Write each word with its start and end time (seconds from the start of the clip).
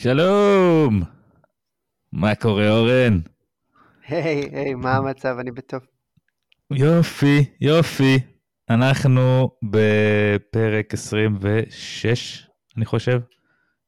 שלום! 0.00 1.02
מה 2.12 2.34
קורה 2.34 2.70
אורן? 2.70 3.20
היי, 4.06 4.50
היי, 4.52 4.74
מה 4.74 4.96
המצב? 4.96 5.36
אני 5.40 5.50
בטוב. 5.50 5.80
יופי, 6.70 7.44
יופי. 7.60 8.18
אנחנו 8.70 9.50
בפרק 9.62 10.94
26, 10.94 12.48
אני 12.76 12.84
חושב, 12.84 13.20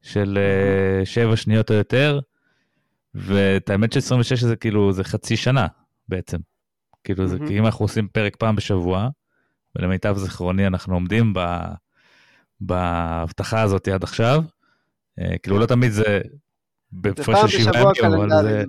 של 0.03 0.39
uh, 0.39 1.07
שבע 1.07 1.37
שניות 1.37 1.71
או 1.71 1.75
יותר, 1.75 2.21
ואת 3.15 3.71
האמת 3.71 3.93
ש-26 3.93 4.37
זה 4.37 4.57
כאילו, 4.57 4.93
זה 4.93 5.05
חצי 5.05 5.37
שנה 5.37 5.67
בעצם. 6.09 6.39
כאילו, 7.05 7.27
זה 7.27 7.39
כי 7.47 7.59
אם 7.59 7.67
אנחנו 7.67 7.85
עושים 7.85 8.09
פרק 8.09 8.37
פעם 8.37 8.57
בשבוע, 8.57 9.09
ולמיטב 9.77 10.17
זיכרוני 10.17 10.67
אנחנו 10.67 10.95
עומדים 10.95 11.33
ב... 11.35 11.41
בהבטחה 12.61 13.63
הזאת 13.63 13.89
עד 13.89 14.03
עכשיו. 14.03 14.43
Uh, 15.21 15.39
כאילו, 15.43 15.59
לא 15.59 15.67
תמיד 15.67 15.93
זה 15.93 16.21
בהפרש 16.93 17.53
של 17.53 17.63
שבעה 17.63 17.93
ימים, 17.99 18.15
אבל 18.15 18.43
זה... 18.43 18.65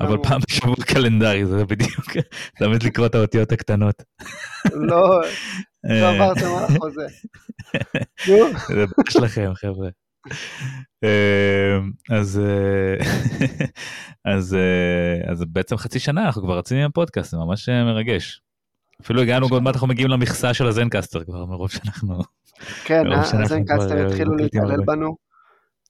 אבל 0.00 0.16
פעם 0.22 0.40
בשבוע 0.48 0.74
קלנדרי, 0.86 1.46
זה 1.46 1.64
בדיוק, 1.64 2.06
תמיד 2.58 2.82
לקרוא 2.82 3.06
את 3.06 3.14
האותיות 3.14 3.52
הקטנות. 3.52 4.02
לא, 4.74 5.20
לא 5.84 6.08
עברתם 6.08 6.46
על 6.46 6.64
החוזה. 6.64 7.06
זה 8.26 8.74
בעיה 8.74 8.86
שלכם, 9.10 9.52
חבר'ה. 9.54 9.88
אז 12.10 12.40
אז 14.34 14.56
אז 15.26 15.44
בעצם 15.48 15.76
חצי 15.76 15.98
שנה 15.98 16.26
אנחנו 16.26 16.42
כבר 16.42 16.58
רצים 16.58 16.78
עם 16.78 16.84
הפודקאסט 16.84 17.30
זה 17.30 17.36
ממש 17.36 17.68
מרגש. 17.68 18.40
אפילו 19.02 19.22
הגענו 19.22 19.46
עוד 19.50 19.62
מעט 19.62 19.74
אנחנו 19.74 19.86
מגיעים 19.86 20.10
למכסה 20.10 20.54
של 20.54 20.66
הזנקסטר 20.66 21.24
כבר 21.24 21.46
מרוב 21.46 21.70
שאנחנו. 21.70 22.20
כן 22.84 23.12
הזנקסטר 23.12 24.06
התחילו 24.06 24.36
להתעלל 24.36 24.84
בנו. 24.86 25.16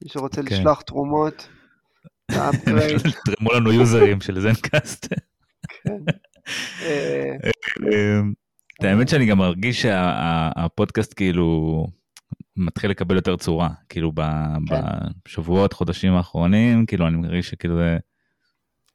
מי 0.02 0.08
שרוצה 0.08 0.42
כן. 0.42 0.52
לשלוח 0.52 0.80
תרומות. 0.82 1.48
תרמו 3.24 3.52
לנו 3.54 3.72
יוזרים 3.72 4.20
של 4.20 4.40
זנקאסט. 4.40 5.14
כן. 5.68 5.98
אמ, 7.82 8.32
האמת 8.80 9.08
שאני 9.08 9.26
גם 9.26 9.38
מרגיש 9.38 9.82
שהפודקאסט 9.82 11.14
כאילו 11.16 11.86
מתחיל 12.56 12.90
לקבל 12.90 13.16
יותר 13.16 13.36
צורה 13.36 13.68
כאילו 13.88 14.12
כן. 14.16 14.74
בשבועות 15.28 15.72
חודשים 15.72 16.12
האחרונים 16.12 16.86
כאילו 16.86 17.08
אני 17.08 17.16
מרגיש 17.16 17.50
שכאילו 17.50 17.76
זה. 17.76 17.98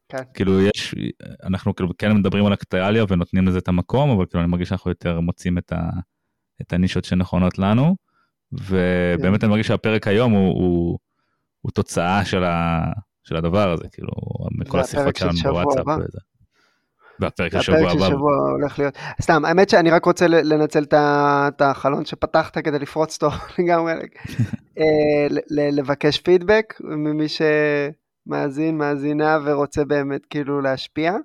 כן. 0.09 0.23
כאילו 0.33 0.61
יש 0.61 0.95
אנחנו 1.44 1.75
כאילו 1.75 1.89
כן 1.97 2.17
מדברים 2.17 2.45
על 2.45 2.53
אקטואליה 2.53 3.05
ונותנים 3.09 3.47
לזה 3.47 3.58
את 3.58 3.67
המקום 3.67 4.09
אבל 4.09 4.25
כאילו 4.25 4.44
אני 4.44 4.52
מרגיש 4.52 4.70
שאנחנו 4.70 4.92
יותר 4.92 5.20
מוצאים 5.20 5.58
את, 5.58 5.72
ה, 5.72 5.89
את 6.61 6.73
הנישות 6.73 7.05
שנכונות 7.05 7.59
לנו 7.59 7.95
ובאמת 8.52 9.44
אני 9.44 9.50
מרגיש 9.50 9.67
שהפרק 9.67 10.08
היום 10.08 10.31
הוא, 10.31 10.53
הוא, 10.53 10.97
הוא 11.61 11.72
תוצאה 11.72 12.25
של, 12.25 12.44
ה, 12.44 12.81
של 13.23 13.36
הדבר 13.36 13.72
הזה, 13.72 13.83
כאילו, 13.92 14.11
מכל 14.52 14.80
השיחות 14.80 15.16
שלנו 15.16 15.39
בוואטסאפ. 15.44 15.86
והפרק 17.20 17.52
של 17.52 17.61
שבוע 17.61 17.80
הבא. 17.80 17.88
הפרק 17.88 18.02
של 18.02 18.09
שבוע 18.09 18.50
הולך 18.50 18.80
להיות. 18.80 18.94
סתם, 19.22 19.45
האמת 19.45 19.70
שאני 19.70 19.92
רק 19.92 20.05
רוצה 20.05 20.27
לנצל 20.27 20.83
את 20.94 21.61
החלון 21.61 22.05
שפתחת 22.05 22.58
כדי 22.58 22.80
לפרוץ 22.80 23.23
אותו 23.23 23.36
לגמרי, 23.59 23.94
אה, 24.77 25.27
לבקש 25.50 26.20
פידבק 26.20 26.73
ממי 26.81 27.25
שמאזין, 27.27 28.77
מאזינה 28.77 29.38
ורוצה 29.45 29.86
באמת 29.86 30.25
כאילו 30.25 30.61
להשפיע. 30.61 31.16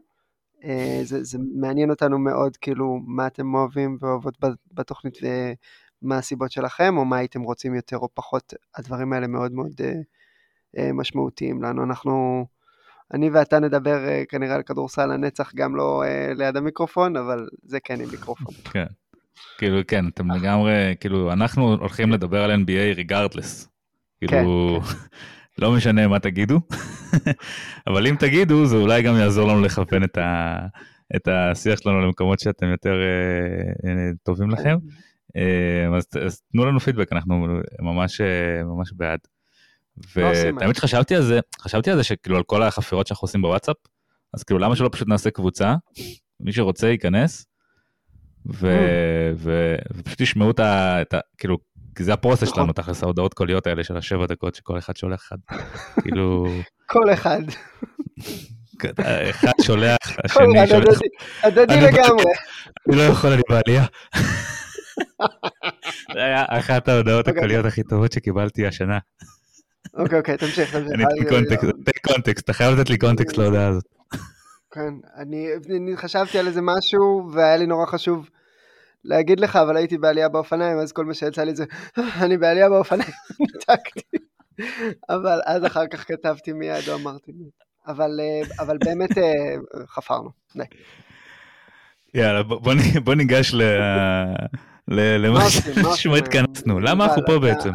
אה, 0.65 1.01
זה, 1.03 1.25
זה 1.25 1.39
מעניין 1.61 1.91
אותנו 1.91 2.19
מאוד, 2.19 2.57
כאילו, 2.57 3.01
מה 3.07 3.27
אתם 3.27 3.55
אוהבים 3.55 3.97
ואוהבות 4.01 4.39
בתוכנית 4.73 5.19
ומה 6.05 6.19
הסיבות 6.19 6.53
שלכם, 6.53 6.97
או 6.97 7.05
מה 7.05 7.17
הייתם 7.17 7.43
רוצים 7.43 7.75
יותר 7.75 7.97
או 7.97 8.09
פחות, 8.15 8.55
הדברים 8.77 9.13
האלה 9.13 9.27
מאוד 9.27 9.53
מאוד 9.53 9.73
אה, 10.79 10.93
משמעותיים 10.93 11.63
לנו. 11.63 11.85
אנחנו, 11.85 12.47
אני 13.15 13.31
ואתה 13.31 13.59
נדבר 13.59 14.09
אה, 14.09 14.23
כנראה 14.29 14.55
על 14.55 14.63
כדורסל 14.63 15.11
הנצח 15.11 15.55
גם 15.55 15.77
לא 15.77 16.05
אה, 16.05 16.33
ליד 16.35 16.57
המיקרופון, 16.57 17.17
אבל 17.17 17.49
זה 17.63 17.81
כן 17.81 18.01
עם 18.01 18.09
מיקרופון. 18.11 18.55
כן, 18.73 18.87
כאילו 19.59 19.81
כן, 19.89 20.09
אתם 20.09 20.31
לגמרי, 20.31 20.95
כאילו 21.01 21.33
אנחנו 21.33 21.75
הולכים 21.75 22.13
לדבר 22.13 22.45
על 22.45 22.63
NBA 22.63 22.97
regardless. 22.97 23.69
כאילו, 24.19 24.81
כן. 24.81 25.63
לא 25.63 25.73
משנה 25.73 26.09
מה 26.09 26.19
תגידו, 26.19 26.61
אבל 27.87 28.07
אם 28.07 28.17
תגידו 28.19 28.67
זה 28.67 28.77
אולי 28.77 29.03
גם 29.03 29.17
יעזור 29.17 29.49
לנו 29.49 29.61
לכוון 29.61 30.05
את, 30.05 30.19
ה, 30.19 30.57
את 31.17 31.29
השיח 31.29 31.81
שלנו 31.81 32.01
למקומות 32.01 32.41
שאתם 32.41 32.67
יותר 32.67 32.95
אה, 33.87 34.11
טובים 34.23 34.51
לכם. 34.51 34.77
אה, 35.37 35.97
אז, 35.97 36.07
אז 36.27 36.41
תנו 36.53 36.67
לנו 36.67 36.81
פידבק, 36.81 37.13
אנחנו 37.13 37.47
ממש, 37.81 38.21
ממש 38.65 38.93
בעד. 38.93 39.19
לא 40.17 40.31
והאמת 40.61 40.77
שחשבתי 40.77 41.17
על 41.17 41.23
זה, 41.23 41.41
חשבתי 41.61 41.91
על 41.91 41.97
זה 41.97 42.05
שכאילו 42.05 42.37
על 42.37 42.43
כל 42.43 42.63
החפירות 42.63 43.07
שאנחנו 43.07 43.27
עושים 43.27 43.43
בוואטסאפ, 43.43 43.77
אז 44.35 44.43
כאילו 44.43 44.59
למה 44.59 44.77
שלא 44.77 44.89
פשוט 44.93 45.09
נעשה 45.09 45.31
קבוצה, 45.31 45.75
מי 46.41 46.53
שרוצה 46.53 46.89
ייכנס, 46.89 47.47
ו... 48.53 48.77
Mm. 48.77 49.35
ו... 49.37 49.75
ופשוט 49.95 50.21
ישמעו 50.21 50.51
את 50.51 50.61
ה... 50.61 51.03
את 51.03 51.15
ה... 51.15 51.19
כאילו, 51.39 51.59
כי 51.95 52.05
זה 52.05 52.13
הפרוסס 52.13 52.49
שלנו, 52.49 52.63
נכון. 52.63 52.73
תכלס 52.73 53.03
ההודעות 53.03 53.35
קוליות 53.35 53.67
האלה 53.67 53.85
של 53.85 53.97
השבע 53.97 54.27
דקות 54.27 54.55
שכל 54.55 54.79
אחד 54.79 54.97
שולח 54.97 55.23
אחד, 55.23 55.37
כאילו... 56.03 56.47
כל 56.87 57.13
אחד. 57.13 57.41
אחד 59.31 59.53
שולח, 59.63 59.97
השני 60.25 60.67
שולח. 60.69 60.99
הדדי 61.43 61.81
לגמרי. 61.81 62.25
אני 62.89 62.97
לא 62.97 63.03
יכול, 63.03 63.31
אני 63.31 63.43
בעלייה. 63.49 63.85
זה 66.15 66.25
היה 66.25 66.45
אחת 66.49 66.89
ההודעות 66.89 67.29
אוקיי. 67.29 67.41
הקוליות 67.41 67.67
הכי 67.67 67.83
טובות 67.83 68.13
שקיבלתי 68.13 68.67
השנה. 68.67 68.99
אוקיי, 69.95 70.19
אוקיי, 70.19 70.37
תמשיך, 70.37 70.77
תמשיך. 70.77 70.93
אני 70.93 71.05
אתן 71.05 71.29
קונטקסט, 71.29 71.71
תן 71.85 72.13
קונטקסט, 72.13 72.45
אתה 72.45 72.53
חייב 72.53 72.79
לתת 72.79 72.91
לי 72.91 72.99
קונטקסט 72.99 73.37
להודעה 73.37 73.69
הזאת. 73.69 73.85
כן, 74.71 74.95
אני 75.17 75.97
חשבתי 75.97 76.39
על 76.39 76.47
איזה 76.47 76.61
משהו, 76.63 77.31
והיה 77.33 77.57
לי 77.57 77.67
נורא 77.67 77.87
חשוב 77.87 78.29
להגיד 79.05 79.41
לך, 79.41 79.57
אבל 79.57 79.77
הייתי 79.77 79.99
בעלייה 79.99 80.29
באופניים, 80.29 80.79
אז 80.79 80.93
כל 80.93 81.05
מה 81.05 81.15
שיצא 81.15 81.45
לי 81.45 81.55
זה, 81.55 81.65
אני 82.25 82.39
בעלייה 82.39 82.69
באופניים, 82.69 83.11
ניתקתי. 83.41 84.19
אבל 85.09 85.41
אז 85.47 85.67
אחר 85.67 85.87
כך 85.87 86.09
כתבתי 86.09 86.53
מיד, 86.53 86.89
או 86.89 86.95
אמרתי 86.95 87.33
מיד. 87.33 87.51
אבל, 87.87 88.21
אה, 88.21 88.65
אבל 88.65 88.79
באמת 88.85 89.19
אה, 89.19 89.33
חפרנו. 89.87 90.31
יאללה, 92.15 92.43
בוא 93.05 93.15
ניגש 93.15 93.55
למה 94.89 95.41
שמה 95.97 96.17
התכנסנו. 96.17 96.81
למה 96.81 97.05
אנחנו 97.05 97.23
פה 97.27 97.39
בעצם? 97.39 97.71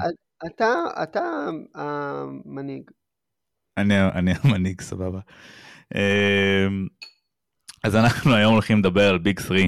אתה, 0.46 0.74
אתה 1.03 1.22
המנהיג. 1.75 2.92
אני, 3.78 4.31
המנהיג, 4.44 4.81
סבבה. 4.81 5.20
אמ, 5.96 6.88
אז 7.84 7.96
אנחנו 7.96 8.36
היום 8.36 8.53
הולכים 8.53 8.80
לדבר 8.80 9.09
על 9.09 9.18
ביג 9.18 9.40
3. 9.40 9.62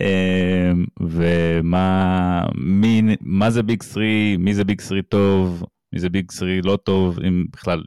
אמ, 0.00 0.84
ומה 1.00 2.46
מי, 2.54 3.02
מה 3.20 3.50
זה 3.50 3.62
big 3.62 3.82
3, 3.82 4.04
מי 4.38 4.54
זה 4.54 4.64
big 4.64 4.80
3 4.80 5.00
טוב, 5.08 5.64
מי 5.92 6.00
זה 6.00 6.08
big 6.08 6.30
3 6.30 6.50
לא 6.64 6.76
טוב, 6.76 7.18
אם 7.20 7.44
בכלל 7.52 7.84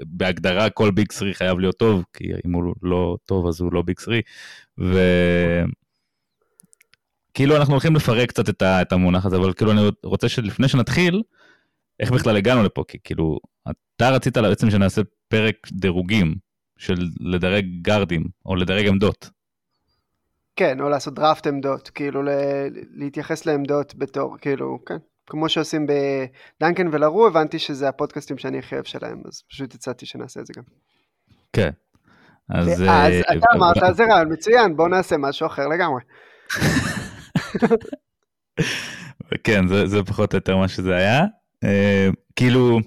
בהגדרה 0.00 0.70
כל 0.70 0.90
big 0.90 1.12
3 1.12 1.36
חייב 1.36 1.58
להיות 1.58 1.76
טוב, 1.76 2.04
כי 2.12 2.24
אם 2.46 2.52
הוא 2.52 2.74
לא 2.82 3.16
טוב 3.26 3.46
אז 3.46 3.60
הוא 3.60 3.72
לא 3.72 3.82
big 3.82 3.98
3. 3.98 4.18
ו... 4.80 4.98
כאילו 7.34 7.56
אנחנו 7.56 7.72
הולכים 7.74 7.96
לפרק 7.96 8.28
קצת 8.28 8.48
את, 8.48 8.62
ה, 8.62 8.82
את 8.82 8.92
המונח 8.92 9.26
הזה, 9.26 9.36
אבל 9.36 9.52
כאילו 9.52 9.72
אני 9.72 9.80
רוצה 10.04 10.28
שלפני 10.28 10.68
שנתחיל, 10.68 11.22
איך 12.00 12.10
בכלל 12.10 12.36
הגענו 12.36 12.62
לפה? 12.62 12.84
כי 12.88 12.98
כאילו, 13.04 13.38
אתה 13.96 14.10
רצית 14.10 14.38
בעצם 14.38 14.70
שנעשה 14.70 15.02
פרק 15.28 15.56
דירוגים 15.72 16.34
של 16.78 17.08
לדרג 17.20 17.64
גארדים, 17.82 18.24
או 18.46 18.56
לדרג 18.56 18.86
עמדות. 18.86 19.30
כן, 20.56 20.80
או 20.80 20.88
לעשות 20.88 21.14
דראפט 21.14 21.46
עמדות, 21.46 21.88
כאילו 21.88 22.22
להתייחס 22.94 23.46
לעמדות 23.46 23.94
בתור, 23.94 24.36
כאילו, 24.40 24.78
כן. 24.86 24.96
כמו 25.26 25.48
שעושים 25.48 25.86
בדנקן 25.86 26.88
ולרו, 26.92 27.26
הבנתי 27.26 27.58
שזה 27.58 27.88
הפודקאסטים 27.88 28.38
שאני 28.38 28.58
הכי 28.58 28.74
אוהב 28.74 28.84
שלהם, 28.84 29.22
אז 29.28 29.42
פשוט 29.48 29.74
הצעתי 29.74 30.06
שנעשה 30.06 30.40
את 30.40 30.46
זה 30.46 30.52
גם. 30.56 30.62
כן. 31.52 31.70
אז... 32.50 32.68
ואז 32.68 33.12
אה, 33.12 33.20
אתה 33.20 33.46
אמרת, 33.54 33.96
זה 33.96 34.04
רעיון 34.04 34.32
מצוין, 34.32 34.76
בוא 34.76 34.88
נעשה 34.88 35.16
משהו 35.16 35.46
אחר 35.46 35.68
לגמרי. 35.68 36.00
כן, 39.44 39.66
זה, 39.66 39.86
זה 39.86 40.02
פחות 40.02 40.32
או 40.32 40.36
יותר 40.36 40.56
מה 40.56 40.68
שזה 40.68 40.96
היה. 40.96 41.24
Uh, 41.64 42.14
כאילו, 42.36 42.80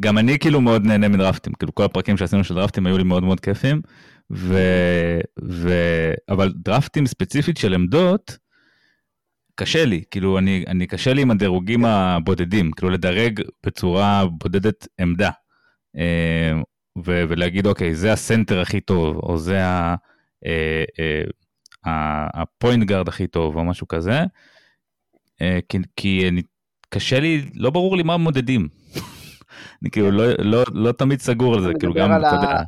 גם 0.00 0.18
אני 0.18 0.38
כאילו 0.38 0.60
מאוד 0.60 0.84
נהנה 0.84 1.08
מדרפטים, 1.08 1.52
כאילו 1.52 1.74
כל 1.74 1.84
הפרקים 1.84 2.16
שעשינו 2.16 2.44
של 2.44 2.54
דרפטים 2.54 2.86
היו 2.86 2.98
לי 2.98 3.04
מאוד 3.04 3.22
מאוד 3.22 3.40
כיפים, 3.40 3.80
ו, 4.32 4.58
ו, 5.42 5.72
אבל 6.28 6.52
דרפטים 6.56 7.06
ספציפית 7.06 7.56
של 7.56 7.74
עמדות, 7.74 8.38
קשה 9.54 9.84
לי, 9.84 10.02
כאילו 10.10 10.38
אני, 10.38 10.64
אני 10.66 10.86
קשה 10.86 11.12
לי 11.12 11.22
עם 11.22 11.30
הדירוגים 11.30 11.84
הבודדים, 11.84 12.70
כאילו 12.70 12.90
לדרג 12.90 13.40
בצורה 13.66 14.26
בודדת 14.26 14.88
עמדה. 15.00 15.30
Uh, 15.96 16.64
ו- 17.06 17.24
ולהגיד 17.28 17.66
אוקיי 17.66 17.94
זה 17.94 18.12
הסנטר 18.12 18.60
הכי 18.60 18.80
טוב 18.80 19.16
או 19.16 19.38
זה 19.38 19.62
הפוינט 21.84 22.84
גארד 22.84 23.08
הכי 23.08 23.26
טוב 23.26 23.56
או 23.56 23.64
משהו 23.64 23.88
כזה. 23.88 24.24
כי, 25.68 25.78
כי 25.96 26.28
אני, 26.28 26.42
קשה 26.88 27.20
לי 27.20 27.50
לא 27.54 27.70
ברור 27.70 27.96
לי 27.96 28.02
מה 28.02 28.16
מודדים. 28.16 28.68
אני 29.82 29.90
כאילו 29.90 30.10
לא, 30.10 30.24
לא, 30.38 30.64
לא 30.72 30.92
תמיד 30.92 31.20
סגור 31.20 31.54
על 31.54 31.62
זה, 31.62 31.72
כאילו 31.78 31.94
גם, 31.94 32.10
אתה 32.12 32.34
יודע. 32.34 32.62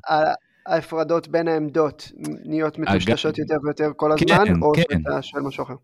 ההפרדות 0.67 1.29
בין 1.29 1.49
העמדות 1.49 2.13
נהיות 2.45 2.79
מטושטשות 2.79 3.39
יותר 3.39 3.57
ויותר 3.65 3.91
כל 3.97 4.13
הזמן, 4.13 4.47
כן, 4.47 4.63
או 4.63 4.73
כן. 4.77 4.83
שאתה 5.03 5.23
שואל 5.23 5.43
משהו 5.43 5.65
אחר? 5.65 5.75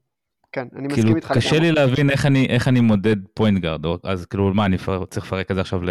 כן, 0.52 0.66
אני 0.76 0.86
מסכים 0.86 1.02
כאילו, 1.02 1.16
איתך. 1.16 1.32
קשה 1.32 1.58
לי 1.58 1.72
להבין 1.72 2.10
איך 2.10 2.26
אני, 2.26 2.46
איך 2.46 2.68
אני 2.68 2.80
מודד 2.80 3.16
point 3.34 3.62
guard, 3.62 3.80
אז 4.04 4.26
כאילו 4.26 4.54
מה, 4.54 4.66
אני 4.66 4.76
צריך 5.10 5.26
לפרק 5.26 5.50
את 5.50 5.56
זה 5.56 5.60
עכשיו 5.60 5.82
ל... 5.82 5.90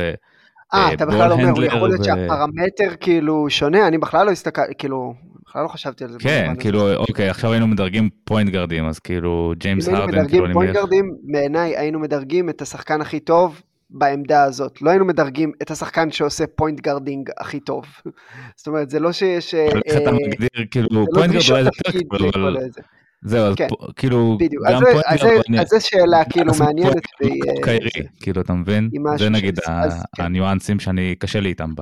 אה, 0.74 0.94
אתה 0.94 1.06
בכלל 1.06 1.32
אומר, 1.32 1.64
יכול 1.64 1.90
להיות 1.90 2.04
שהפרמטר 2.04 2.96
כאילו 3.00 3.50
שונה, 3.50 3.88
אני 3.88 3.98
בכלל 3.98 4.26
לא 4.26 4.32
הסתכל, 4.32 4.62
כאילו, 4.78 5.14
בכלל 5.48 5.64
לא 5.64 5.68
חשבתי 5.68 6.04
על 6.04 6.12
זה. 6.12 6.20
כן, 6.20 6.54
כאילו, 6.60 6.96
אוקיי, 6.96 7.30
עכשיו 7.30 7.52
היינו 7.52 7.68
מדרגים 7.68 8.10
point 8.24 8.50
guardים, 8.50 8.86
אז 8.86 9.00
כאילו, 9.00 9.54
ג'יימס 9.58 9.88
הרדן, 9.88 10.28
כאילו, 10.28 10.46
אני 10.46 10.54
מדרגים 10.54 10.54
פוינט 10.54 10.74
גארדים, 10.74 11.16
בעיניי 11.24 11.78
היינו 11.78 12.00
מדרגים 12.00 12.50
את 12.50 12.62
השחקן 12.62 13.02
הכי 13.02 13.20
טוב 13.20 13.62
בעמדה 13.90 14.44
הזאת. 14.44 14.82
לא 14.82 14.90
היינו 14.90 15.06
מדרגים 15.06 15.52
את 15.62 15.72
השחקן 15.72 16.12
שעושה 16.12 16.48
point 16.56 16.82
guarding 16.82 17.30
הכי 17.38 17.60
טוב. 17.60 17.86
זאת 18.58 18.68
אומרת, 18.68 18.90
זה 18.90 19.00
לא 19.00 19.12
שיש... 19.12 19.54
איך 19.54 19.98
אתה 20.02 20.12
מגדיר, 20.12 20.66
כאילו, 20.72 21.06
point 21.14 21.34
guard 21.34 21.50
אולי 21.52 21.64
זה 21.64 22.00
יותר 22.14 22.30
אבל... 22.40 22.58
זהו, 23.22 23.46
אז 23.46 23.56
כן, 23.56 23.68
כאילו, 23.96 24.38
בדיוק. 24.40 24.64
גם 24.70 24.82
אז, 25.06 25.24
אז, 25.60 25.68
זו 25.68 25.88
שאלה 25.88 26.26
כאילו 26.30 26.54
מעניינת. 26.60 27.04
קיירי, 27.64 27.90
כאילו, 28.20 28.42
אתה 28.42 28.54
מבין? 28.54 28.90
זה 29.18 29.30
נגיד 29.30 29.60
כן. 29.60 30.24
הניואנסים 30.24 30.80
שאני, 30.80 31.16
קשה 31.16 31.40
לי 31.40 31.50
איתם 31.50 31.74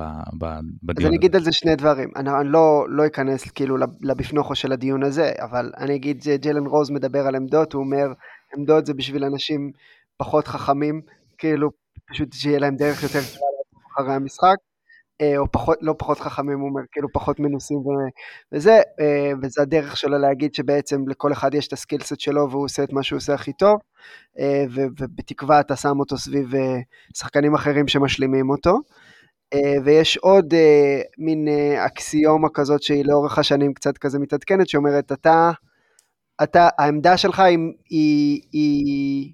בדיון 0.82 0.96
אז 0.98 1.06
אני 1.06 1.16
אגיד 1.16 1.36
על 1.36 1.42
זה 1.42 1.52
שני 1.52 1.76
דברים. 1.76 2.08
אני 2.16 2.30
לא, 2.44 2.86
לא 2.88 3.06
אכנס 3.06 3.50
כאילו 3.50 3.76
לבפנוכו 4.02 4.54
של 4.54 4.72
הדיון 4.72 5.02
הזה, 5.02 5.32
אבל 5.40 5.72
אני 5.78 5.94
אגיד, 5.94 6.24
ג'לן 6.42 6.66
רוז 6.66 6.90
מדבר 6.90 7.26
על 7.26 7.34
עמדות, 7.34 7.72
הוא 7.72 7.82
אומר, 7.82 8.06
עמדות 8.56 8.86
זה 8.86 8.94
בשביל 8.94 9.24
אנשים 9.24 9.70
פחות 10.16 10.46
חכמים, 10.46 11.00
כאילו, 11.38 11.70
פשוט 12.10 12.32
שיהיה 12.32 12.58
להם 12.58 12.76
דרך 12.76 13.02
יותר 13.02 13.18
קלה 13.18 14.02
אחרי 14.02 14.14
המשחק. 14.14 14.56
אה, 15.20 15.38
או 15.38 15.52
פחות, 15.52 15.78
לא 15.80 15.94
פחות 15.98 16.18
חכמים, 16.20 16.60
הוא 16.60 16.68
אומר, 16.68 16.82
כאילו 16.92 17.08
פחות 17.12 17.40
מנוסים 17.40 17.78
וזה, 18.52 18.80
אה, 19.00 19.32
וזה 19.42 19.62
הדרך 19.62 19.96
שלו 19.96 20.18
להגיד 20.18 20.54
שבעצם 20.54 21.08
לכל 21.08 21.32
אחד 21.32 21.54
יש 21.54 21.68
את 21.68 21.72
הסקילסט 21.72 22.20
שלו 22.20 22.50
והוא 22.50 22.64
עושה 22.64 22.82
את 22.82 22.92
מה 22.92 23.02
שהוא 23.02 23.16
עושה 23.16 23.34
הכי 23.34 23.52
טוב, 23.52 23.80
אה, 24.38 24.64
ובתקווה 24.70 25.60
אתה 25.60 25.76
שם 25.76 26.00
אותו 26.00 26.18
סביב 26.18 26.52
שחקנים 27.16 27.54
אחרים 27.54 27.88
שמשלימים 27.88 28.50
אותו. 28.50 28.78
ויש 29.84 30.16
עוד 30.16 30.54
מין 31.18 31.48
אקסיומה 31.86 32.48
כזאת 32.54 32.82
שהיא 32.82 33.04
לאורך 33.04 33.38
השנים 33.38 33.74
קצת 33.74 33.98
כזה 33.98 34.18
מתעדכנת, 34.18 34.68
שאומרת, 34.68 35.12
אתה, 35.12 35.50
אתה, 36.42 36.68
העמדה 36.78 37.16
שלך 37.16 37.40
היא, 37.40 37.58
היא, 37.90 38.40
היא 38.52 39.32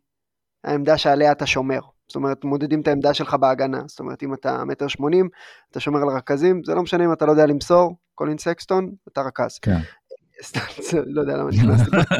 העמדה 0.65 0.99
שעליה 0.99 1.33
אתה 1.33 1.47
שומר. 1.47 1.81
זאת 2.13 2.17
אומרת, 2.17 2.45
מודדים 2.45 2.81
את 2.81 2.89
העמדה 2.89 3.15
שלך 3.15 3.35
בהגנה. 3.35 3.83
זאת 3.87 4.01
אומרת, 4.01 4.23
אם 4.23 4.35
אתה 4.35 4.65
מטר 4.65 4.89
שמונים, 4.89 5.29
אתה 5.71 5.81
שומר 5.81 6.03
על 6.03 6.09
רכזים, 6.17 6.65
זה 6.65 6.75
לא 6.75 6.83
משנה 6.83 7.05
אם 7.05 7.13
אתה 7.13 7.27
לא 7.27 7.31
יודע 7.31 7.47
למסור, 7.47 7.97
קולין 8.15 8.39
סקסטון, 8.39 8.93
אתה 9.09 9.21
רכז. 9.23 9.59
כן. 9.59 9.79
סתם, 10.47 10.61
לא 11.07 11.21
יודע 11.21 11.37
למה 11.37 11.51
נכנסתי 11.51 11.91
פה. 11.91 12.15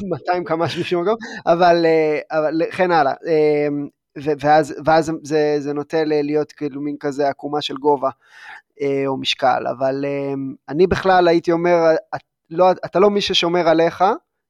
200 0.10 0.44
קמ"ש 0.44 0.78
בשום 0.78 1.02
מקום, 1.02 1.14
אבל, 1.46 1.86
אה, 1.86 2.38
אבל 2.38 2.62
כן 2.72 2.90
הלאה. 2.90 3.12
אה, 3.26 3.68
ואז, 4.40 4.74
ואז 4.84 5.12
זה, 5.22 5.56
זה 5.58 5.72
נוטה 5.72 6.04
להיות 6.04 6.52
כאילו 6.52 6.80
מין 6.80 6.96
כזה 7.00 7.28
עקומה 7.28 7.60
של 7.60 7.74
גובה 7.74 8.10
אה, 8.80 9.02
או 9.06 9.16
משקל, 9.16 9.66
אבל 9.78 10.04
אני 10.68 10.86
בכלל 10.86 11.28
הייתי 11.28 11.52
אומר, 11.52 11.76
לא, 12.50 12.70
אתה 12.70 12.98
לא 12.98 13.10
מי 13.10 13.20
ששומר 13.20 13.68
עליך, 13.68 14.04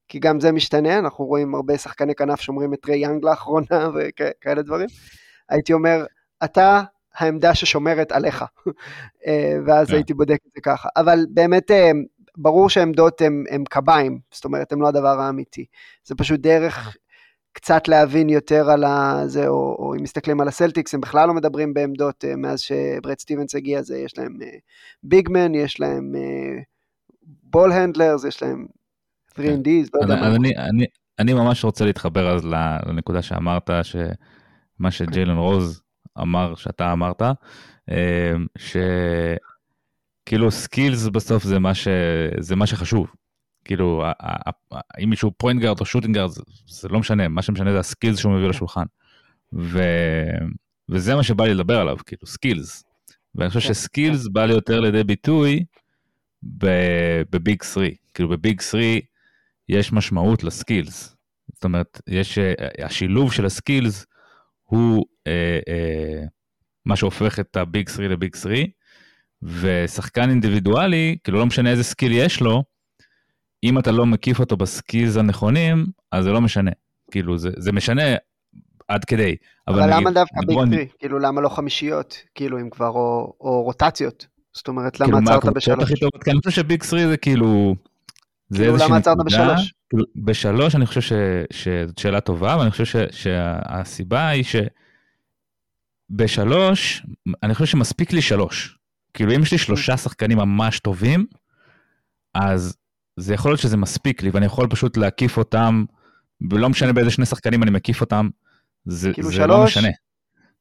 כי 0.07 0.19
גם 0.19 0.39
זה 0.39 0.51
משתנה, 0.51 0.99
אנחנו 0.99 1.25
רואים 1.25 1.55
הרבה 1.55 1.77
שחקני 1.77 2.15
כנף 2.15 2.41
שומרים 2.41 2.73
את 2.73 2.85
ריי 2.85 2.99
יאנג 2.99 3.25
לאחרונה 3.25 3.89
וכאלה 3.95 4.61
דברים. 4.61 4.87
הייתי 5.49 5.73
אומר, 5.73 6.05
אתה 6.43 6.81
העמדה 7.15 7.55
ששומרת 7.55 8.11
עליך, 8.11 8.45
אה, 9.27 9.57
ואז 9.65 9.87
כן. 9.87 9.93
הייתי 9.93 10.13
בודק 10.13 10.39
את 10.47 10.51
זה 10.55 10.61
ככה. 10.61 10.89
אבל 10.97 11.25
באמת, 11.29 11.71
אה, 11.71 11.91
ברור 12.37 12.69
שעמדות 12.69 13.21
הן 13.21 13.63
קביים, 13.69 14.19
זאת 14.31 14.45
אומרת, 14.45 14.71
הן 14.71 14.79
לא 14.79 14.87
הדבר 14.87 15.19
האמיתי. 15.19 15.65
זה 16.03 16.15
פשוט 16.15 16.39
דרך 16.39 16.97
קצת 17.53 17.87
להבין 17.87 18.29
יותר 18.29 18.69
על 18.69 18.83
זה, 19.27 19.47
או, 19.47 19.75
או 19.79 19.95
אם 19.95 20.03
מסתכלים 20.03 20.41
על 20.41 20.47
הסלטיקס, 20.47 20.93
הם 20.93 21.01
בכלל 21.01 21.27
לא 21.27 21.33
מדברים 21.33 21.73
בעמדות 21.73 22.25
אה, 22.25 22.35
מאז 22.35 22.59
שברד 22.59 23.19
סטיבנס 23.19 23.55
הגיע, 23.55 23.81
זה 23.81 23.97
יש 23.97 24.17
להם 24.17 24.37
big 25.03 25.25
man, 25.25 25.55
יש 25.55 25.79
להם 25.79 26.11
ball 27.43 27.71
handlers, 27.71 28.23
יש 28.23 28.43
להם 28.43 28.65
3Ds, 29.37 29.89
לא 29.93 30.01
יודע 30.01 30.15
מה. 30.15 30.35
אני 31.19 31.33
ממש 31.33 31.63
רוצה 31.63 31.85
להתחבר 31.85 32.35
אז 32.35 32.45
לנקודה 32.85 33.21
שאמרת, 33.21 33.69
שמה 33.83 34.91
שג'יילן 34.91 35.37
רוז 35.37 35.81
אמר, 36.21 36.55
שאתה 36.55 36.91
אמרת, 36.91 37.21
אה, 37.91 38.33
שכאילו 40.27 40.51
skills 40.51 41.07
בסוף 41.07 41.43
זה 41.43 41.59
מה, 41.59 41.73
ש... 41.73 41.87
זה 42.39 42.55
מה 42.55 42.67
שחשוב. 42.67 43.07
כאילו, 43.65 44.03
אם 45.03 45.09
מישהו 45.09 45.31
point 45.37 45.61
guard 45.61 45.79
או 45.79 45.85
shooting 45.85 46.15
guard, 46.15 46.31
זה 46.67 46.87
לא 46.87 46.99
משנה, 46.99 47.27
מה 47.27 47.41
שמשנה 47.41 47.71
זה 47.71 47.79
ה 47.79 47.85
skills 47.85 48.19
שהוא 48.19 48.33
מביא 48.33 48.47
לשולחן. 48.47 48.85
ו... 49.53 49.81
וזה 50.89 51.15
מה 51.15 51.23
שבא 51.23 51.45
לי 51.45 51.53
לדבר 51.53 51.79
עליו, 51.79 51.97
כאילו, 52.05 52.27
skills. 52.27 52.83
ואני 53.35 53.49
חושב 53.49 53.67
כן, 53.67 53.73
ש 53.73 53.87
skills 53.87 54.27
כן. 54.27 54.33
בא 54.33 54.45
לי 54.45 54.53
יותר 54.53 54.79
לידי 54.79 55.03
ביטוי 55.03 55.65
בביג 56.43 57.63
3. 57.63 57.89
כאילו, 58.13 58.29
ב 58.29 58.37
big 58.37 58.61
3, 58.61 58.83
יש 59.69 59.93
משמעות 59.93 60.43
ל 60.43 60.52
skills. 60.52 61.15
זאת 61.53 61.63
אומרת, 61.63 62.01
יש, 62.07 62.37
אה, 62.37 62.85
השילוב 62.85 63.33
של 63.33 63.45
ה 63.45 63.54
skills 63.54 64.05
הוא 64.63 65.05
אה, 65.27 65.59
אה, 65.67 66.23
מה 66.85 66.95
שהופך 66.95 67.39
את 67.39 67.57
ה 67.57 67.65
big 67.65 67.89
3 67.89 67.99
ל 67.99 68.08
big 68.08 68.35
3, 68.35 68.59
ושחקן 69.41 70.29
אינדיבידואלי, 70.29 71.17
כאילו 71.23 71.39
לא 71.39 71.45
משנה 71.45 71.71
איזה 71.71 71.83
skill 71.83 72.11
יש 72.11 72.41
לו, 72.41 72.63
אם 73.63 73.79
אתה 73.79 73.91
לא 73.91 74.05
מקיף 74.05 74.39
אותו 74.39 74.57
ב 74.57 74.66
skills 74.66 75.17
הנכונים, 75.17 75.85
אז 76.11 76.23
זה 76.23 76.31
לא 76.31 76.41
משנה. 76.41 76.71
כאילו, 77.11 77.37
זה, 77.37 77.49
זה 77.57 77.71
משנה 77.71 78.01
עד 78.87 79.05
כדי. 79.05 79.35
אבל, 79.67 79.81
אבל 79.81 79.93
למה 79.93 80.11
דווקא 80.11 80.39
ביג 80.47 80.57
3? 80.57 80.87
כאילו, 80.99 81.19
למה 81.19 81.41
לא 81.41 81.49
חמישיות? 81.49 82.17
כאילו, 82.35 82.59
אם 82.59 82.69
כבר, 82.69 82.89
או, 82.89 83.33
או 83.41 83.63
רוטציות? 83.63 84.27
זאת 84.53 84.67
אומרת, 84.67 84.99
למה 84.99 85.17
כאילו, 85.17 85.37
עצרת 85.37 85.53
בשלוש? 85.53 85.91
אני 86.27 86.39
חושב 86.39 86.51
ש 86.51 86.64
big 86.64 86.83
3 86.83 87.01
זה 87.01 87.17
כאילו... 87.17 87.75
זה 88.49 88.63
כאילו 88.63 88.77
למה 88.77 88.97
עצרת 88.97 89.17
בשלוש? 89.25 89.73
כאילו, 89.89 90.05
בשלוש 90.15 90.75
אני 90.75 90.85
חושב 90.85 91.01
שזאת 91.53 91.97
שאלה 91.97 92.21
טובה, 92.21 92.57
ואני 92.59 92.71
חושב 92.71 92.85
ש, 92.85 92.95
שהסיבה 93.11 94.27
היא 94.27 94.43
שבשלוש, 96.11 97.05
אני 97.43 97.53
חושב 97.53 97.65
שמספיק 97.65 98.13
לי 98.13 98.21
שלוש. 98.21 98.77
כאילו 99.13 99.35
אם 99.35 99.41
יש 99.41 99.51
לי 99.51 99.57
שלושה 99.57 99.97
שחקנים 99.97 100.37
ממש 100.37 100.79
טובים, 100.79 101.25
אז 102.33 102.77
זה 103.17 103.33
יכול 103.33 103.51
להיות 103.51 103.61
שזה 103.61 103.77
מספיק 103.77 104.23
לי, 104.23 104.29
ואני 104.29 104.45
יכול 104.45 104.67
פשוט 104.69 104.97
להקיף 104.97 105.37
אותם, 105.37 105.85
ולא 106.51 106.69
משנה 106.69 106.93
באיזה 106.93 107.11
שני 107.11 107.25
שחקנים 107.25 107.63
אני 107.63 107.71
מקיף 107.71 108.01
אותם, 108.01 108.29
זה, 108.85 109.13
כאילו 109.13 109.31
זה 109.31 109.37
לא 109.39 109.45
שלוש, 109.45 109.77
לא 109.77 109.81
משנה. 109.81 109.89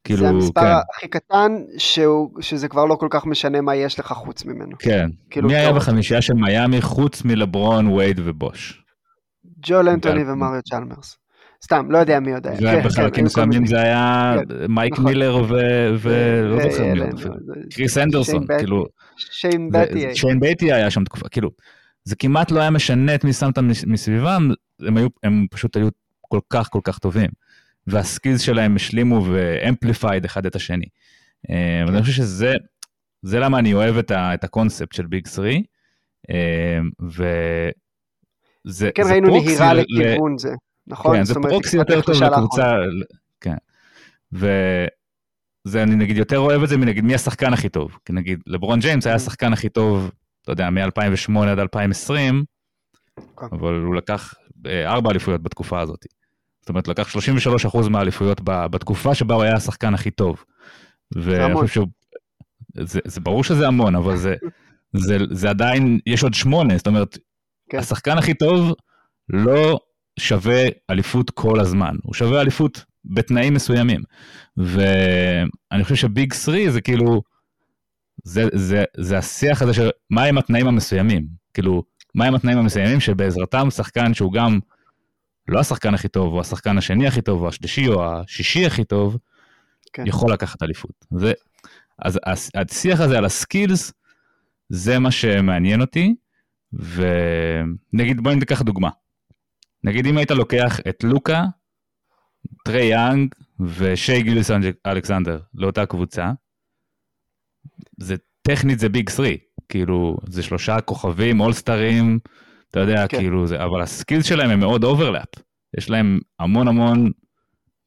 כאילו, 0.05 0.21
זה 0.21 0.29
המספר 0.29 0.61
כן. 0.61 0.75
הכי 0.97 1.09
קטן, 1.09 1.53
שהוא, 1.79 2.31
שזה 2.41 2.69
כבר 2.69 2.85
לא 2.85 2.95
כל 2.95 3.09
כך 3.11 3.27
משנה 3.27 3.61
מה 3.61 3.75
יש 3.75 3.99
לך 3.99 4.07
חוץ 4.07 4.45
ממנו. 4.45 4.77
כן. 4.79 5.09
כאילו, 5.31 5.49
מי 5.49 5.57
היה 5.57 5.73
בחמישייה 5.73 6.23
של 6.23 6.35
מיאמי 6.35 6.83
חוץ 6.83 7.25
מלברון, 7.25 7.87
וייד 7.87 8.21
ובוש? 8.25 8.85
ג'ואל 9.67 9.83
אנתוני 9.83 10.23
ומריו 10.23 10.63
צ'למרס. 10.63 11.17
סתם, 11.65 11.91
לא 11.91 11.99
יודע 11.99 12.21
מי 12.21 12.31
יודע. 12.31 12.55
זה 12.55 12.61
כן, 12.61 12.83
בחלקים 12.85 13.11
כן, 13.11 13.25
מסוימים 13.25 13.67
זה 13.67 13.81
היה 13.81 14.35
כן, 14.49 14.73
מייק 14.73 14.93
נכון. 14.93 15.05
מילר 15.05 15.43
ולא 16.01 16.71
זוכר 16.71 16.95
מי 16.95 17.01
עוד, 17.01 17.21
קריס 17.75 17.99
אנדרסון, 17.99 18.47
כאילו. 18.59 18.87
שיין 19.17 19.71
בטי. 19.71 20.15
שיין 20.15 20.41
בטי 20.41 20.73
היה 20.73 20.91
שם 20.91 21.05
תקופה, 21.05 21.29
כאילו, 21.29 21.51
זה 22.05 22.17
כמעט 22.17 22.51
לא 22.51 22.61
היה 22.61 22.71
משנה 22.71 23.15
את 23.15 23.25
מי 23.25 23.33
שמת 23.33 23.59
מסביבם, 23.87 24.51
הם 25.23 25.47
פשוט 25.51 25.77
היו 25.77 25.89
כל 26.21 26.41
כך 26.51 26.69
כל 26.71 26.81
כך 26.85 26.99
טובים. 26.99 27.31
וה 27.87 28.00
skills 28.00 28.41
שלהם 28.41 28.77
השלימו 28.77 29.25
ו 29.25 29.35
amplified 29.35 30.25
אחד 30.25 30.47
את 30.47 30.57
השני. 30.57 30.87
אה, 31.51 31.83
כן. 31.87 31.93
ואני 31.93 32.03
חושב 32.03 32.13
שזה, 32.13 32.55
זה 33.23 33.39
למה 33.39 33.59
אני 33.59 33.75
אוהב 33.75 33.97
את, 33.97 34.11
ה, 34.11 34.35
את 34.35 34.45
הקונספט 34.45 34.93
של 34.93 35.07
big 35.07 35.27
3. 35.27 35.55
אה, 36.31 36.79
וזה 37.01 38.91
כן, 38.95 39.03
זה 39.03 39.13
ראינו 39.13 39.29
נהירה 39.29 39.75
לכיוון 39.75 40.39
זה, 40.39 40.51
נכון? 40.87 41.17
כן, 41.17 41.25
זה 41.25 41.35
פרוקסי 41.35 41.77
יותר 41.77 42.01
טוב 42.01 42.23
לקבוצה, 42.23 42.73
כן. 43.41 43.57
וזה, 44.33 45.83
אני 45.83 45.97
נגיד 45.97 46.17
יותר 46.17 46.39
אוהב 46.39 46.63
את 46.63 46.69
זה 46.69 46.77
מנגיד 46.77 47.05
מי 47.05 47.15
השחקן 47.15 47.53
הכי 47.53 47.69
טוב. 47.69 47.99
כי 48.05 48.13
נגיד 48.13 48.41
לברון 48.47 48.81
ג'יימס 48.81 49.07
היה 49.07 49.15
mm. 49.15 49.19
השחקן 49.19 49.53
הכי 49.53 49.69
טוב, 49.69 50.11
אתה 50.43 50.53
יודע, 50.53 50.71
מ-2008 50.71 51.39
עד 51.49 51.59
2020, 51.59 52.45
כן. 53.17 53.47
אבל 53.53 53.75
הוא 53.75 53.95
לקח 53.95 54.35
אה, 54.67 54.93
ארבע 54.93 55.11
אליפויות 55.11 55.43
בתקופה 55.43 55.81
הזאת. 55.81 56.05
זאת 56.65 56.69
אומרת, 56.69 56.89
לקח 56.89 57.17
33% 57.85 57.89
מהאליפויות 57.89 58.41
בתקופה 58.45 59.15
שבה 59.15 59.35
הוא 59.35 59.43
היה 59.43 59.55
השחקן 59.55 59.95
הכי 59.95 60.11
טוב. 60.11 60.45
ואני 61.13 61.55
חושב 61.55 61.75
שהוא... 61.75 61.89
זה, 62.81 63.01
זה 63.05 63.21
ברור 63.21 63.45
שזה 63.45 63.67
המון, 63.67 63.95
אבל 63.95 64.17
זה, 64.17 64.35
זה, 64.93 65.17
זה 65.31 65.51
עדיין, 65.51 65.99
יש 66.07 66.23
עוד 66.23 66.35
שמונה, 66.35 66.77
זאת 66.77 66.87
אומרת, 66.87 67.19
כן. 67.71 67.79
השחקן 67.79 68.19
הכי 68.19 68.35
טוב 68.35 68.75
לא 69.29 69.81
שווה 70.19 70.69
אליפות 70.91 71.31
כל 71.31 71.61
הזמן, 71.61 71.97
הוא 72.03 72.15
שווה 72.15 72.41
אליפות 72.41 72.85
בתנאים 73.05 73.55
מסוימים. 73.55 74.03
ואני 74.57 75.85
חושב 75.85 75.95
שביג 75.95 76.33
3 76.33 76.57
זה 76.69 76.81
כאילו, 76.81 77.23
זה, 78.25 78.45
זה, 78.53 78.85
זה 78.97 79.19
השיח 79.19 79.63
הזה 79.63 79.75
של 79.75 79.91
מה 80.11 80.25
הם 80.25 80.39
התנאים 80.39 80.67
המסוימים. 80.67 81.27
כאילו, 81.55 81.83
מה 82.15 82.25
הם 82.25 82.35
התנאים 82.35 82.59
המסוימים 82.59 83.01
שבעזרתם 83.01 83.71
שחקן 83.71 84.15
שהוא 84.15 84.33
גם 84.33 84.59
לא 85.49 85.61
השחקן 85.61 85.95
הכי 85.95 86.09
טוב, 86.09 86.35
או 86.35 86.41
השחקן 86.41 86.79
השני 86.79 87.07
הכי 87.07 87.23
טוב, 87.23 87.43
או 87.43 87.49
השלישי, 87.49 87.89
או 87.89 88.05
השישי 88.05 88.67
הכי 88.67 88.85
טוב, 88.85 89.19
כן. 89.93 90.07
יכול 90.07 90.33
לקחת 90.33 90.63
אליפות. 90.63 91.07
זה, 91.11 91.33
אז 91.99 92.21
השיח 92.55 93.01
הזה 93.01 93.19
על 93.19 93.25
ה 93.25 93.33
skills, 93.33 93.93
זה 94.69 94.99
מה 94.99 95.11
שמעניין 95.11 95.81
אותי, 95.81 96.15
ונגיד 96.73 98.21
בואי 98.21 98.37
ניקח 98.37 98.63
דוגמה. 98.63 98.91
נגיד 99.85 100.07
אם 100.07 100.17
היית 100.17 100.31
לוקח 100.31 100.81
את 100.89 101.05
לוקה, 101.05 101.45
טרי 102.65 102.85
יאנג 102.85 103.35
ושי 103.61 104.23
גילג'וס 104.23 104.51
אלכסנדר 104.87 105.41
לאותה 105.55 105.87
קבוצה, 105.87 106.33
זה 107.97 108.17
טכנית 108.43 108.79
זה 108.79 108.89
big 108.89 109.11
3, 109.11 109.29
כאילו 109.69 110.17
זה 110.29 110.43
שלושה 110.43 110.81
כוכבים 110.81 111.41
אולסטרים, 111.41 112.19
אתה 112.75 112.83
יודע, 112.83 113.07
כן. 113.09 113.19
כאילו 113.19 113.47
זה, 113.47 113.65
אבל 113.65 113.83
ה 113.83 113.89
skills 113.89 114.27
שלהם 114.27 114.51
הם 114.51 114.61
מאוד 114.61 114.85
overlap, 114.85 115.29
יש 115.79 115.91
להם 115.91 116.19
המון 116.41 116.69
המון, 116.69 117.11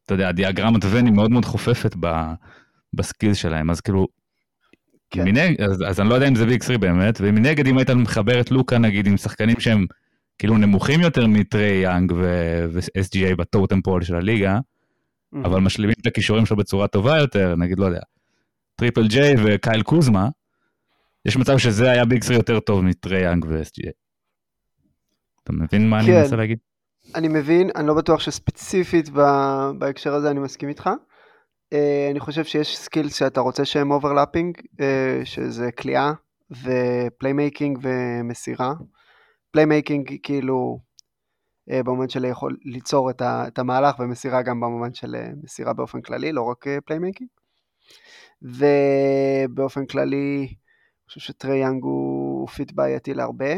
אתה 0.05 0.13
יודע, 0.13 0.31
דיאגרמת 0.31 0.81
ון 0.91 1.05
היא 1.05 1.13
מאוד 1.13 1.31
מאוד 1.31 1.45
חופפת 1.45 1.95
ב, 1.99 2.31
ב 2.93 3.00
skills 3.00 3.37
שלהם, 3.37 3.69
אז 3.69 3.81
כאילו, 3.81 4.07
כן. 5.09 5.23
מנגד, 5.23 5.61
אז, 5.61 5.83
אז 5.87 5.99
אני 5.99 6.09
לא 6.09 6.15
יודע 6.15 6.27
אם 6.27 6.35
זה 6.35 6.45
big 6.45 6.63
3 6.63 6.77
באמת, 6.77 7.17
ומנגד 7.21 7.67
אם 7.67 7.77
היית 7.77 7.89
מחבר 7.89 8.41
את 8.41 8.51
לוקה 8.51 8.77
נגיד 8.77 9.07
עם 9.07 9.17
שחקנים 9.17 9.59
שהם 9.59 9.85
כאילו 10.39 10.57
נמוכים 10.57 11.01
יותר 11.01 11.27
מטרי 11.27 11.81
יאנג 11.83 12.11
ו-SGA 12.11 13.35
ב 13.37 13.45
totem 13.45 13.81
pole 13.81 14.03
של 14.03 14.15
הליגה, 14.15 14.57
mm-hmm. 14.57 15.37
אבל 15.45 15.59
משלימים 15.59 15.95
את 16.01 16.07
הכישורים 16.07 16.45
שלו 16.45 16.57
בצורה 16.57 16.87
טובה 16.87 17.17
יותר, 17.17 17.55
נגיד, 17.55 17.79
לא 17.79 17.85
יודע, 17.85 18.01
טריפל 18.75 19.07
ג'יי 19.07 19.35
וקייל 19.45 19.81
קוזמה, 19.81 20.29
יש 21.25 21.37
מצב 21.37 21.57
שזה 21.57 21.91
היה 21.91 22.05
big 22.05 22.23
3 22.23 22.37
יותר 22.37 22.59
טוב 22.59 22.83
מטרי 22.83 23.23
יאנג 23.23 23.45
ו-SGA. 23.49 24.06
אתה 25.47 25.55
מבין 25.55 25.89
מה 25.89 26.03
כן. 26.03 26.11
אני 26.11 26.21
מנסה 26.21 26.35
להגיד? 26.35 26.57
אני 27.15 27.27
מבין, 27.27 27.69
אני 27.75 27.87
לא 27.87 27.93
בטוח 27.93 28.19
שספציפית 28.19 29.09
בהקשר 29.79 30.13
הזה 30.13 30.31
אני 30.31 30.39
מסכים 30.39 30.69
איתך. 30.69 30.89
Uh, 31.73 31.77
אני 32.11 32.19
חושב 32.19 32.43
שיש 32.43 32.77
skills 32.77 33.15
שאתה 33.15 33.41
רוצה 33.41 33.65
שהם 33.65 33.91
overlapping, 33.91 34.57
uh, 34.57 34.81
שזה 35.23 35.71
קליעה 35.71 36.11
ו 36.51 36.63
playmaking 36.63 37.79
ומסירה. 37.81 38.73
playmaking 39.51 40.15
כאילו 40.23 40.79
uh, 41.69 41.73
במובן 41.83 42.09
של 42.09 42.25
יכול 42.25 42.57
ליצור 42.61 43.09
את, 43.09 43.21
ה, 43.21 43.47
את 43.47 43.59
המהלך 43.59 43.99
ומסירה 43.99 44.41
גם 44.41 44.59
במובן 44.59 44.93
של 44.93 45.15
מסירה 45.43 45.73
באופן 45.73 46.01
כללי, 46.01 46.31
לא 46.31 46.41
רק 46.41 46.65
playmaking. 46.85 47.29
ובאופן 48.41 49.85
כללי, 49.85 50.47
אני 50.47 51.07
חושב 51.07 51.19
שטרי 51.19 51.57
יאנג 51.57 51.83
הוא 51.83 52.47
fit 52.47 52.71
בעייתי 52.71 53.13
להרבה. 53.13 53.53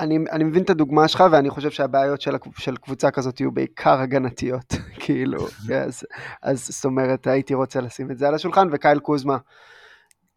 אני, 0.00 0.18
אני 0.32 0.44
מבין 0.44 0.62
את 0.62 0.70
הדוגמה 0.70 1.08
שלך, 1.08 1.24
ואני 1.32 1.50
חושב 1.50 1.70
שהבעיות 1.70 2.20
של, 2.20 2.36
של 2.58 2.76
קבוצה 2.76 3.10
כזאת 3.10 3.40
יהיו 3.40 3.52
בעיקר 3.52 4.00
הגנתיות, 4.00 4.74
כאילו, 5.02 5.46
אז, 5.86 6.04
אז 6.42 6.66
זאת 6.66 6.84
אומרת, 6.84 7.26
הייתי 7.26 7.54
רוצה 7.54 7.80
לשים 7.80 8.10
את 8.10 8.18
זה 8.18 8.28
על 8.28 8.34
השולחן, 8.34 8.68
וקייל 8.72 8.98
קוזמה, 8.98 9.36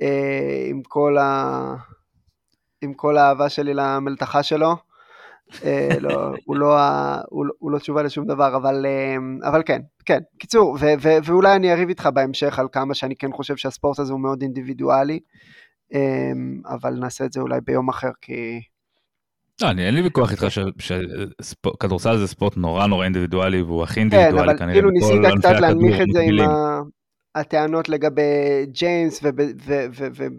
אה, 0.02 0.66
עם, 0.70 0.82
כל 0.88 1.18
ה, 1.18 1.76
עם 2.82 2.94
כל 2.94 3.18
האהבה 3.18 3.50
שלי 3.50 3.74
למלתחה 3.74 4.44
שלו, 4.44 4.76
אה, 5.66 6.00
לא, 6.00 6.34
הוא, 6.46 6.56
לא, 6.56 6.78
הוא, 7.30 7.46
הוא 7.60 7.72
לא 7.72 7.80
תשובה 7.80 8.04
לשום 8.04 8.26
דבר, 8.26 8.56
אבל, 8.56 8.86
אה, 8.86 9.50
אבל 9.50 9.64
כן, 9.66 9.82
כן, 10.06 10.20
קיצור, 10.40 10.78
ו, 10.80 10.86
ו, 11.02 11.10
ואולי 11.24 11.56
אני 11.56 11.74
אריב 11.74 11.90
איתך 11.90 12.10
בהמשך 12.14 12.60
על 12.60 12.68
כמה 12.72 12.94
שאני 12.94 13.16
כן 13.16 13.32
חושב 13.32 13.56
שהספורט 13.56 14.00
הזה 14.00 14.14
הוא 14.14 14.22
מאוד 14.22 14.42
אינדיבידואלי, 14.42 15.20
אה, 15.94 16.32
אבל 16.66 16.94
נעשה 16.94 17.26
את 17.26 17.34
זה 17.34 17.42
אולי 17.42 17.62
ביום 17.62 17.90
אחר, 17.90 18.12
כי... 18.22 18.62
לא, 19.62 19.70
אני 19.70 19.86
אין 19.86 19.96
לי 19.96 20.02
ויכוח 20.02 20.32
איתך 20.32 20.46
שכדורסל 20.80 22.18
זה 22.18 22.28
ספורט 22.28 22.58
נורא 22.58 22.88
נורא 22.88 23.04
אינדיבידואלי 23.04 23.62
והוא 23.62 23.84
הכי 23.84 24.00
אינדיבידואלי 24.00 24.58
כנראה. 24.58 24.58
כן, 24.58 24.64
אבל 24.64 24.74
כאילו 24.74 24.90
ניסית 24.90 25.40
קצת 25.40 25.60
להנמיך 25.60 26.02
את 26.02 26.08
זה 26.14 26.22
עם 26.22 26.40
הטענות 27.36 27.90
לגבי 27.90 28.22
ג'יימס 28.66 29.24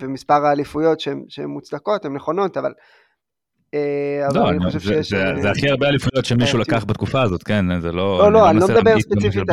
ומספר 0.00 0.47
האליפויות 0.47 1.00
שהן 1.00 1.47
מוצדקות, 1.47 2.04
הן 2.04 2.14
נכונות, 2.14 2.56
אבל... 2.56 2.73
אה, 3.75 4.28
לא, 4.35 4.50
אני 4.50 4.64
חושב 4.66 4.80
שיש... 4.80 5.14
זה 5.42 5.50
הכי 5.50 5.71
הרבה 5.71 5.88
אליפויות 5.88 6.25
שמישהו 6.25 6.59
לקח 6.59 6.85
בתקופה 6.85 7.23
הזאת, 7.23 7.42
כן, 7.42 7.80
זה 7.80 7.92
לא... 7.92 8.18
לא, 8.18 8.33
לא, 8.33 8.50
אני 8.50 8.61
לא 8.61 8.68
מדבר 8.68 9.00
ספציפית 9.00 9.50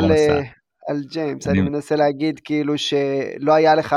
על 0.87 1.01
ג'יימס, 1.11 1.47
אני 1.47 1.61
מנסה 1.61 1.95
להגיד 1.95 2.39
כאילו 2.43 2.77
שלא 2.77 3.53
היה 3.53 3.75
לך 3.75 3.95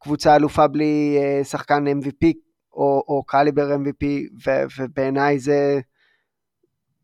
קבוצה 0.00 0.36
אלופה 0.36 0.66
בלי 0.66 1.18
אה, 1.18 1.44
שחקן 1.44 1.84
MVP 1.86 2.32
או, 2.72 3.04
או 3.08 3.22
caliber 3.26 3.68
MVP, 3.74 4.06
ו, 4.46 4.50
ובעיניי 4.78 5.38
זה, 5.38 5.80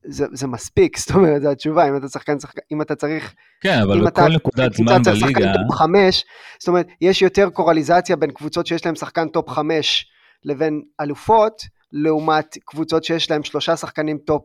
זה, 0.04 0.26
זה 0.32 0.46
מספיק, 0.46 0.96
זאת 1.00 1.11
אומרת, 1.11 1.42
זו 1.42 1.50
התשובה, 1.50 1.88
אם 1.88 1.96
אתה 1.96 2.08
שחקן, 2.08 2.40
שחקן 2.40 2.61
אם 2.73 2.82
אתה 2.82 2.94
צריך... 2.94 3.35
כן, 3.61 3.78
אבל 3.82 4.06
בכל 4.06 4.08
אתה, 4.08 4.28
נקודת 4.28 4.75
זמן 4.75 5.02
בליגה... 5.02 5.52
top 5.52 5.76
חמש, 5.76 6.25
זאת 6.58 6.68
אומרת, 6.68 6.87
יש 7.00 7.23
יותר 7.23 7.50
קורליזציה 7.50 8.16
בין 8.16 8.30
קבוצות 8.30 8.66
שיש 8.66 8.87
להן 8.87 8.94
שחקן 8.94 9.28
top 9.28 9.48
חמש 9.50 10.06
לבין 10.44 10.82
אלופות, 11.00 11.62
לעומת 11.92 12.56
קבוצות 12.64 13.04
שיש 13.04 13.30
להן 13.30 13.42
שלושה 13.42 13.76
שחקנים 13.76 14.18
top 14.18 14.42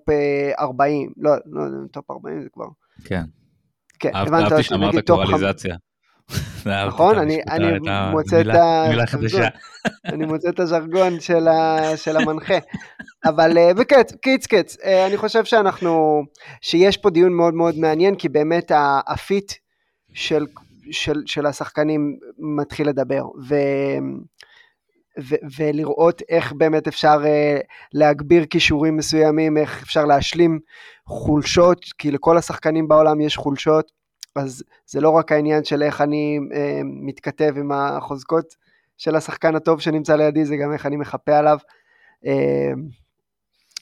40, 0.59 1.07
אה, 1.07 1.13
לא, 1.17 1.31
לא, 1.45 1.87
top 1.91 2.11
40 2.11 2.43
זה 2.43 2.49
כבר... 2.53 2.65
כן. 3.05 3.23
כן, 3.99 4.15
הבנת, 4.15 4.51
אהבתי 4.51 4.63
שאמרת 4.63 5.07
קורליזציה. 5.07 5.75
נכון? 6.87 7.17
אני 10.13 10.25
מוצא 10.25 10.49
את 10.49 10.59
הז'רגון 10.59 11.19
של 11.95 12.17
המנחה. 12.17 12.57
אבל 13.25 13.57
אה, 13.57 13.73
בקץ, 13.73 14.13
קיץ 14.21 14.45
קץ, 14.47 14.77
אה, 14.83 15.07
אני 15.07 15.17
חושב 15.17 15.45
שאנחנו, 15.45 16.23
שיש 16.61 16.97
פה 16.97 17.09
דיון 17.09 17.33
מאוד 17.33 17.53
מאוד 17.53 17.77
מעניין, 17.77 18.15
כי 18.15 18.29
באמת 18.29 18.71
הפיט 19.07 19.53
של, 20.13 20.45
של, 20.91 21.23
של 21.25 21.45
השחקנים 21.45 22.17
מתחיל 22.57 22.89
לדבר. 22.89 23.23
ו... 23.47 23.55
ו- 25.19 25.35
ולראות 25.57 26.21
איך 26.29 26.53
באמת 26.53 26.87
אפשר 26.87 27.23
uh, 27.23 27.61
להגביר 27.93 28.45
כישורים 28.45 28.97
מסוימים, 28.97 29.57
איך 29.57 29.83
אפשר 29.83 30.05
להשלים 30.05 30.59
חולשות, 31.07 31.85
כי 31.97 32.11
לכל 32.11 32.37
השחקנים 32.37 32.87
בעולם 32.87 33.21
יש 33.21 33.37
חולשות, 33.37 33.91
אז 34.35 34.63
זה 34.85 35.01
לא 35.01 35.09
רק 35.09 35.31
העניין 35.31 35.63
של 35.63 35.83
איך 35.83 36.01
אני 36.01 36.39
אה, 36.53 36.81
מתכתב 36.83 37.53
עם 37.57 37.71
החוזקות 37.71 38.55
של 38.97 39.15
השחקן 39.15 39.55
הטוב 39.55 39.81
שנמצא 39.81 40.15
לידי, 40.15 40.45
זה 40.45 40.55
גם 40.57 40.73
איך 40.73 40.85
אני 40.85 40.97
מחפה 40.97 41.37
עליו. 41.37 41.57
אה, 42.25 42.71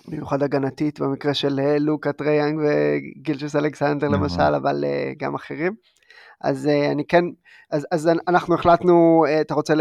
במיוחד 0.08 0.44
הגנתית 0.44 1.00
במקרה 1.00 1.34
של 1.34 1.60
אה, 1.60 1.80
לוקה 1.80 2.14
טרי 2.14 2.34
יאנג 2.34 2.60
וגילג'וס 2.60 3.56
אלכסנדר 3.56 4.08
למשל, 4.08 4.56
אבל 4.56 4.84
אה, 4.88 5.12
גם 5.18 5.36
אחרים. 5.36 5.74
אז 6.42 6.68
אה, 6.68 6.92
אני 6.92 7.06
כן, 7.06 7.26
אז, 7.72 7.88
אז 7.92 8.10
אנחנו 8.28 8.56
החלטנו, 8.56 9.26
אה, 9.28 9.42
אתה 9.42 9.54
רוצה 9.54 9.74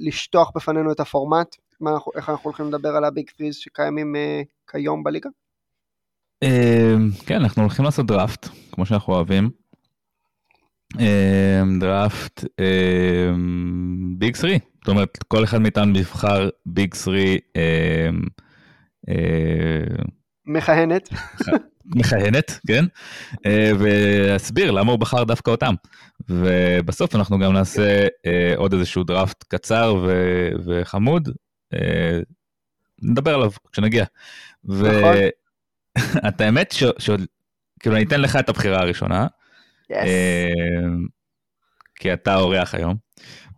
לשטוח 0.00 0.52
בפנינו 0.54 0.92
את 0.92 1.00
הפורמט? 1.00 1.56
מה, 1.80 1.90
איך 2.16 2.28
אנחנו 2.28 2.44
הולכים 2.44 2.66
לדבר 2.66 2.96
על 2.96 3.04
ה 3.04 3.10
big 3.10 3.30
threes 3.36 3.54
שקיימים 3.54 4.16
אה, 4.16 4.42
כיום 4.70 5.04
בליגה? 5.04 5.30
כן, 7.26 7.34
אנחנו 7.34 7.62
הולכים 7.62 7.84
לעשות 7.84 8.06
דראפט, 8.06 8.48
כמו 8.72 8.86
שאנחנו 8.86 9.14
אוהבים. 9.14 9.50
אמ, 11.00 11.78
דראפט 11.78 12.44
big 14.18 14.36
3, 14.36 14.52
זאת 14.52 14.88
אומרת 14.88 15.18
כל 15.28 15.44
אחד 15.44 15.58
מאיתנו 15.58 15.98
יבחר 15.98 16.48
big 16.66 16.94
3 16.94 17.18
אמ, 17.56 18.22
אה, 19.08 20.04
מכהנת. 20.46 21.08
מכהנת, 21.96 22.60
כן, 22.66 22.84
אה, 23.46 23.70
ויסביר 23.78 24.70
למה 24.70 24.92
הוא 24.92 24.98
בחר 24.98 25.24
דווקא 25.24 25.50
אותם. 25.50 25.74
ובסוף 26.28 27.14
אנחנו 27.14 27.38
גם 27.38 27.52
נעשה 27.52 28.06
אה, 28.26 28.52
עוד 28.56 28.72
איזשהו 28.72 29.04
דראפט 29.04 29.44
קצר 29.48 30.06
וחמוד, 30.66 31.28
נדבר 33.02 33.34
עליו 33.34 33.50
כשנגיע. 33.72 34.04
נכון. 34.64 34.84
ואת 36.24 36.40
האמת 36.40 36.72
שכאילו 36.72 37.96
אני 37.96 38.04
אתן 38.04 38.20
לך 38.20 38.36
את 38.36 38.48
הבחירה 38.48 38.80
הראשונה. 38.80 39.26
אמ, 39.90 41.06
כי 41.94 42.12
אתה 42.12 42.36
אורח 42.36 42.74
היום. 42.74 42.96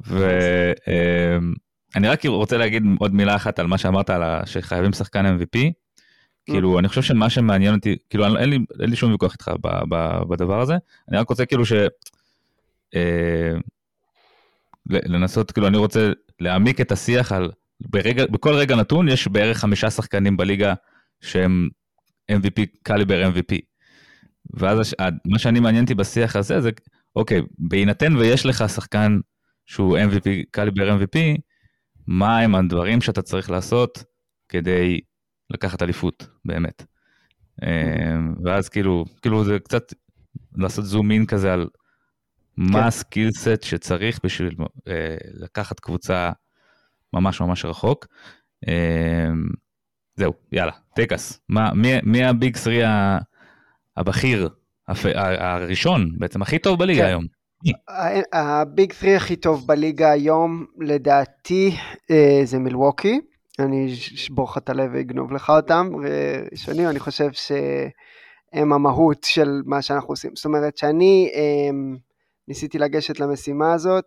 ואני 0.00 2.08
רק 2.08 2.26
רוצה 2.26 2.56
להגיד 2.56 2.82
עוד 2.98 3.14
מילה 3.14 3.36
אחת 3.36 3.58
על 3.58 3.66
מה 3.66 3.78
שאמרת 3.78 4.10
על 4.10 4.46
שחייבים 4.46 4.92
שחקן 4.92 5.26
MVP. 5.26 5.58
כאילו 6.50 6.78
אני 6.78 6.88
חושב 6.88 7.02
שמה 7.02 7.30
שמעניין 7.30 7.74
אותי 7.74 7.96
כאילו 8.10 8.36
אין 8.36 8.50
לי, 8.50 8.58
אין 8.80 8.90
לי 8.90 8.96
שום 8.96 9.12
ויכוח 9.12 9.32
איתך 9.32 9.50
בדבר 10.28 10.60
הזה 10.60 10.76
אני 11.08 11.18
רק 11.18 11.28
רוצה 11.28 11.46
כאילו 11.46 11.66
ש... 11.66 11.72
אה, 12.94 13.52
לנסות 14.86 15.52
כאילו 15.52 15.66
אני 15.66 15.76
רוצה 15.76 16.10
להעמיק 16.40 16.80
את 16.80 16.92
השיח 16.92 17.32
על 17.32 17.50
ברגע 17.80 18.26
בכל 18.26 18.54
רגע 18.54 18.76
נתון 18.76 19.08
יש 19.08 19.28
בערך 19.28 19.58
חמישה 19.58 19.90
שחקנים 19.90 20.36
בליגה 20.36 20.74
שהם 21.20 21.68
MVP 22.32 22.62
קליבר 22.82 23.30
MVP 23.34 23.56
ואז 24.54 24.94
מה 25.26 25.38
שאני 25.38 25.60
מעניין 25.60 25.84
אותי 25.84 25.94
בשיח 25.94 26.36
הזה 26.36 26.60
זה, 26.60 26.70
אוקיי, 27.16 27.42
בהינתן 27.58 28.16
ויש 28.16 28.46
לך 28.46 28.64
שחקן 28.68 29.18
שהוא 29.66 29.98
MVP, 29.98 30.28
קליבר 30.50 30.98
MVP, 30.98 31.18
מה 32.06 32.38
הם 32.38 32.54
הדברים 32.54 33.00
שאתה 33.00 33.22
צריך 33.22 33.50
לעשות 33.50 34.04
כדי 34.48 35.00
לקחת 35.50 35.82
אליפות, 35.82 36.28
באמת. 36.44 36.86
אמ, 37.62 38.34
ואז 38.44 38.68
כאילו, 38.68 39.04
כאילו 39.22 39.44
זה 39.44 39.58
קצת 39.58 39.92
לעשות 40.56 40.84
זום 40.84 41.10
אין 41.10 41.26
כזה 41.26 41.52
על 41.52 41.68
מה 42.56 42.80
כן. 42.80 42.86
ה 42.86 42.93
skill 42.93 43.30
set 43.30 43.62
שצריך 43.62 44.20
בשביל 44.24 44.54
אה, 44.88 45.16
לקחת 45.34 45.80
קבוצה 45.80 46.30
ממש 47.12 47.40
ממש 47.40 47.64
רחוק. 47.64 48.06
אמ, 48.68 49.48
זהו, 50.16 50.32
יאללה, 50.52 50.72
טקס. 50.94 51.40
מי, 51.48 51.88
מי 52.02 52.24
ה 52.24 52.32
big 52.32 52.56
three 52.56 52.82
הבכיר, 53.98 54.48
הראשון, 55.40 56.10
בעצם 56.18 56.42
הכי 56.42 56.58
טוב 56.58 56.78
בליגה 56.78 57.02
כן. 57.02 57.06
היום? 57.06 57.24
ה 58.32 58.47
big 58.47 58.92
three 58.92 59.16
הכי 59.16 59.36
טוב 59.36 59.66
בליגה 59.66 60.10
היום, 60.10 60.64
לדעתי, 60.80 61.76
אה, 62.10 62.40
זה 62.44 62.58
מילווקי. 62.58 63.20
אני 63.58 63.92
אשבור 63.92 64.48
לך 64.50 64.58
את 64.58 64.70
הלב 64.70 64.90
ואגנוב 64.94 65.32
לך 65.32 65.50
אותם. 65.50 65.90
ראשונים, 66.52 66.88
אני 66.88 66.98
חושב 66.98 67.28
שהם 67.32 68.72
המהות 68.72 69.24
של 69.24 69.62
מה 69.66 69.82
שאנחנו 69.82 70.08
עושים. 70.08 70.30
זאת 70.36 70.44
אומרת, 70.44 70.76
שאני 70.76 71.30
אמ, 71.34 71.96
ניסיתי 72.48 72.78
לגשת 72.78 73.20
למשימה 73.20 73.72
הזאת, 73.72 74.04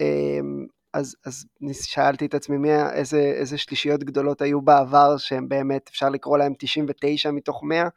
אמ, 0.00 0.66
אז, 0.94 1.16
אז 1.26 1.44
שאלתי 1.82 2.26
את 2.26 2.34
עצמי 2.34 2.56
מי, 2.56 2.68
איזה, 2.92 3.20
איזה 3.20 3.58
שלישיות 3.58 4.04
גדולות 4.04 4.42
היו 4.42 4.60
בעבר 4.62 5.16
שהם 5.16 5.48
באמת, 5.48 5.88
אפשר 5.90 6.08
לקרוא 6.08 6.38
להם 6.38 6.52
99 6.58 7.30
מתוך 7.30 7.64
100, 7.64 7.88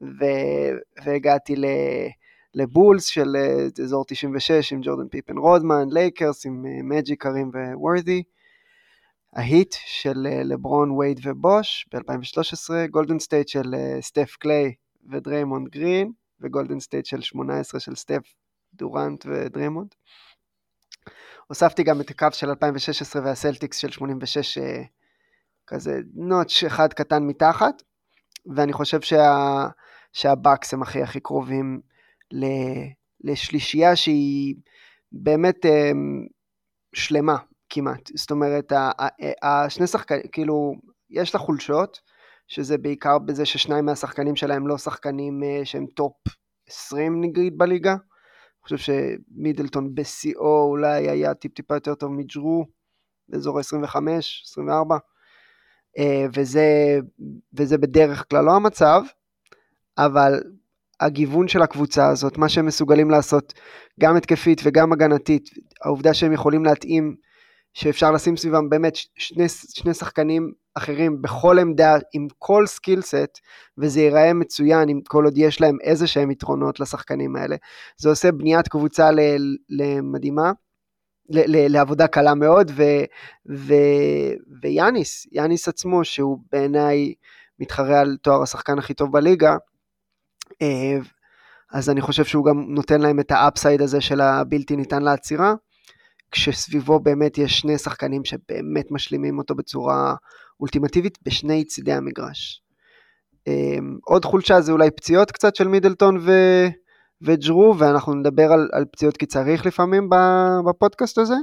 ו, 0.00 0.24
והגעתי 1.04 1.56
ל, 1.56 1.64
לבולס 2.54 3.04
של 3.04 3.36
אה, 3.36 3.84
אזור 3.84 4.04
96 4.04 4.72
עם 4.72 4.80
ג'ורדן 4.82 5.08
פיפן 5.08 5.38
רודמן, 5.38 5.88
לייקרס 5.90 6.46
עם 6.46 6.64
מג'יק 6.88 7.26
אה, 7.26 7.32
קרים 7.32 7.50
ו-Worthy, 7.74 8.22
ההיט 9.32 9.74
של 9.86 10.26
אה, 10.30 10.42
לברון, 10.42 10.90
וייד 10.90 11.20
ובוש 11.22 11.88
ב-2013, 11.92 12.86
גולדן 12.90 13.18
סטייט 13.18 13.48
של 13.48 13.74
סטף 14.00 14.36
קליי 14.38 14.74
ודריימונד 15.10 15.68
גרין, 15.68 16.12
וגולדן 16.40 16.80
סטייט 16.80 17.06
של 17.06 17.20
18 17.20 17.80
של 17.80 17.94
סטף 17.94 18.34
דורנט 18.74 19.26
ודריימונד. 19.26 19.94
הוספתי 21.46 21.82
גם 21.82 22.00
את 22.00 22.10
הקו 22.10 22.26
של 22.32 22.48
2016 22.48 23.22
והסלטיקס 23.24 23.76
של 23.76 23.90
86, 23.90 24.58
כזה 25.66 26.00
notch 26.14 26.64
אחד 26.64 26.92
קטן 26.92 27.22
מתחת, 27.22 27.82
ואני 28.56 28.72
חושב 28.72 29.00
שה, 29.00 29.68
שהבאקס 30.12 30.74
הם 30.74 30.82
הכי 30.82 31.02
הכי 31.02 31.20
קרובים 31.20 31.80
לשלישייה 33.24 33.96
שהיא 33.96 34.54
באמת 35.12 35.66
שלמה 36.94 37.36
כמעט. 37.70 38.10
זאת 38.14 38.30
אומרת, 38.30 38.72
השני 39.42 39.86
שחקנים, 39.86 40.22
כאילו, 40.32 40.74
יש 41.10 41.34
לה 41.34 41.40
חולשות, 41.40 42.00
שזה 42.48 42.78
בעיקר 42.78 43.18
בזה 43.18 43.46
ששניים 43.46 43.84
מהשחקנים 43.84 44.36
שלהם 44.36 44.66
לא 44.66 44.78
שחקנים 44.78 45.42
אה, 45.42 45.64
שהם 45.64 45.86
top 45.86 46.12
20 46.68 47.20
נגיד 47.20 47.58
בליגה. 47.58 47.92
אני 47.92 47.98
חושב 48.62 48.76
שמידלטון 48.76 49.94
בשיאו 49.94 50.62
אולי 50.62 51.08
היה 51.08 51.34
טיפ 51.34 51.54
טיפה 51.54 51.74
יותר 51.74 51.94
טוב 51.94 52.12
מג'רו, 52.12 52.66
באזור 53.28 53.58
ה-25, 53.58 53.96
24, 54.44 54.96
וזה, 56.34 56.98
וזה 57.52 57.78
בדרך 57.78 58.24
כלל 58.30 58.44
לא 58.44 58.56
המצב, 58.56 59.02
אבל 60.04 60.40
הגיוון 61.00 61.48
של 61.48 61.62
הקבוצה 61.62 62.08
הזאת, 62.08 62.38
מה 62.38 62.48
שהם 62.48 62.66
מסוגלים 62.66 63.10
לעשות, 63.10 63.54
גם 64.00 64.16
התקפית 64.16 64.60
וגם 64.64 64.92
הגנתית, 64.92 65.50
העובדה 65.84 66.14
שהם 66.14 66.32
יכולים 66.32 66.64
להתאים, 66.64 67.14
שאפשר 67.74 68.10
לשים 68.12 68.36
סביבם 68.36 68.68
באמת 68.68 68.96
שני, 68.96 69.48
שני 69.48 69.94
שחקנים 69.94 70.52
אחרים 70.74 71.22
בכל 71.22 71.58
עמדה, 71.58 71.96
עם 72.12 72.26
כל 72.38 72.66
skill 72.66 73.00
set, 73.00 73.38
וזה 73.78 74.00
ייראה 74.00 74.32
מצוין 74.32 74.88
אם 74.88 75.00
כל 75.08 75.24
עוד 75.24 75.38
יש 75.38 75.60
להם 75.60 75.76
איזה 75.82 76.06
שהם 76.06 76.30
יתרונות 76.30 76.80
לשחקנים 76.80 77.36
האלה. 77.36 77.56
זה 77.96 78.08
עושה 78.08 78.32
בניית 78.32 78.68
קבוצה 78.68 79.10
למדהימה, 79.68 80.52
לעבודה 81.30 82.06
קלה 82.06 82.34
מאוד, 82.34 82.70
ו, 82.76 82.82
ו, 83.56 83.74
ויאניס, 84.62 85.26
יאניס 85.32 85.68
עצמו, 85.68 86.04
שהוא 86.04 86.38
בעיניי 86.52 87.14
מתחרה 87.58 88.00
על 88.00 88.16
תואר 88.22 88.42
השחקן 88.42 88.78
הכי 88.78 88.94
טוב 88.94 89.12
בליגה, 89.12 89.56
אז 91.72 91.90
אני 91.90 92.00
חושב 92.00 92.24
שהוא 92.24 92.44
גם 92.44 92.64
נותן 92.68 93.00
להם 93.00 93.20
את 93.20 93.30
האפסייד 93.30 93.82
הזה 93.82 94.00
של 94.00 94.20
הבלתי 94.20 94.76
ניתן 94.76 95.02
לעצירה, 95.02 95.54
כשסביבו 96.30 97.00
באמת 97.00 97.38
יש 97.38 97.58
שני 97.58 97.78
שחקנים 97.78 98.24
שבאמת 98.24 98.86
משלימים 98.90 99.38
אותו 99.38 99.54
בצורה 99.54 100.14
אולטימטיבית 100.60 101.18
בשני 101.22 101.64
צידי 101.64 101.92
המגרש. 101.92 102.62
אה, 103.48 103.78
עוד 104.04 104.24
חולשה 104.24 104.60
זה 104.60 104.72
אולי 104.72 104.90
פציעות 104.90 105.30
קצת 105.30 105.56
של 105.56 105.68
מידלטון 105.68 106.16
ו... 106.20 106.32
וג'רו, 107.22 107.74
ואנחנו 107.78 108.14
נדבר 108.14 108.52
על, 108.52 108.68
על 108.72 108.84
פציעות 108.92 109.16
כי 109.16 109.26
צריך 109.26 109.66
לפעמים 109.66 110.08
בפודקאסט 110.68 111.18
הזה, 111.18 111.34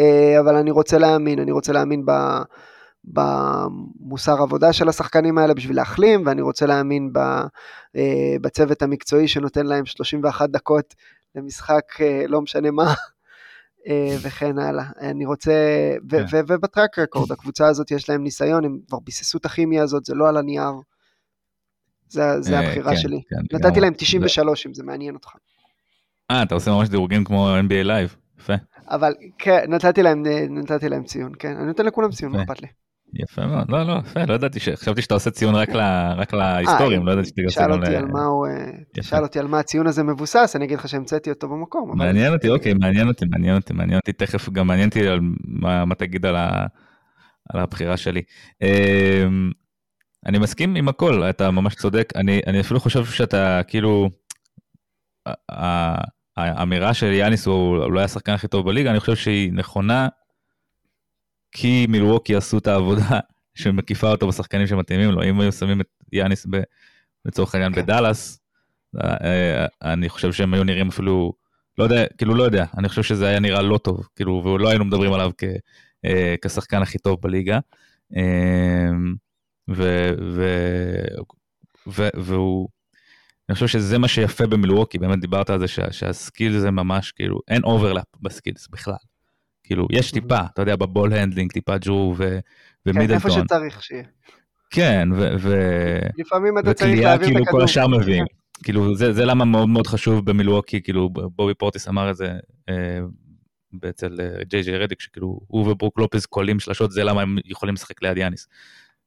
אה, 0.00 0.40
אבל 0.40 0.56
אני 0.56 0.70
רוצה 0.70 0.98
להאמין, 0.98 1.38
אני 1.38 1.52
רוצה 1.52 1.72
להאמין 1.72 2.04
ב... 2.06 2.10
במוסר 3.06 4.42
עבודה 4.42 4.72
של 4.72 4.88
השחקנים 4.88 5.38
האלה 5.38 5.54
בשביל 5.54 5.76
להחלים, 5.76 6.26
ואני 6.26 6.42
רוצה 6.42 6.66
להאמין 6.66 7.12
אה, 7.96 8.36
בצוות 8.40 8.82
המקצועי 8.82 9.28
שנותן 9.28 9.66
להם 9.66 9.86
31 9.86 10.50
דקות 10.50 10.94
למשחק 11.34 12.00
אה, 12.00 12.24
לא 12.28 12.42
משנה 12.42 12.70
מה, 12.70 12.94
אה, 13.88 14.16
וכן 14.22 14.58
הלאה. 14.58 14.84
אני 15.00 15.26
רוצה, 15.26 15.52
כן. 16.10 16.24
ובטראק 16.46 16.98
רקורד, 16.98 17.32
הקבוצה 17.32 17.66
הזאת 17.66 17.90
יש 17.90 18.10
להם 18.10 18.22
ניסיון, 18.22 18.64
הם 18.64 18.78
כבר 18.88 18.98
ביססו 18.98 19.38
את 19.38 19.44
הכימיה 19.44 19.82
הזאת, 19.82 20.04
זה 20.04 20.14
לא 20.14 20.28
על 20.28 20.36
הנייר. 20.36 20.72
זה 22.08 22.58
הבחירה 22.58 22.90
כן, 22.90 22.96
שלי. 22.96 23.22
כן, 23.28 23.56
נתתי 23.56 23.80
להם 23.80 23.92
93 23.96 24.66
אם 24.66 24.74
זה 24.74 24.82
מעניין 24.84 25.14
אותך. 25.14 25.28
אה, 26.30 26.42
אתה 26.42 26.54
עושה 26.54 26.70
ממש 26.70 26.88
דירוגים 26.88 27.24
כמו 27.24 27.48
NBA 27.68 27.86
Live, 27.86 28.40
יפה. 28.40 28.54
אבל 28.90 29.14
כן, 29.38 29.64
נתתי 29.68 30.02
להם, 30.02 30.22
נתתי 30.50 30.88
להם 30.88 31.04
ציון, 31.04 31.32
כן, 31.38 31.56
אני 31.56 31.66
נותן 31.66 31.86
לכולם 31.86 32.10
ציון, 32.10 32.32
מה 32.32 32.42
אכפת 32.42 32.62
לי. 32.62 32.68
יפה 33.22 33.46
מאוד, 33.46 33.70
לא, 33.70 33.82
לא, 33.86 33.98
יפה, 34.04 34.24
לא 34.24 34.34
ידעתי, 34.34 34.60
חשבתי 34.60 35.02
שאתה 35.02 35.14
עושה 35.14 35.30
ציון 35.30 35.54
רק, 35.54 35.68
ל, 35.68 35.80
רק 36.16 36.32
להיסטורים, 36.34 37.06
לא 37.06 37.12
ידעתי 37.12 37.44
עושה 37.44 37.66
גם 37.68 37.82
ל... 37.82 38.16
הוא, 38.16 38.46
אה, 38.46 38.70
תשאל 38.92 39.22
אותי 39.22 39.38
על 39.38 39.46
מה 39.46 39.58
הציון 39.58 39.86
הזה 39.86 40.02
מבוסס, 40.02 40.52
אני 40.56 40.64
אגיד 40.64 40.78
לך 40.78 40.88
שהמצאתי 40.88 41.30
אותו 41.30 41.48
במקום. 41.48 41.98
מעניין 41.98 42.32
אותי, 42.32 42.48
אוקיי, 42.48 42.74
מעניין 42.74 43.08
אותי, 43.08 43.24
מעניין 43.30 43.56
אותי, 43.56 43.72
מעניין 43.72 43.98
אותי, 43.98 44.12
תכף 44.12 44.48
גם 44.48 44.66
מעניין 44.66 44.88
אותי 44.88 45.08
על 45.08 45.20
מה, 45.44 45.84
מה 45.84 45.94
תגיד 45.94 46.26
על, 46.26 46.36
ה, 46.36 46.66
על 47.54 47.60
הבחירה 47.60 47.96
שלי. 47.96 48.22
אמ, 48.62 49.50
אני 50.26 50.38
מסכים 50.38 50.76
עם 50.76 50.88
הכל, 50.88 51.22
אתה 51.22 51.50
ממש 51.50 51.74
צודק, 51.74 52.12
אני, 52.16 52.40
אני 52.46 52.60
אפילו 52.60 52.80
חושב 52.80 53.04
שאתה 53.04 53.60
כאילו, 53.68 54.10
האמירה 56.36 56.94
של 56.94 57.12
יאניס 57.12 57.46
הוא 57.46 57.76
אולי 57.76 58.04
השחקן 58.04 58.32
הכי 58.32 58.48
טוב 58.48 58.66
בליגה, 58.66 58.90
אני 58.90 59.00
חושב 59.00 59.16
שהיא 59.16 59.52
נכונה 59.52 60.08
כי 61.58 61.86
מילווקי 61.88 62.34
עשו 62.34 62.58
את 62.58 62.66
העבודה 62.66 63.20
שמקיפה 63.54 64.10
אותו 64.10 64.28
בשחקנים 64.28 64.66
שמתאימים 64.66 65.10
לו. 65.10 65.22
אם 65.22 65.40
היו 65.40 65.52
שמים 65.52 65.80
את 65.80 65.86
יאניס 66.12 66.46
ב, 66.50 66.60
לצורך 67.24 67.54
העניין 67.54 67.74
כן. 67.74 67.82
בדאלאס, 67.82 68.40
אה, 69.04 69.66
אני 69.82 70.08
חושב 70.08 70.32
שהם 70.32 70.54
היו 70.54 70.64
נראים 70.64 70.88
אפילו, 70.88 71.32
לא 71.78 71.84
יודע, 71.84 72.06
כאילו 72.18 72.34
לא 72.34 72.42
יודע, 72.42 72.64
אני 72.78 72.88
חושב 72.88 73.02
שזה 73.02 73.26
היה 73.26 73.40
נראה 73.40 73.62
לא 73.62 73.78
טוב, 73.78 74.08
כאילו, 74.16 74.32
ולא 74.44 74.68
היינו 74.68 74.84
מדברים 74.84 75.12
עליו 75.12 75.30
כ, 75.38 75.44
אה, 76.04 76.34
כשחקן 76.44 76.82
הכי 76.82 76.98
טוב 76.98 77.20
בליגה. 77.22 77.58
אה, 78.16 78.90
ו, 79.70 80.10
ו, 80.20 80.44
ו, 81.88 82.08
והוא, 82.16 82.68
אני 83.48 83.54
חושב 83.54 83.66
שזה 83.66 83.98
מה 83.98 84.08
שיפה 84.08 84.46
במילווקי, 84.46 84.98
באמת 84.98 85.20
דיברת 85.20 85.50
על 85.50 85.58
זה 85.58 85.68
שה, 85.68 85.92
שה 85.92 86.17
skill 86.17 86.58
זה 86.58 86.70
ממש 86.70 87.12
כאילו, 87.12 87.40
אין 87.48 87.62
overlap 87.64 88.06
ב 88.20 88.27
skills 88.27 88.68
בכלל. 88.68 89.15
כאילו, 89.66 89.86
יש 89.90 90.12
טיפה, 90.12 90.38
אתה 90.52 90.62
יודע, 90.62 90.76
ב 90.76 90.83
ball 90.83 91.12
handling, 91.12 91.52
טיפה 91.52 91.74
ג'רו 91.80 92.14
ומידלטון. 92.16 93.06
כן, 93.06 93.14
איפה 93.14 93.30
שצריך 93.30 93.82
שיהיה. 93.82 94.02
כן, 94.70 95.08
ו... 95.14 95.56
לפעמים 96.18 96.58
אתה 96.58 96.74
צריך 96.74 97.00
להעביר 97.00 97.28
את 97.28 97.32
הכדור. 97.32 97.44
כאילו 97.44 97.58
כל 97.58 97.64
השאר 97.64 97.86
מביאים. 97.88 98.24
כאילו, 98.64 98.96
זה, 98.96 99.12
זה 99.12 99.24
למה 99.24 99.44
מאוד 99.44 99.68
מאוד 99.68 99.86
חשוב 99.86 100.30
במילווקי, 100.30 100.82
כאילו, 100.82 101.10
בובי 101.10 101.54
פורטיס 101.54 101.88
אמר 101.88 102.10
את 102.10 102.16
זה 102.16 102.32
אה, 102.68 102.98
אצל 103.88 104.20
אה, 104.20 104.44
ג'יי 104.44 104.62
ג'יי 104.62 104.78
רדיק, 104.78 105.00
שכאילו, 105.00 105.40
הוא 105.46 105.70
וברוק 105.70 105.98
לופז 105.98 106.26
קולים 106.26 106.60
שלשות, 106.60 106.92
זה 106.92 107.04
למה 107.04 107.22
הם 107.22 107.36
יכולים 107.44 107.74
לשחק 107.74 108.02
ליד 108.02 108.16
יאניס. 108.16 108.48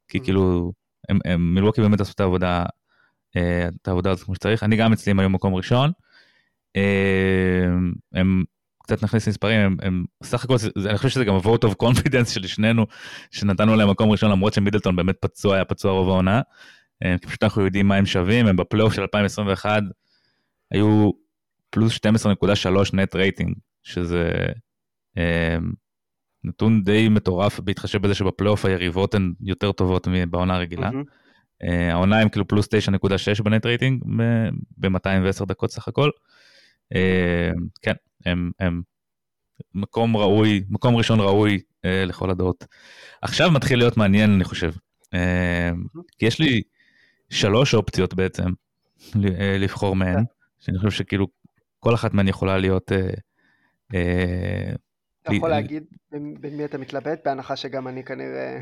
כי 0.07 0.19
כאילו, 0.19 0.71
הם, 1.09 1.19
הם, 1.25 1.53
מילואקי 1.53 1.81
באמת 1.81 2.01
עשו 2.01 2.11
את 2.15 2.19
העבודה, 2.19 2.65
אה, 3.37 3.69
את 3.81 3.87
העבודה 3.87 4.11
הזאת 4.11 4.25
כמו 4.25 4.35
שצריך. 4.35 4.63
אני 4.63 4.75
גם 4.75 4.93
אצלי 4.93 5.11
הם 5.11 5.19
היו 5.19 5.29
מקום 5.29 5.55
ראשון. 5.55 5.91
אה, 6.75 7.65
הם 8.13 8.43
קצת 8.89 9.03
נכניס 9.03 9.27
מספרים, 9.27 9.59
הם, 9.59 9.77
הם 9.81 10.05
סך 10.23 10.43
הכל, 10.43 10.57
זה, 10.57 10.89
אני 10.89 10.97
חושב 10.97 11.09
שזה 11.09 11.25
גם 11.25 11.37
vote 11.37 11.67
of 11.67 11.83
confidence 11.83 12.29
של 12.33 12.47
שנינו, 12.47 12.85
שנתנו 13.31 13.75
להם 13.75 13.89
מקום 13.89 14.11
ראשון 14.11 14.31
למרות 14.31 14.53
שמידלטון 14.53 14.95
באמת 14.95 15.15
פצוע, 15.19 15.55
היה 15.55 15.65
פצוע 15.65 15.91
רוב 15.91 16.09
העונה. 16.09 16.41
כי 17.21 17.27
פשוט 17.27 17.43
אנחנו 17.43 17.65
יודעים 17.65 17.87
מה 17.87 17.95
הם 17.95 18.05
שווים, 18.05 18.47
הם 18.47 18.55
בפלייאוף 18.55 18.93
של 18.93 19.01
2021 19.01 19.83
היו 20.71 21.11
פלוס 21.69 21.99
12.3 22.65 22.69
נט 22.93 23.15
רייטינג, 23.15 23.55
שזה 23.83 24.31
נתון 26.43 26.83
די 26.83 27.09
מטורף 27.09 27.59
בהתחשב 27.59 28.01
בזה 28.01 28.13
שבפלייאוף 28.13 28.65
היריבות 28.65 29.15
הן 29.15 29.33
יותר 29.41 29.71
טובות 29.71 30.07
מבעונה 30.07 30.55
הרגילה. 30.55 30.89
Mm-hmm. 30.89 31.67
העונה 31.91 32.19
הם 32.19 32.29
כאילו 32.29 32.47
פלוס 32.47 32.67
9.6 33.37 33.43
בנט 33.43 33.65
רייטינג 33.65 34.03
ב-210 34.77 35.45
דקות 35.45 35.71
סך 35.71 35.87
הכל. 35.87 36.09
Mm-hmm. 36.93 37.67
כן, 37.81 37.93
הם, 38.25 38.51
הם 38.59 38.81
מקום 39.75 40.17
ראוי, 40.17 40.63
מקום 40.69 40.95
ראשון 40.95 41.19
ראוי 41.19 41.59
אה, 41.85 42.03
לכל 42.05 42.29
הדעות. 42.29 42.65
עכשיו 43.21 43.51
מתחיל 43.51 43.79
להיות 43.79 43.97
מעניין, 43.97 44.33
אני 44.33 44.43
חושב. 44.43 44.71
אה, 45.13 45.71
כי 46.17 46.25
יש 46.25 46.39
לי 46.39 46.61
שלוש 47.29 47.73
אופציות 47.73 48.13
בעצם 48.13 48.49
אה, 49.15 49.57
לבחור 49.59 49.95
מהן, 49.95 50.15
כן. 50.15 50.23
שאני 50.59 50.77
חושב 50.77 50.91
שכאילו 50.91 51.27
כל 51.79 51.93
אחת 51.93 52.13
מהן 52.13 52.27
יכולה 52.27 52.57
להיות... 52.57 52.91
אה, 52.91 53.09
אה, 53.93 54.71
אתה 55.23 55.33
יכול 55.33 55.49
להגיד 55.49 55.83
בין 56.39 56.57
מי 56.57 56.65
אתה 56.65 56.77
מתלבט, 56.77 57.19
בהנחה 57.25 57.55
שגם 57.55 57.87
אני 57.87 58.03
כנראה... 58.03 58.59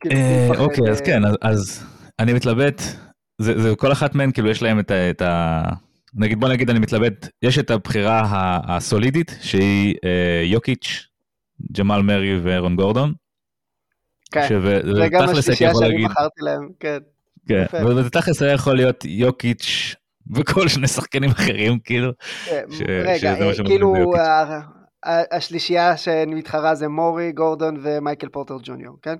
כאילו, 0.00 0.16
אוקיי, 0.58 0.90
אז 0.90 1.00
כן, 1.00 1.22
אז 1.40 1.84
אני 2.18 2.32
מתלבט, 2.32 2.82
זה 3.38 3.76
כל 3.76 3.92
אחת 3.92 4.14
מהן, 4.14 4.32
כאילו 4.32 4.50
יש 4.50 4.62
להם 4.62 4.80
את 4.80 5.22
ה... 5.22 5.62
נגיד, 6.14 6.40
בוא 6.40 6.48
נגיד, 6.48 6.70
אני 6.70 6.78
מתלבט, 6.78 7.28
יש 7.42 7.58
את 7.58 7.70
הבחירה 7.70 8.22
הסולידית, 8.64 9.36
שהיא 9.40 9.94
יוקיץ', 10.44 11.06
ג'מאל 11.78 12.02
מרי 12.02 12.40
ואירון 12.40 12.76
גורדון. 12.76 13.12
כן, 14.32 14.48
זה 14.94 15.08
גם 15.10 15.28
השלישייה 15.28 15.72
שאני 15.74 16.04
בחרתי 16.04 16.40
להם, 16.40 16.68
כן. 16.80 16.98
כן, 17.48 17.86
וזה 17.86 18.10
תכלס 18.10 18.42
היה 18.42 18.52
יכול 18.52 18.76
להיות 18.76 19.04
יוקיץ' 19.04 19.94
וכל 20.34 20.68
שני 20.68 20.88
שחקנים 20.88 21.30
אחרים, 21.30 21.78
כאילו. 21.78 22.10
רגע, 22.88 23.34
כאילו, 23.64 23.94
השלישייה 25.32 25.96
שמתחרה 25.96 26.74
זה 26.74 26.88
מורי, 26.88 27.32
גורדון 27.32 27.76
ומייקל 27.82 28.28
פורטר 28.28 28.56
ג'וניור, 28.62 28.96
כן? 29.02 29.14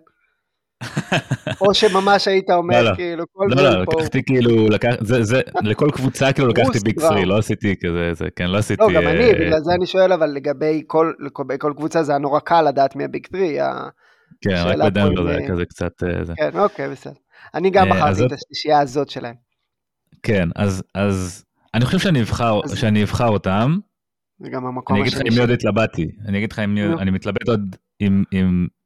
או 1.60 1.74
שממש 1.74 2.28
היית 2.28 2.50
אומר 2.50 2.82
לא, 2.82 2.90
לא. 2.90 2.96
כאילו 2.96 3.24
כל 3.32 3.46
לא, 3.50 3.62
לא, 3.62 3.82
לקחתי 3.82 4.22
כאילו, 4.22 4.68
לכל 5.62 5.90
קבוצה 5.90 6.32
כאילו 6.32 6.48
לקחתי 6.52 6.78
ביג 6.84 7.00
סרי, 7.00 7.24
לא 7.24 7.38
עשיתי 7.38 7.74
כזה, 7.84 8.10
זה, 8.14 8.24
כן, 8.36 8.50
לא 8.50 8.58
עשיתי... 8.58 8.82
לא, 8.82 8.88
גם 8.92 9.08
אני, 9.08 9.24
אה, 9.24 9.32
בגלל 9.32 9.60
זה 9.60 9.72
אני 9.74 9.86
שואל, 9.86 10.12
אבל 10.12 10.26
לגבי 10.30 10.82
כל 11.58 11.72
קבוצה 11.76 12.02
זה 12.02 12.12
היה 12.12 12.18
נורא 12.18 12.40
קל 12.40 12.62
לדעת 12.62 12.96
מי 12.96 13.04
הביג 13.04 13.26
סרי. 13.26 13.58
כן, 14.40 14.62
רק 14.64 14.76
בדנבר 14.76 15.24
זה 15.24 15.30
היה 15.30 15.48
כזה 15.48 15.64
קצת... 15.64 16.02
אה, 16.02 16.34
כן, 16.36 16.58
אוקיי, 16.58 16.88
בסדר. 16.88 17.12
אני 17.54 17.70
גם 17.70 17.92
אה, 17.92 17.96
בחרתי 17.96 18.26
את 18.26 18.32
השלישייה 18.32 18.80
הזאת 18.80 19.10
שלהם. 19.10 19.34
כן, 20.22 20.48
אז 20.94 21.44
אני 21.74 21.84
חושב 21.84 21.98
שאני 22.74 23.02
אבחר 23.02 23.28
אותם. 23.28 23.78
זה 24.38 24.50
גם 24.50 24.66
המקום 24.66 24.96
השני. 24.96 25.02
אני 25.02 25.08
אגיד 25.08 25.20
לך 25.20 25.26
עם 25.26 25.34
מי 25.34 25.40
עוד 25.40 25.50
התלבטתי. 25.50 26.10
אני 26.28 26.38
אגיד 26.38 26.52
לך 26.52 26.58
עם 26.58 26.74
מי, 26.74 26.84
אני 26.84 27.10
מתלבט 27.10 27.48
עוד 27.48 27.76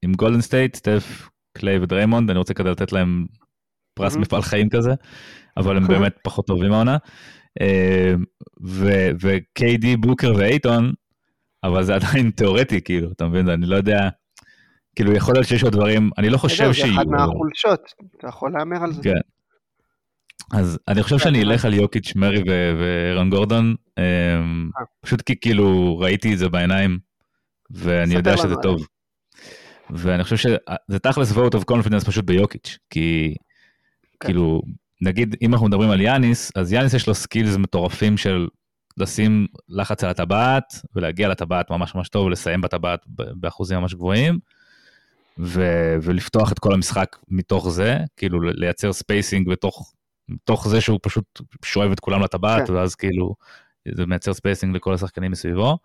עם 0.02 0.12
גולדן 0.16 0.40
סטייט, 0.40 0.76
סטף, 0.76 1.28
קליי 1.58 1.78
ודריימונד, 1.78 2.30
אני 2.30 2.38
רוצה 2.38 2.54
כדי 2.54 2.70
לתת 2.70 2.92
להם 2.92 3.26
פרס 3.94 4.16
מפעל 4.16 4.42
חיים 4.42 4.68
כזה, 4.68 4.90
אבל 5.56 5.76
הם 5.76 5.86
באמת 5.92 6.16
פחות 6.22 6.46
טובים 6.46 6.72
העונה. 6.72 6.96
אה, 7.60 8.14
ו-KD, 9.20 9.96
בוקר 10.00 10.32
ואייטון, 10.36 10.92
אבל 11.64 11.84
זה 11.84 11.94
עדיין 11.94 12.30
תיאורטי, 12.36 12.80
כאילו, 12.80 13.12
אתה 13.12 13.26
מבין? 13.26 13.48
אני 13.48 13.66
לא 13.66 13.76
יודע, 13.76 14.08
כאילו, 14.96 15.12
יכול 15.12 15.34
להיות 15.34 15.46
שיש 15.46 15.62
עוד 15.62 15.72
דברים, 15.72 16.10
אני 16.18 16.30
לא 16.30 16.38
חושב 16.38 16.72
שיהיו. 16.72 16.94
זה 16.94 17.00
אחד 17.00 17.06
מהחולשות, 17.06 17.80
אתה 18.16 18.28
יכול 18.28 18.52
להמר 18.52 18.84
על 18.84 18.92
זה. 18.92 19.02
כן. 19.02 19.20
אז 20.52 20.78
אני 20.88 21.02
חושב 21.02 21.18
שאני 21.18 21.42
אלך 21.42 21.64
על 21.64 21.74
יוקיץ', 21.74 22.12
מרי 22.16 22.42
ואהרון 22.46 23.30
גורדון, 23.30 23.74
אה, 23.98 24.04
אה. 24.04 24.84
פשוט 25.00 25.22
כי 25.22 25.40
כאילו 25.40 25.98
ראיתי 25.98 26.32
את 26.32 26.38
זה 26.38 26.48
בעיניים, 26.48 26.98
ואני 27.70 28.14
יודע 28.14 28.36
שזה 28.36 28.54
טוב. 28.62 28.86
ואני 29.94 30.24
חושב 30.24 30.36
שזה 30.36 30.98
תכלס 31.02 31.32
vote 31.32 31.54
of 31.54 31.74
confidence 31.74 32.06
פשוט 32.06 32.24
ביוקיץ', 32.24 32.78
כי 32.90 33.34
כן. 34.20 34.28
כאילו, 34.28 34.62
נגיד 35.00 35.36
אם 35.42 35.52
אנחנו 35.52 35.66
מדברים 35.66 35.90
על 35.90 36.00
יאניס, 36.00 36.52
אז 36.56 36.72
יאניס 36.72 36.94
יש 36.94 37.06
לו 37.06 37.14
skills 37.14 37.56
מטורפים 37.56 38.16
של 38.16 38.48
לשים 38.96 39.46
לחץ 39.68 40.04
על 40.04 40.10
הטבעת, 40.10 40.74
ולהגיע 40.94 41.28
לטבעת 41.28 41.70
ממש 41.70 41.94
ממש 41.94 42.08
טוב, 42.08 42.26
ולסיים 42.26 42.60
בטבעת 42.60 43.00
באחוזים 43.08 43.78
ממש 43.78 43.94
גבוהים, 43.94 44.38
ו- 45.38 45.96
ולפתוח 46.02 46.52
את 46.52 46.58
כל 46.58 46.74
המשחק 46.74 47.16
מתוך 47.28 47.68
זה, 47.68 47.98
כאילו 48.16 48.40
לייצר 48.40 48.92
spacing 48.92 49.48
בתוך, 49.48 49.92
בתוך 50.28 50.68
זה 50.68 50.80
שהוא 50.80 50.98
פשוט 51.02 51.40
שואב 51.64 51.90
את 51.92 52.00
כולם 52.00 52.22
לטבעת, 52.22 52.66
כן. 52.66 52.72
ואז 52.72 52.94
כאילו 52.94 53.34
זה 53.94 54.06
מייצר 54.06 54.34
spacing 54.34 54.76
לכל 54.76 54.94
השחקנים 54.94 55.30
מסביבו. 55.30 55.78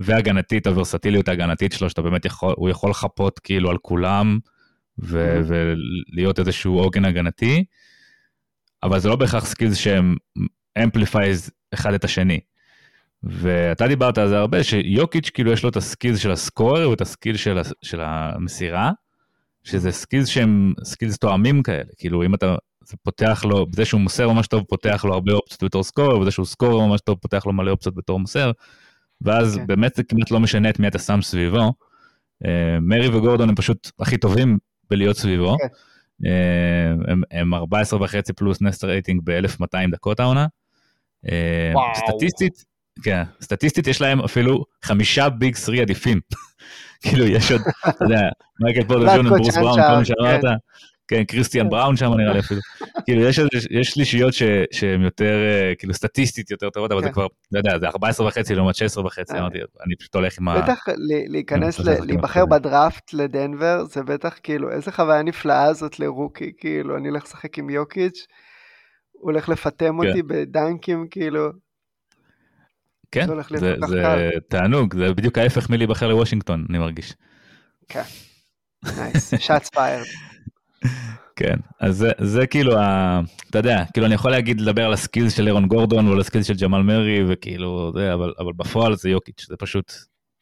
והגנתית, 0.00 0.66
הוורסטיליות 0.66 1.28
ההגנתית 1.28 1.72
שלו, 1.72 1.90
שאתה 1.90 2.02
באמת 2.02 2.24
יכול, 2.24 2.54
הוא 2.56 2.68
יכול 2.68 2.90
לחפות 2.90 3.38
כאילו 3.38 3.70
על 3.70 3.78
כולם, 3.82 4.38
ו- 4.98 5.40
mm-hmm. 5.40 5.52
ולהיות 6.14 6.38
איזשהו 6.38 6.78
עוגן 6.78 7.04
הגנתי, 7.04 7.64
אבל 8.82 8.98
זה 8.98 9.08
לא 9.08 9.16
בהכרח 9.16 9.46
skills 9.46 9.76
שהם 9.76 10.16
amplifies 10.82 11.50
אחד 11.74 11.94
את 11.94 12.04
השני. 12.04 12.40
ואתה 13.22 13.88
דיברת 13.88 14.18
על 14.18 14.28
זה 14.28 14.38
הרבה, 14.38 14.64
שיוקיץ' 14.64 15.30
כאילו 15.30 15.52
יש 15.52 15.62
לו 15.62 15.68
את 15.68 15.76
ה 15.76 15.82
skills 15.82 16.18
של 16.18 16.30
ה 16.30 16.39
scorer 16.39 16.90
ואת 16.90 17.00
ה 17.00 17.06
skills 17.06 17.40
של, 17.40 17.58
של 17.82 18.00
המסירה, 18.00 18.92
שזה 19.64 19.92
skills 19.92 20.28
שהם 20.28 20.74
skills 20.84 21.18
תואמים 21.18 21.62
כאלה, 21.62 21.90
כאילו 21.96 22.24
אם 22.24 22.34
אתה, 22.34 22.56
זה 22.84 22.96
פותח 23.02 23.44
לו, 23.44 23.66
בזה 23.66 23.84
שהוא 23.84 24.00
מוסר 24.00 24.32
ממש 24.32 24.46
טוב, 24.46 24.64
פותח 24.68 25.04
לו 25.04 25.14
הרבה 25.14 25.32
אופציות 25.32 25.62
בתור 25.62 25.82
scorer, 25.82 26.16
ובזה 26.16 26.30
שהוא 26.30 26.46
scorer 26.46 26.86
ממש 26.86 27.00
טוב, 27.00 27.18
פותח 27.18 27.46
לו 27.46 27.52
מלא 27.52 27.70
אופציות 27.70 27.94
בתור 27.94 28.20
מוסר, 28.20 28.50
ואז 29.22 29.56
okay. 29.56 29.58
כן. 29.58 29.66
באמת 29.66 29.94
זה 29.94 30.02
כמעט 30.02 30.30
לא 30.30 30.40
משנה 30.40 30.70
את 30.70 30.78
מי 30.78 30.88
אתה 30.88 30.98
שם 30.98 31.22
סביבו. 31.22 31.72
Uh, 32.44 32.48
מרי 32.80 33.08
וגורדון 33.08 33.48
הם 33.48 33.54
פשוט 33.54 33.90
הכי 34.00 34.16
טובים 34.16 34.58
בלהיות 34.90 35.16
סביבו. 35.16 35.56
Okay. 35.56 35.68
Uh, 36.24 37.10
הם, 37.10 37.22
הם 37.30 37.54
14 37.54 38.02
וחצי 38.02 38.32
פלוס 38.32 38.62
net 38.62 38.84
rating 38.84 39.20
ב-1200 39.24 39.90
דקות 39.92 40.20
העונה. 40.20 40.46
Uh, 41.26 41.30
סטטיסטית, 41.94 42.64
כן, 43.02 43.22
סטטיסטית 43.42 43.86
יש 43.86 44.00
להם 44.00 44.20
אפילו 44.20 44.64
חמישה 44.82 45.28
big 45.28 45.54
three 45.54 45.80
עדיפים. 45.80 46.20
כאילו 47.02 47.24
יש 47.24 47.52
עוד, 47.52 47.60
אתה 47.88 48.04
יודע, 48.04 48.20
מייקל 48.60 48.88
פורטר 48.88 49.16
ג'וניור 49.16 49.26
וברוס 49.26 49.56
בראון, 49.56 49.80
כל 49.90 49.98
מי 49.98 50.04
שאמרת. 50.04 50.44
כן, 51.08 51.24
קריסטיאן 51.24 51.64
כן. 51.64 51.70
בראון 51.70 51.96
שם 51.96 52.14
נראה 52.14 52.32
לי 52.32 52.38
אפילו. 52.38 52.60
כאילו 53.04 53.22
יש, 53.22 53.40
יש 53.70 53.88
שלישיות 53.88 54.34
שהן 54.72 55.02
יותר, 55.02 55.34
אה, 55.34 55.74
כאילו 55.78 55.94
סטטיסטית 55.94 56.50
יותר 56.50 56.70
טובות, 56.70 56.92
אבל 56.92 57.00
זה 57.00 57.06
כן. 57.06 57.12
כבר, 57.12 57.26
אתה 57.48 57.58
יודע, 57.58 57.78
זה 57.78 57.86
14 57.86 58.26
וחצי 58.26 58.54
לעומת 58.54 58.74
16 58.74 59.04
וחצי, 59.06 59.34
אה. 59.34 59.38
אמרתי, 59.38 59.58
אני 59.58 59.96
פשוט 59.96 60.14
הולך 60.14 60.38
עם 60.38 60.48
ה... 60.48 60.62
בטח 60.62 60.84
להיכנס, 61.28 61.80
להיבחר 61.80 62.46
בדראפט 62.46 63.12
לדנבר, 63.12 63.84
זה 63.84 64.02
בטח 64.02 64.38
כאילו, 64.42 64.72
איזה 64.72 64.92
חוויה 64.92 65.22
נפלאה 65.22 65.72
זאת 65.72 66.00
ל 66.00 66.07
rookie, 66.07 66.52
כאילו, 66.58 66.96
אני 66.96 67.08
הולך 67.08 67.24
לשחק 67.24 67.58
עם 67.58 67.70
יוקיץ', 67.70 68.26
הוא 69.12 69.32
הולך 69.32 69.48
לפטם 69.48 70.02
כן. 70.02 70.08
אותי 70.08 70.22
בדאנקים, 70.22 71.06
כאילו. 71.10 71.50
כן, 73.10 73.26
זה 73.56 73.74
תענוג, 74.48 74.96
זה 74.98 75.14
בדיוק 75.14 75.38
ההפך 75.38 75.70
מלהיבחר 75.70 76.08
לוושינגטון, 76.08 76.66
אני 76.70 76.78
מרגיש. 76.78 77.14
כן, 77.88 78.02
nice, 78.84 79.34
shots 79.34 79.68
fired. 79.74 80.08
כן, 81.38 81.56
אז 81.80 81.96
זה, 81.96 82.10
זה 82.18 82.46
כאילו, 82.46 82.78
ה, 82.78 83.20
אתה 83.50 83.58
יודע, 83.58 83.84
כאילו 83.92 84.06
אני 84.06 84.14
יכול 84.14 84.30
להגיד, 84.30 84.60
לדבר 84.60 84.84
על 84.84 84.92
ה 84.92 84.98
skills 84.98 85.36
של 85.36 85.46
אהרון 85.46 85.66
גורדון 85.66 86.06
או 86.08 86.12
על 86.12 86.20
ה 86.20 86.24
skills 86.24 86.46
של 86.46 86.54
ג'מאל 86.54 86.82
מרי, 86.82 87.24
וכאילו, 87.28 87.92
זה, 87.94 88.14
אבל, 88.14 88.32
אבל 88.38 88.52
בפועל 88.56 88.96
זה 88.96 89.10
יוקיץ', 89.10 89.46
זה 89.48 89.56
פשוט, 89.56 89.92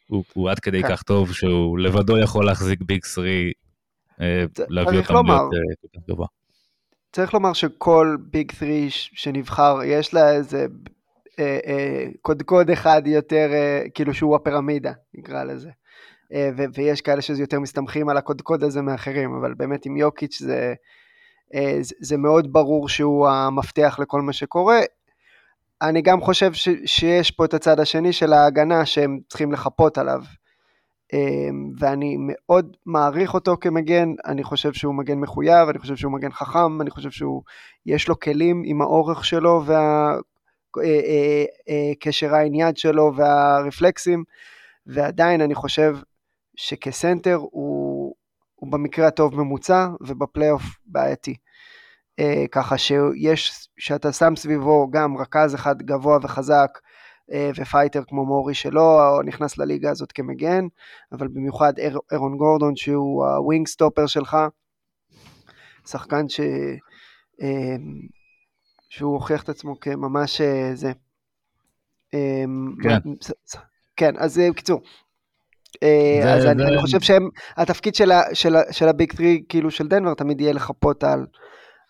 הוא, 0.07 0.25
הוא 0.35 0.51
עד 0.51 0.59
כדי 0.59 0.83
כן. 0.83 0.89
כך 0.89 1.03
טוב 1.03 1.33
שהוא 1.33 1.79
לבדו 1.79 2.19
יכול 2.19 2.47
להחזיק 2.47 2.83
ביג 2.83 3.05
סרי, 3.05 3.53
אה, 4.21 4.45
להביא 4.69 4.99
אותם 4.99 5.15
להיות 5.15 5.53
אה, 5.97 6.01
גבוה. 6.09 6.27
צריך 7.13 7.35
לומר 7.35 7.53
שכל 7.53 8.17
ביג 8.21 8.53
סרי 8.53 8.87
שנבחר, 8.91 9.79
יש 9.85 10.15
לה 10.15 10.33
איזה 10.33 10.67
אה, 11.39 11.59
אה, 11.67 12.07
קודקוד 12.23 12.71
אחד 12.71 13.03
יותר, 13.07 13.49
אה, 13.53 13.83
כאילו 13.95 14.15
שהוא 14.15 14.37
הפירמידה, 14.37 14.93
נקרא 15.15 15.45
לזה. 15.45 15.71
אה, 16.33 16.51
ויש 16.75 17.01
כאלה 17.01 17.23
שזה 17.23 17.43
יותר 17.43 17.61
מסתמכים 17.61 18.09
על 18.09 18.17
הקודקוד 18.17 18.65
הזה 18.65 18.83
מאחרים, 18.83 19.35
אבל 19.35 19.55
באמת 19.55 19.87
עם 19.87 19.97
יוקיץ' 19.97 20.39
זה, 20.41 20.75
אה, 21.55 21.79
זה, 21.81 21.95
זה 22.01 22.17
מאוד 22.17 22.53
ברור 22.53 22.89
שהוא 22.89 23.29
המפתח 23.29 23.99
לכל 24.03 24.21
מה 24.23 24.33
שקורה. 24.33 24.81
אני 25.83 26.03
גם 26.03 26.21
חושב 26.21 26.53
ש, 26.53 26.69
שיש 26.87 27.31
פה 27.31 27.45
את 27.45 27.55
הצד 27.55 27.81
השני 27.81 28.13
של 28.13 28.33
ההגנה 28.33 28.87
שהם 28.87 29.19
צריכים 29.29 29.53
לחפות 29.53 29.99
עליו. 29.99 30.23
אה, 31.15 31.49
ואני 31.79 32.17
מאוד 32.19 32.77
מעריך 32.87 33.35
אותו 33.35 33.57
כמגן, 33.61 34.09
אני 34.27 34.45
חושב 34.45 34.73
שהוא 34.73 34.95
מגן 34.95 35.19
מחויב, 35.19 35.69
אני 35.69 35.79
חושב 35.79 35.97
שהוא 35.97 36.13
מגן 36.13 36.33
חכם, 36.33 36.81
אני 36.81 36.91
חושב 36.91 37.11
שהוא, 37.11 37.43
יש 37.87 38.09
לו 38.09 38.21
כלים 38.21 38.63
עם 38.67 38.83
האורך 38.83 39.25
שלו 39.25 39.65
והקשר 40.77 42.35
העין 42.35 42.55
יד 42.55 42.77
שלו 42.77 43.13
והרפלקסים, 43.17 44.25
ועדיין 44.87 45.41
אני 45.41 45.55
חושב 45.55 45.97
שכסנטר 46.57 47.35
הוא, 47.35 48.15
הוא 48.55 48.73
במקרה 48.73 49.07
הטוב 49.07 49.35
ממוצע 49.35 49.89
ובפלייאוף 50.01 50.63
בעייתי. 50.87 51.37
אה, 52.19 52.45
ככה 52.53 52.79
שיש, 52.79 53.69
שאתה 53.79 54.13
שם 54.13 54.37
סביבו 54.37 54.91
גם 54.91 55.17
רכז 55.17 55.55
אחד 55.55 55.83
גבוה 55.83 56.19
וחזק 56.23 56.79
אה, 57.33 57.51
ו 57.57 57.62
fighter 57.62 58.03
כמו 58.09 58.25
מורי 58.25 58.55
שלא 58.55 59.21
נכנס 59.25 59.59
לליגה 59.59 59.91
הזאת 59.91 60.13
כמגן, 60.13 60.67
אבל 61.13 61.29
במיוחד 61.29 61.73
ארון 62.13 62.37
גורדון 62.37 62.77
שהוא 62.77 63.27
ה 63.27 63.35
wing 63.35 63.67
stopper 63.67 64.07
שלך, 64.07 64.37
שחקן 65.87 66.29
ש... 66.29 66.41
אה, 67.43 67.77
שהוא 68.89 69.15
הוכיח 69.15 69.43
את 69.43 69.49
עצמו 69.49 69.81
כממש 69.81 70.41
אה, 70.41 70.71
זה. 70.75 70.93
אה, 72.15 72.45
כן. 72.83 72.99
כן, 73.97 74.15
אז 74.19 74.41
בקיצור. 74.51 74.81
זה, 76.23 76.35
אז 76.35 76.43
זה... 76.43 76.51
אני, 76.51 76.65
אני 76.65 76.79
חושב 76.79 77.01
שהתפקיד 77.01 77.95
של, 77.95 78.11
של, 78.33 78.57
של 78.71 78.89
ה 78.89 78.95
big 78.95 79.13
three, 79.13 79.43
כאילו 79.49 79.71
של 79.71 79.89
דנבר, 79.89 80.15
תמיד 80.15 80.41
יהיה 80.41 80.53
לחפות 80.53 81.05
על, 81.05 81.27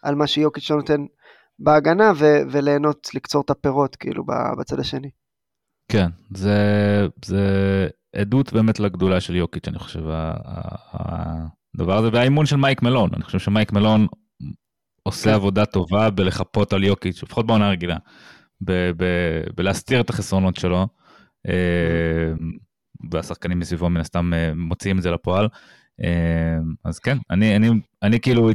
על 0.02 0.14
מה 0.14 0.26
שיוקיץ' 0.26 0.70
לא 0.70 0.76
נותן 0.76 1.04
בהגנה, 1.58 2.12
ו, 2.16 2.24
וליהנות, 2.50 3.08
לקצור 3.14 3.42
את 3.44 3.50
הפירות, 3.50 3.96
כאילו, 3.96 4.24
בצד 4.58 4.80
השני. 4.80 5.10
כן, 5.88 6.06
זה, 6.34 6.56
זה 7.24 7.40
עדות 8.16 8.52
באמת 8.52 8.80
לגדולה 8.80 9.20
של 9.20 9.36
יוקיץ', 9.36 9.68
אני 9.68 9.78
חושב, 9.78 10.02
הדבר 10.92 11.96
הזה, 11.98 12.08
והאימון 12.12 12.46
של 12.46 12.56
מייק 12.56 12.82
מלון, 12.82 13.10
אני 13.14 13.22
חושב 13.22 13.38
שמייק 13.38 13.72
מלון 13.72 14.06
עושה 15.02 15.30
כן. 15.30 15.34
עבודה 15.34 15.66
טובה 15.66 16.10
בלחפות 16.10 16.72
על 16.72 16.84
יוקיץ', 16.84 17.22
לפחות 17.22 17.46
בעונה 17.46 17.70
רגילה, 17.70 17.96
בלהסתיר 19.56 20.00
את 20.00 20.10
החסרונות 20.10 20.56
שלו, 20.56 20.86
אה, 21.48 22.32
והשחקנים 23.10 23.58
מסביבו 23.58 23.90
מן 23.90 24.00
הסתם 24.00 24.34
אה, 24.34 24.52
מוציאים 24.54 24.98
את 24.98 25.02
זה 25.02 25.10
לפועל. 25.10 25.48
אה, 26.04 26.58
אז 26.84 26.98
כן, 26.98 27.18
אני, 27.30 27.56
אני, 27.56 27.70
אני 28.02 28.20
כאילו 28.20 28.50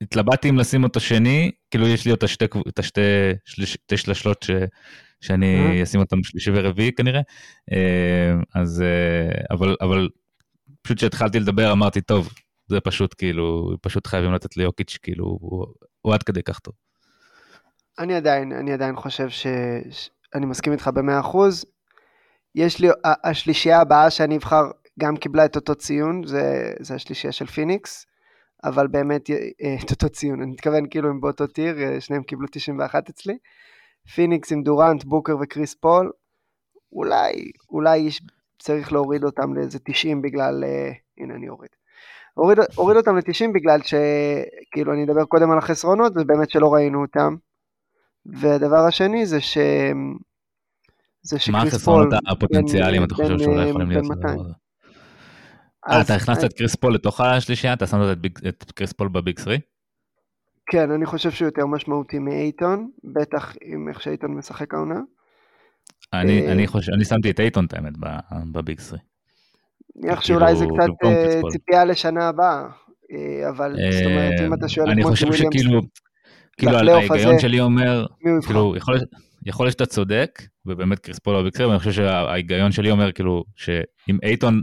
התלבטתי 0.00 0.48
אם 0.48 0.58
לשים 0.58 0.84
אותו 0.84 1.00
שני, 1.00 1.50
כאילו 1.70 1.88
יש 1.88 2.06
לי 2.06 2.12
את 2.12 2.22
השתי, 2.22 2.44
את 2.68 2.78
השתי 2.78 3.00
שתי 3.44 3.96
שלשות 3.96 4.42
ש, 4.42 4.50
שאני 5.20 5.82
אשים 5.82 6.00
אותם 6.00 6.22
שלישי 6.22 6.50
ורביעי 6.54 6.92
כנראה, 6.92 7.20
אז 8.54 8.84
אבל, 9.50 9.76
אבל 9.80 10.08
פשוט 10.82 10.96
כשהתחלתי 10.96 11.40
לדבר 11.40 11.72
אמרתי, 11.72 12.00
טוב, 12.00 12.28
זה 12.68 12.80
פשוט 12.80 13.14
כאילו, 13.18 13.76
פשוט 13.80 14.06
חייבים 14.06 14.32
לתת 14.32 14.56
ליוקיץ', 14.56 14.98
כאילו, 15.02 15.24
הוא, 15.24 15.66
הוא 16.02 16.14
עד 16.14 16.22
כדי 16.22 16.42
כך 16.42 16.58
טוב. 16.58 16.74
אני 17.98 18.14
עדיין, 18.14 18.52
אני 18.52 18.72
עדיין 18.72 18.96
חושב 18.96 19.28
ש... 19.28 19.46
אני 20.34 20.46
מסכים 20.46 20.72
איתך 20.72 20.90
במאה 20.94 21.20
אחוז. 21.20 21.64
יש 22.54 22.80
לי, 22.80 22.88
השלישייה 23.04 23.80
הבאה 23.80 24.10
שאני 24.10 24.36
אבחר 24.36 24.70
גם 25.00 25.16
קיבלה 25.16 25.44
את 25.44 25.56
אותו 25.56 25.74
ציון, 25.74 26.26
זה, 26.26 26.72
זה 26.80 26.94
השלישייה 26.94 27.32
של 27.32 27.46
פיניקס, 27.46 28.06
אבל 28.64 28.86
באמת 28.86 29.30
אה, 29.30 29.76
את 29.84 29.90
אותו 29.90 30.08
ציון, 30.08 30.42
אני 30.42 30.50
מתכוון 30.50 30.88
כאילו 30.90 31.08
הם 31.08 31.20
באותו 31.20 31.46
tier, 31.46 31.78
אה, 31.78 32.00
שניהם 32.00 32.22
קיבלו 32.22 32.46
91 32.50 33.08
אצלי. 33.08 33.38
פיניקס 34.14 34.52
עם 34.52 34.62
דורנט, 34.62 35.04
בוקר 35.04 35.36
וקריס 35.40 35.74
פול, 35.74 36.12
אולי, 36.92 37.50
אולי 37.70 38.08
צריך 38.58 38.92
להוריד 38.92 39.24
אותם 39.24 39.54
לאיזה 39.54 39.78
90 39.84 40.22
בגלל, 40.22 40.64
הנה 41.18 41.34
אני 41.34 41.48
אוריד. 41.48 41.70
הוריד, 42.34 42.58
הוריד 42.74 42.96
אותם 42.96 43.16
ל-90 43.16 43.52
בגלל 43.54 43.80
שכאילו 43.82 44.92
אני 44.92 45.04
אדבר 45.04 45.24
קודם 45.24 45.50
על 45.50 45.58
החסרונות 45.58 46.12
ובאמת 46.16 46.50
שלא 46.50 46.74
ראינו 46.74 47.02
אותם. 47.02 47.36
והדבר 48.26 48.86
השני 48.86 49.26
זה 49.26 49.40
ש... 49.40 49.58
זה 51.22 51.38
שקריס 51.38 51.46
פול... 51.46 51.54
מה 51.54 51.62
החסרונות 51.62 52.12
הפוטנציאליים 52.28 53.04
אתה 53.04 53.14
חושב 53.14 53.38
שאולי 53.38 53.68
יכולים 53.68 53.90
להיות? 53.90 54.04
אה, 55.88 56.00
אתה 56.00 56.14
הכנסת 56.14 56.44
את 56.44 56.52
קריס 56.52 56.74
פול 56.74 56.94
לתוך 56.94 57.20
השלישייה? 57.20 57.72
אתה 57.72 57.86
שמת 57.86 58.18
את 58.48 58.72
קריס 58.72 58.92
פול 58.92 59.08
ב 59.08 59.15
big 59.15 59.38
3? 59.38 59.58
כן, 60.66 60.90
אני 60.90 61.06
חושב 61.06 61.30
שהוא 61.30 61.46
יותר 61.46 61.66
משמעותי 61.66 62.18
מאייטון, 62.18 62.90
בטח 63.04 63.54
עם 63.62 63.88
איך 63.88 64.02
שאייטון 64.02 64.34
משחק 64.34 64.74
העונה. 64.74 65.00
אני, 66.12 66.46
אה, 66.46 66.52
אני 66.52 66.66
חושב, 66.66 66.92
אני 66.92 67.04
שמתי 67.04 67.30
את 67.30 67.40
אייטון 67.40 67.64
את 67.64 67.74
האמת 67.74 67.92
ב 68.52 68.59
big 68.59 68.80
3. 68.80 69.00
נניח 69.96 70.20
שאולי 70.20 70.56
זה 70.56 70.64
קצת 70.64 71.06
אה, 71.06 71.40
ציפייה 71.50 71.84
לשנה 71.84 72.28
הבאה, 72.28 72.66
אה, 73.12 73.48
אבל 73.48 73.76
זאת 73.92 74.04
אומרת, 74.04 74.40
אם 74.46 74.54
אתה 74.54 74.68
שואל 74.68 74.90
אני 74.90 75.02
חושב 75.02 75.32
שכאילו, 75.32 75.80
כאילו 76.56 76.76
ההיגיון 76.76 77.38
שלי 77.38 77.60
אומר, 77.60 78.06
כאילו, 78.46 78.76
יכול 78.76 78.94
להיות 78.94 79.08
שאתה 79.70 79.86
צודק, 79.86 80.42
ובאמת 80.66 80.98
קריס 80.98 81.18
פול 81.18 81.40
ב 81.40 81.43
big 81.43 81.54
3, 81.56 81.68
ואני 81.68 81.78
חושב 81.78 81.92
שההיגיון 81.92 82.72
שלי 82.72 82.90
אומר 82.90 83.12
כאילו, 83.12 83.44
שאם 83.56 84.18
אייטון 84.22 84.62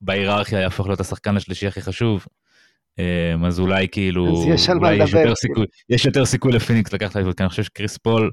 בהיררכיה 0.00 0.60
יהפוך 0.60 0.86
להיות 0.86 1.00
השחקן 1.00 1.36
השלישי 1.36 1.66
הכי 1.66 1.82
חשוב, 1.82 2.26
אז 3.46 3.60
אולי 3.60 3.88
כאילו, 3.92 4.42
אז 4.42 4.46
יש 4.46 4.70
על 4.70 4.78
מה 4.78 4.90
לדבר. 4.90 5.32
יש 5.88 6.06
יותר 6.06 6.24
סיכוי 6.24 6.52
לפיניקס 6.52 6.92
לקחת 6.92 7.16
את 7.16 7.24
זה, 7.24 7.30
כי 7.36 7.42
אני 7.42 7.48
חושב 7.48 7.62
שקריס 7.62 7.98
פול, 7.98 8.30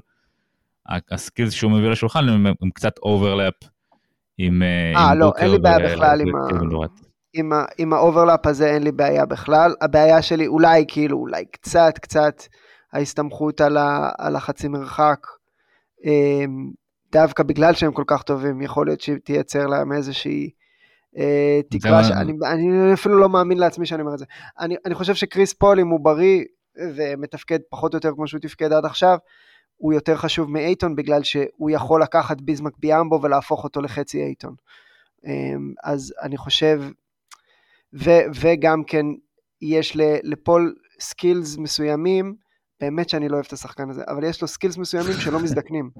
ה 1.10 1.16
skills 1.16 1.52
שהוא 1.52 1.72
מביא 1.72 1.88
לשולחן 1.88 2.28
הם, 2.28 2.46
הם 2.46 2.70
קצת 2.74 2.98
overlap 2.98 3.54
עם 4.38 4.62
אה, 4.96 5.14
לא, 5.14 5.32
אין 5.38 5.50
לי 5.50 5.58
בעיה 5.58 5.78
בכלל 5.78 6.20
עם, 6.20 6.28
עם, 7.34 7.50
עם 7.78 7.92
ה 7.92 7.99
overlap 7.99 8.46
הזה, 8.46 8.66
אין 8.66 8.82
לי 8.82 8.92
בעיה 8.92 9.26
בכלל. 9.26 9.74
הבעיה 9.80 10.22
שלי 10.22 10.46
אולי, 10.46 10.84
כאילו, 10.88 11.18
אולי 11.18 11.44
קצת, 11.52 11.98
קצת 12.02 12.42
ההסתמכות 12.92 13.60
על, 13.60 13.76
ה, 13.76 14.10
על 14.18 14.36
החצי 14.36 14.68
מרחק. 14.68 15.26
אמ, 16.04 16.70
דווקא 17.12 17.42
בגלל 17.42 17.74
שהם 17.74 17.92
כל 17.92 18.04
כך 18.06 18.22
טובים, 18.22 18.62
יכול 18.62 18.86
להיות 18.86 19.00
שהיא 19.00 19.16
תייצר 19.16 19.66
להם 19.66 19.92
איזושהי 19.92 20.50
אה, 21.18 21.60
תקווה, 21.70 22.04
שאני 22.04 22.32
אני 22.52 22.92
אפילו 22.94 23.18
לא 23.18 23.28
מאמין 23.28 23.58
לעצמי 23.58 23.86
שאני 23.86 24.02
אומר 24.02 24.14
את 24.14 24.18
זה. 24.18 24.24
אני, 24.60 24.76
אני 24.86 24.94
חושב 24.94 25.14
שקריס 25.14 25.52
פול, 25.52 25.80
אם 25.80 25.88
הוא 25.88 26.00
בריא 26.00 26.44
ומתפקד 26.76 27.58
פחות 27.70 27.94
או 27.94 27.96
יותר 27.96 28.12
כמו 28.14 28.28
שהוא 28.28 28.40
תפקד 28.40 28.72
עד 28.72 28.84
עכשיו, 28.84 29.18
הוא 29.76 29.92
יותר 29.92 30.16
חשוב 30.16 30.50
מאייטון 30.50 30.96
בגלל 30.96 31.22
שהוא 31.22 31.70
יכול 31.70 32.02
לקחת 32.02 32.40
ביזמק 32.40 32.72
ביאמבו 32.78 33.22
ולהפוך 33.22 33.64
אותו 33.64 33.82
לחצי 33.82 34.22
אייטון. 34.22 34.54
אמ, 35.26 35.72
אז 35.84 36.14
אני 36.22 36.36
חושב, 36.36 36.82
ו, 37.94 38.10
וגם 38.40 38.84
כן 38.84 39.06
יש 39.62 39.96
לפול 40.22 40.74
skills 41.00 41.56
מסוימים, 41.56 42.34
באמת 42.80 43.08
שאני 43.08 43.28
לא 43.28 43.34
אוהב 43.34 43.46
את 43.46 43.52
השחקן 43.52 43.90
הזה, 43.90 44.02
אבל 44.08 44.24
יש 44.24 44.42
לו 44.42 44.48
skills 44.48 44.76
מסוימים 44.76 45.12
שלא 45.12 45.40
מזדקנים, 45.40 45.90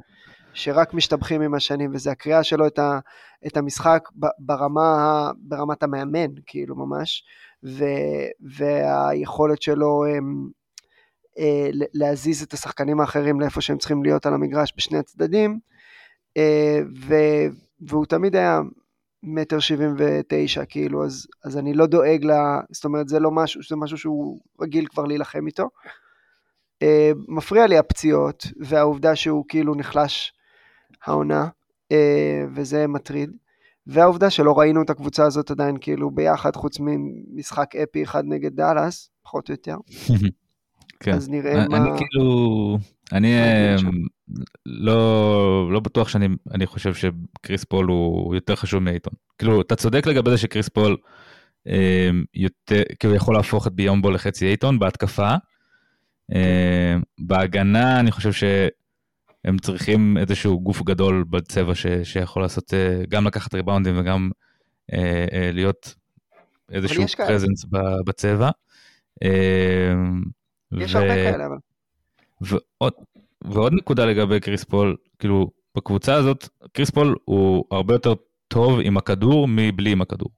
שרק 0.54 0.94
משתבחים 0.94 1.40
עם 1.40 1.54
השנים, 1.54 1.90
וזה 1.94 2.10
הקריאה 2.10 2.42
שלו 2.42 2.66
את, 2.66 2.78
ה, 2.78 2.98
את 3.46 3.56
המשחק 3.56 4.08
ברמה, 4.38 5.30
ברמת 5.38 5.82
המאמן, 5.82 6.30
כאילו 6.46 6.76
ממש, 6.76 7.24
ו, 7.64 7.84
והיכולת 8.40 9.62
שלו 9.62 10.04
אמ, 10.06 10.48
אה, 11.38 11.70
להזיז 11.94 12.42
את 12.42 12.52
השחקנים 12.52 13.00
האחרים 13.00 13.40
לאיפה 13.40 13.60
שהם 13.60 13.78
צריכים 13.78 14.02
להיות 14.02 14.26
על 14.26 14.34
המגרש 14.34 14.72
בשני 14.76 14.98
הצדדים, 14.98 15.58
אה, 16.36 16.80
ו, 17.06 17.14
והוא 17.80 18.06
תמיד 18.06 18.36
היה 18.36 18.60
מטר 19.22 19.58
שבעים 19.58 19.94
ותשע, 19.98 20.64
כאילו, 20.64 21.04
אז, 21.04 21.26
אז 21.44 21.56
אני 21.58 21.74
לא 21.74 21.86
דואג 21.86 22.24
ל... 22.24 22.32
זאת 22.70 22.84
אומרת, 22.84 23.08
זה 23.08 23.18
לא 23.18 23.30
משהו, 23.30 23.60
זה 23.68 23.76
משהו 23.76 23.98
שהוא 23.98 24.40
רגיל 24.60 24.86
כבר 24.86 25.04
להילחם 25.04 25.46
איתו. 25.46 25.68
אה, 26.82 27.10
מפריע 27.28 27.66
לי 27.66 27.78
הפציעות, 27.78 28.46
והעובדה 28.60 29.16
שהוא 29.16 29.44
כאילו 29.48 29.74
נחלש 29.74 30.32
העונה, 31.06 31.48
וזה 32.54 32.86
מטריד. 32.86 33.30
והעובדה 33.86 34.30
שלא 34.30 34.58
ראינו 34.58 34.82
את 34.82 34.90
הקבוצה 34.90 35.24
הזאת 35.26 35.50
עדיין 35.50 35.76
כאילו 35.80 36.10
ביחד, 36.10 36.56
חוץ 36.56 36.76
ממשחק 36.80 37.76
אפי 37.76 38.02
אחד 38.02 38.22
נגד 38.26 38.56
דאלאס, 38.56 39.10
פחות 39.22 39.48
או 39.48 39.54
יותר. 39.54 39.76
כן. 41.00 41.12
אז 41.12 41.28
נראה 41.28 41.52
אני, 41.52 41.68
מה... 41.68 41.76
אני 41.76 41.98
כאילו, 41.98 42.78
אני 43.12 43.34
אמ, 43.36 43.90
לא, 44.66 45.72
לא 45.72 45.80
בטוח 45.80 46.08
שאני 46.08 46.28
אני 46.54 46.66
חושב 46.66 46.94
שקריס 46.94 47.64
פול 47.64 47.86
הוא 47.86 48.34
יותר 48.34 48.56
חשוב 48.56 48.82
מאייטון. 48.82 49.12
כאילו, 49.38 49.60
אתה 49.60 49.76
צודק 49.76 50.06
לגבי 50.06 50.30
זה 50.30 50.38
שקריס 50.38 50.68
פול 50.68 50.96
אמ, 51.66 52.24
יותר, 52.34 52.82
כאילו 52.98 53.14
יכול 53.14 53.34
להפוך 53.34 53.66
את 53.66 53.72
ביומבו 53.72 54.10
לחצי 54.10 54.46
אייטון 54.46 54.78
בהתקפה. 54.78 55.34
אמ, 56.34 57.02
בהגנה 57.18 58.00
אני 58.00 58.10
חושב 58.10 58.32
שהם 58.32 59.58
צריכים 59.58 60.18
איזשהו 60.18 60.60
גוף 60.60 60.82
גדול 60.82 61.24
בצבע 61.30 61.74
ש, 61.74 61.86
שיכול 62.04 62.42
לעשות, 62.42 62.74
אה, 62.74 63.02
גם 63.08 63.26
לקחת 63.26 63.54
ריבאונדים 63.54 64.00
וגם 64.00 64.30
אה, 64.92 65.26
אה, 65.32 65.50
להיות 65.52 65.94
איזשהו 66.72 67.04
presence 67.16 67.64
בצבע. 68.06 68.50
יש 70.72 70.94
ו... 70.94 70.98
הרבה 70.98 71.14
כאלה 71.14 71.46
אבל. 71.46 71.56
ועוד, 72.40 72.92
ועוד 73.44 73.72
נקודה 73.72 74.04
לגבי 74.04 74.40
קריס 74.40 74.64
פול, 74.64 74.96
כאילו 75.18 75.50
בקבוצה 75.76 76.14
הזאת, 76.14 76.48
קריס 76.72 76.90
פול 76.90 77.16
הוא 77.24 77.64
הרבה 77.70 77.94
יותר 77.94 78.14
טוב 78.48 78.80
עם 78.82 78.96
הכדור 78.96 79.48
מבלי 79.48 79.92
עם 79.92 80.02
הכדור. 80.02 80.28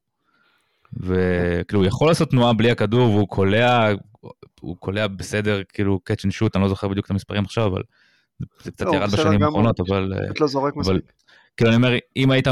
וכאילו 0.93 1.81
הוא 1.83 1.87
יכול 1.87 2.09
לעשות 2.09 2.31
תנועה 2.31 2.53
בלי 2.53 2.71
הכדור 2.71 3.11
והוא 3.11 3.29
קולע, 3.29 3.91
הוא 4.61 4.77
קולע 4.77 5.07
בסדר, 5.07 5.63
כאילו 5.69 6.01
catch 6.11 6.27
and 6.27 6.33
shoot, 6.33 6.49
אני 6.55 6.63
לא 6.63 6.69
זוכר 6.69 6.89
בדיוק 6.89 7.07
את 7.07 7.11
המספרים 7.11 7.45
עכשיו, 7.45 7.67
אבל 7.67 7.83
זה 8.63 8.71
קצת 8.71 8.87
לא, 8.87 8.95
ירד 8.95 9.11
בשנים 9.11 9.43
האחרונות, 9.43 9.81
אבל... 9.81 10.13
לא 10.41 10.47
זורק 10.47 10.77
מספיק. 10.77 11.13
כאילו 11.57 11.71
אני 11.71 11.77
אומר, 11.77 11.99
אם 12.17 12.31
היית, 12.31 12.49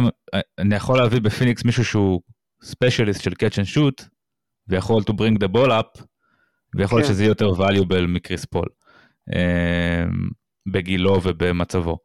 אני 0.59 0.75
יכול 0.75 0.99
להביא 0.99 1.21
בפיניקס 1.21 1.65
מישהו 1.65 1.85
שהוא 1.85 2.21
specialist 2.63 3.23
של 3.23 3.31
catch 3.31 3.55
and 3.55 3.77
shoot, 3.77 4.05
ויכול 4.69 5.03
to 5.03 5.13
bring 5.13 5.45
the 5.45 5.49
ball 5.55 5.71
up, 5.71 6.03
ויכול 6.75 6.99
להיות 6.99 7.09
כן. 7.09 7.15
שזה 7.15 7.23
יהיה 7.23 7.31
יותר 7.31 7.51
valuable 7.51 8.07
מקריס 8.09 8.45
פול, 8.45 8.67
אה, 9.35 10.05
בגילו 10.67 11.21
ובמצבו. 11.23 11.99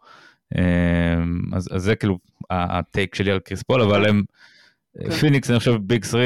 אה, 0.58 1.23
אז, 1.54 1.69
אז 1.71 1.84
זה 1.84 1.95
כאילו 1.95 2.19
ה 2.50 2.63
take 2.63 3.15
שלי 3.15 3.32
על 3.32 3.39
קריס 3.39 3.63
פול, 3.63 3.82
אבל 3.82 4.10
הם, 4.10 4.23
כן. 5.04 5.12
פיניקס, 5.12 5.49
אני 5.49 5.60
חושב 5.60 5.73
big 5.82 6.04
3, 6.04 6.23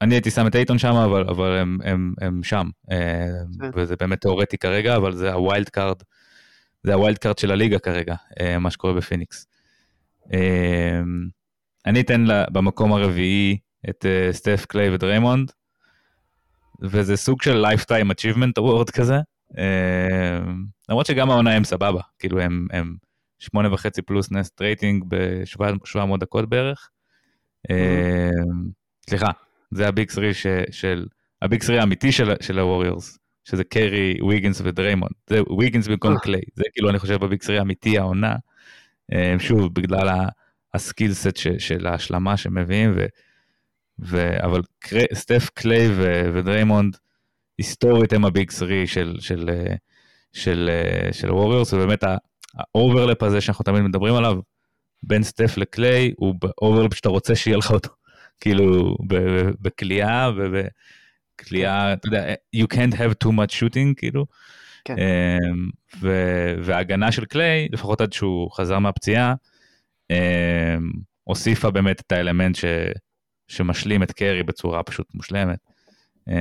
אני 0.00 0.14
הייתי 0.14 0.30
שם 0.30 0.46
את 0.46 0.56
אייטון 0.56 0.78
שם, 0.78 0.94
אבל, 0.94 1.28
אבל 1.28 1.56
הם, 1.56 1.78
הם, 1.84 2.14
הם 2.20 2.42
שם, 2.42 2.68
אה. 2.90 3.42
וזה 3.74 3.94
באמת 4.00 4.20
תיאורטי 4.20 4.58
כרגע, 4.58 4.96
אבל 4.96 5.14
זה 5.14 5.32
ה 5.32 5.39
wild 5.39 5.68
card, 5.68 6.02
זה 6.82 6.94
ה 6.94 6.99
wild 6.99 7.18
card 7.18 7.38
של 7.38 7.50
הליגה 7.50 7.78
כרגע, 7.78 8.14
אה, 8.40 8.58
מה 8.58 8.70
שקורה 8.70 8.94
בפיניקס. 8.94 9.46
אה, 10.32 11.00
אני 11.86 12.00
אתן 12.00 12.20
לה, 12.20 12.44
במקום 12.52 12.92
הרביעי 12.92 13.58
את 13.90 14.06
סטף 14.32 14.64
קליי 14.68 14.94
ודריימונד, 14.94 15.52
וזה 16.82 17.16
סוג 17.16 17.42
של 17.42 17.54
lifetime 17.54 18.10
achievement 18.10 18.60
award 18.60 18.92
כזה, 18.92 19.18
למרות 20.88 21.06
שגם 21.06 21.30
העונה 21.30 21.52
הם 21.52 21.64
סבבה, 21.64 22.00
כאילו 22.18 22.40
הם, 22.40 22.66
הם 22.72 22.96
שמונה 23.38 23.74
וחצי 23.74 24.02
פלוס 24.02 24.32
net 24.32 24.60
rating 24.60 25.04
ב-700 25.08 26.16
דקות 26.20 26.48
בערך. 26.48 26.90
סליחה, 29.10 29.30
זה 29.70 29.88
ה 29.88 29.93
big 29.93 30.10
3 30.10 30.46
של, 30.70 31.06
ה 31.42 31.47
big 31.47 31.62
3 31.62 31.78
האמיתי 31.78 32.12
של, 32.12 32.32
של 32.40 32.58
הווריורס, 32.58 33.18
שזה 33.44 33.64
קרי, 33.64 34.16
ויגינס 34.28 34.60
ודריימונד. 34.64 35.12
זה 35.26 35.40
ויגינס 35.58 35.88
במקום 35.88 36.12
אה. 36.12 36.20
קליי, 36.20 36.40
זה 36.54 36.64
כאילו 36.72 36.90
אני 36.90 36.98
חושב 36.98 37.14
ב 37.14 37.21
big 37.21 37.42
3 37.42 37.58
האמיתי 37.58 37.98
העונה. 37.98 38.36
אה, 39.12 39.34
שוב, 39.38 39.74
בגלל 39.74 40.08
ה- 40.08 40.28
ה 40.74 40.80
skill 40.80 41.12
set 41.12 41.36
ש- 41.36 41.48
של 41.58 41.86
ההשלמה 41.86 42.36
שמביאים, 42.36 42.92
ו, 42.96 43.06
ו, 43.98 44.44
אבל 44.44 44.62
קרי, 44.78 45.04
סטף 45.14 45.50
קליי 45.54 45.88
ו, 45.90 46.30
ודריימונד, 46.34 46.96
היסטורית 47.58 48.12
הם 48.12 48.24
ה 48.24 48.31
big 48.31 48.50
3 48.50 48.94
של, 48.94 49.16
של, 49.20 49.50
אה, 49.52 49.74
של, 50.32 50.70
של 51.12 51.32
ווריורס, 51.32 51.72
ובאמת 51.72 52.04
ה 52.54 52.62
overlap 52.62 53.22
הזה 53.22 53.40
שאנחנו 53.40 53.62
תמיד 53.64 53.82
מדברים 53.82 54.14
עליו, 54.14 54.36
בין 55.02 55.22
סטף 55.22 55.56
לקליי, 55.56 56.12
הוא 56.16 56.34
ה 56.40 56.47
overlap 56.47 56.94
שאתה 56.94 57.08
רוצה 57.08 57.34
שיהיה 57.34 57.56
לך 57.56 57.70
אותו. 57.70 57.90
כאילו 58.40 58.96
בקליעה 59.60 60.30
ובקליעה, 60.36 61.92
אתה 61.92 62.08
יודע, 62.08 62.34
you 62.56 62.66
can't 62.74 62.94
have 62.94 63.26
too 63.26 63.30
much 63.30 63.52
shooting, 63.60 63.94
כאילו. 63.96 64.26
כן. 64.84 64.96
אמ, 64.98 65.70
ו- 66.00 66.54
וההגנה 66.62 67.12
של 67.12 67.24
קליי, 67.24 67.68
לפחות 67.72 68.00
עד 68.00 68.12
שהוא 68.12 68.50
חזר 68.50 68.78
מהפציעה, 68.78 69.34
אמ, 70.10 70.16
הוסיפה 71.24 71.70
באמת 71.70 72.00
את 72.00 72.12
האלמנט 72.12 72.56
ש- 72.56 72.64
שמשלים 73.48 74.02
את 74.02 74.12
קרי 74.12 74.42
בצורה 74.42 74.82
פשוט 74.82 75.14
מושלמת. 75.14 75.58
אמ, 76.28 76.34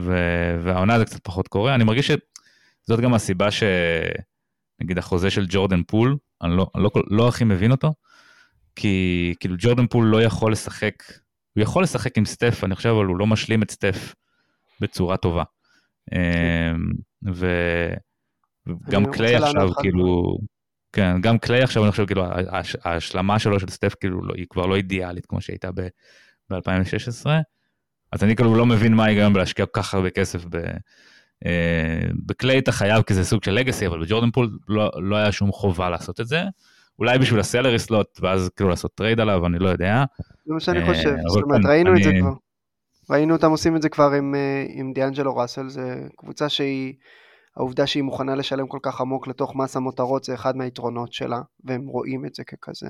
ו- 0.00 0.58
והעונה 0.62 0.98
זה 0.98 1.04
קצת 1.04 1.20
פחות 1.22 1.48
קורה, 1.48 1.74
אני 1.74 1.84
מרגיש 1.84 2.10
שזאת 2.10 3.00
גם 3.00 3.14
הסיבה 3.14 3.48
שנגיד 3.50 4.98
החוזה 4.98 5.30
של 5.30 5.46
ג'ורדן 5.48 5.82
פול, 5.82 6.16
אני 6.42 6.56
לא, 6.56 6.66
לא, 6.74 6.90
לא 7.06 7.28
הכי 7.28 7.44
מבין 7.44 7.70
אותו, 7.70 7.94
כי 8.76 9.34
כאילו 9.40 9.54
ג'ורדן 9.58 9.86
פול 9.86 10.06
לא 10.06 10.22
יכול 10.22 10.52
לשחק, 10.52 10.94
הוא 11.56 11.62
יכול 11.62 11.82
לשחק 11.82 12.18
עם 12.18 12.24
סטף, 12.24 12.64
אני 12.64 12.74
חושב, 12.74 12.88
אבל 12.88 13.04
הוא 13.04 13.16
לא 13.16 13.26
משלים 13.26 13.62
את 13.62 13.70
סטף 13.70 14.14
בצורה 14.80 15.16
טובה. 15.16 15.42
אמ, 16.12 16.18
וגם 17.26 19.12
קליי 19.12 19.36
עכשיו. 19.36 19.74
כאילו, 19.74 20.38
כן, 20.92 21.20
גם 21.20 21.38
קליי 21.38 21.62
עכשיו, 21.62 21.84
אני 21.84 21.90
חושב, 21.90 22.06
כאילו, 22.06 22.24
ההש- 22.24 22.76
ההשלמה 22.84 23.38
שלו 23.38 23.60
של 23.60 23.68
סטף, 23.68 23.94
כאילו, 24.00 24.24
לא- 24.24 24.34
היא 24.36 24.46
כבר 24.50 24.66
לא 24.66 24.76
אידיאלית 24.76 25.26
כמו 25.26 25.40
שהייתה 25.40 25.70
ב-2016, 25.72 27.26
אז 28.12 28.24
אני 28.24 28.36
כאילו 28.36 28.54
לא 28.54 28.66
מבין 28.66 28.94
מה 28.94 29.04
ההיגיון 29.04 29.32
בלהשקיע 29.32 29.66
כל 29.66 29.82
כך 29.82 29.94
הרבה 29.94 30.10
כסף 30.10 30.44
ב... 30.50 30.56
אה, 31.46 32.00
בקליי 32.26 32.58
אתה 32.58 32.72
חייב 32.72 33.02
כי 33.02 33.14
זה 33.14 33.24
סוג 33.24 33.44
של 33.44 33.50
legacy, 33.50 33.86
אבל 33.86 34.04
בג'ורדן 34.04 34.30
פול 34.30 34.58
לא, 34.68 34.90
לא 35.02 35.16
היה 35.16 35.32
שום 35.32 35.52
חובה 35.52 35.90
לעשות 35.90 36.20
את 36.20 36.26
זה. 36.26 36.42
אולי 36.98 37.18
בשביל 37.18 37.40
ה 37.40 37.45
salary 37.45 37.78
slot, 37.78 38.18
ואז 38.22 38.50
כאילו 38.56 38.70
לעשות 38.70 38.94
trade 38.94 39.20
עליו, 39.20 39.46
אני 39.46 39.58
לא 39.58 39.68
יודע. 39.68 40.04
זה 40.46 40.54
מה 40.54 40.60
שאני 40.60 40.80
אה, 40.80 40.86
חושב, 40.86 41.14
זאת 41.28 41.42
אומרת 41.42 41.62
כן, 41.62 41.68
ראינו 41.68 41.96
את 41.96 42.02
זה 42.02 42.10
כבר. 42.20 42.32
ראינו 43.10 43.34
אותם 43.34 43.50
עושים 43.50 43.76
את 43.76 43.82
זה 43.82 43.88
כבר 43.88 44.10
עם, 44.12 44.34
אה, 44.34 44.64
עם 44.68 44.92
דיאנג'לו 44.92 45.36
ראסל, 45.36 45.68
זה 45.68 46.02
קבוצה 46.16 46.48
שהיא, 46.48 46.94
העובדה 47.56 47.86
שהיא 47.86 48.02
מוכנה 48.02 48.34
לשלם 48.34 48.66
כל 48.66 48.78
כך 48.82 49.00
עמוק 49.00 49.28
לתוך 49.28 49.56
מס 49.56 49.76
המותרות 49.76 50.24
זה 50.24 50.34
אחד 50.34 50.56
מהיתרונות 50.56 51.12
שלה, 51.12 51.40
והם 51.64 51.86
רואים 51.86 52.26
את 52.26 52.34
זה 52.34 52.44
ככזה. 52.44 52.88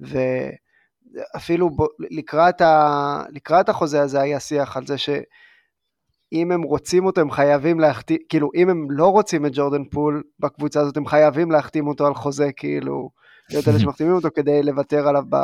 ואפילו 0.00 1.70
לקראת, 2.10 2.60
ה, 2.60 3.22
לקראת 3.30 3.68
החוזה 3.68 4.02
הזה 4.02 4.20
היה 4.20 4.40
שיח 4.40 4.76
על 4.76 4.86
זה 4.86 4.98
שאם 4.98 6.52
הם 6.52 6.62
רוצים 6.62 7.06
אותו 7.06 7.20
הם 7.20 7.30
חייבים 7.30 7.80
להחתים, 7.80 8.18
כאילו 8.28 8.50
אם 8.54 8.68
הם 8.68 8.90
לא 8.90 9.06
רוצים 9.06 9.46
את 9.46 9.50
ג'ורדן 9.54 9.84
פול 9.84 10.22
בקבוצה 10.40 10.80
הזאת 10.80 10.96
הם 10.96 11.06
חייבים 11.06 11.50
להחתים 11.50 11.86
אותו 11.86 12.06
על 12.06 12.14
חוזה 12.14 12.52
כאילו, 12.56 13.10
להיות 13.50 13.68
אלה 13.68 13.78
שמחתימים 13.78 14.14
אותו 14.14 14.28
כדי 14.34 14.62
לוותר 14.62 15.08
עליו 15.08 15.22
ב... 15.28 15.36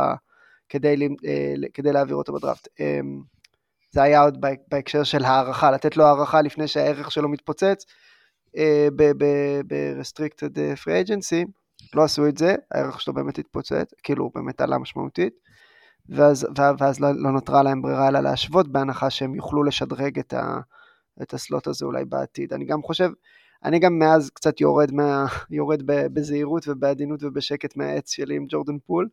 כדי, 0.68 1.08
אה, 1.26 1.54
כדי 1.74 1.92
להעביר 1.92 2.16
אותו 2.16 2.32
בדראפט. 2.32 2.68
אמ, 2.80 3.20
זה 3.92 4.02
היה 4.02 4.22
עוד 4.22 4.40
בהק- 4.40 4.60
בהקשר 4.68 5.02
של 5.02 5.24
הערכה, 5.24 5.70
לתת 5.70 5.96
לו 5.96 6.04
הערכה 6.04 6.42
לפני 6.42 6.68
שהערך 6.68 7.10
שלו 7.10 7.28
מתפוצץ 7.28 7.84
אה, 8.56 8.88
ב-restricted 8.96 10.58
אה, 10.58 10.74
free 10.74 11.06
agency, 11.06 11.50
לא 11.94 12.02
עשו 12.02 12.28
את 12.28 12.38
זה, 12.38 12.54
הערך 12.70 13.00
שלו 13.00 13.14
באמת 13.14 13.38
התפוצץ, 13.38 13.94
כאילו 14.02 14.24
הוא 14.24 14.32
באמת 14.34 14.60
עלה 14.60 14.78
משמעותית, 14.78 15.32
ואז, 16.08 16.46
ואז 16.78 17.00
לא, 17.00 17.08
לא 17.12 17.30
נותרה 17.30 17.62
להם 17.62 17.82
ברירה 17.82 18.08
אלא 18.08 18.20
להשוות 18.20 18.68
בהנחה 18.68 19.10
שהם 19.10 19.34
יוכלו 19.34 19.62
לשדרג 19.62 20.18
את, 20.18 20.32
ה, 20.32 20.58
את 21.22 21.34
הסלוט 21.34 21.66
הזה 21.66 21.84
אולי 21.84 22.04
בעתיד. 22.04 22.52
אני 22.52 22.64
גם 22.64 22.82
חושב, 22.82 23.10
אני 23.64 23.78
גם 23.78 23.98
מאז 23.98 24.30
קצת 24.30 24.60
יורד, 24.60 24.92
מה, 24.92 25.26
יורד 25.50 25.82
בזהירות 25.86 26.68
ובעדינות 26.68 27.22
ובשקט 27.22 27.76
מהעץ 27.76 28.10
שלי 28.10 28.36
עם 28.36 28.46
ג'ורדן 28.48 28.78
פול. 28.86 29.08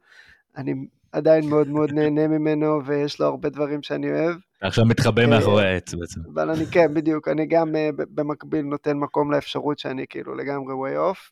אני 0.58 0.74
עדיין 1.12 1.50
מאוד 1.50 1.68
מאוד 1.68 1.92
נהנה 1.92 2.28
ממנו 2.38 2.86
ויש 2.86 3.20
לו 3.20 3.26
הרבה 3.26 3.50
דברים 3.50 3.84
שאני 3.84 4.12
אוהב, 4.12 4.36
עכשיו 4.62 4.86
מתחבא 4.86 5.22
אה, 5.22 5.28
מאחורי 5.28 5.66
העץ 5.66 5.94
בעצם. 5.94 6.20
אבל 6.34 6.50
אני 6.50 6.66
כן, 6.66 6.94
בדיוק, 6.94 7.28
אני 7.28 7.46
גם 7.46 7.76
אה, 7.76 7.90
במקביל 7.96 8.62
נותן 8.62 8.98
מקום 8.98 9.32
לאפשרות 9.32 9.80
שאני 9.80 10.06
כאילו 10.10 10.36
לגמרי 10.36 10.74
way 10.74 11.14
off. 11.14 11.32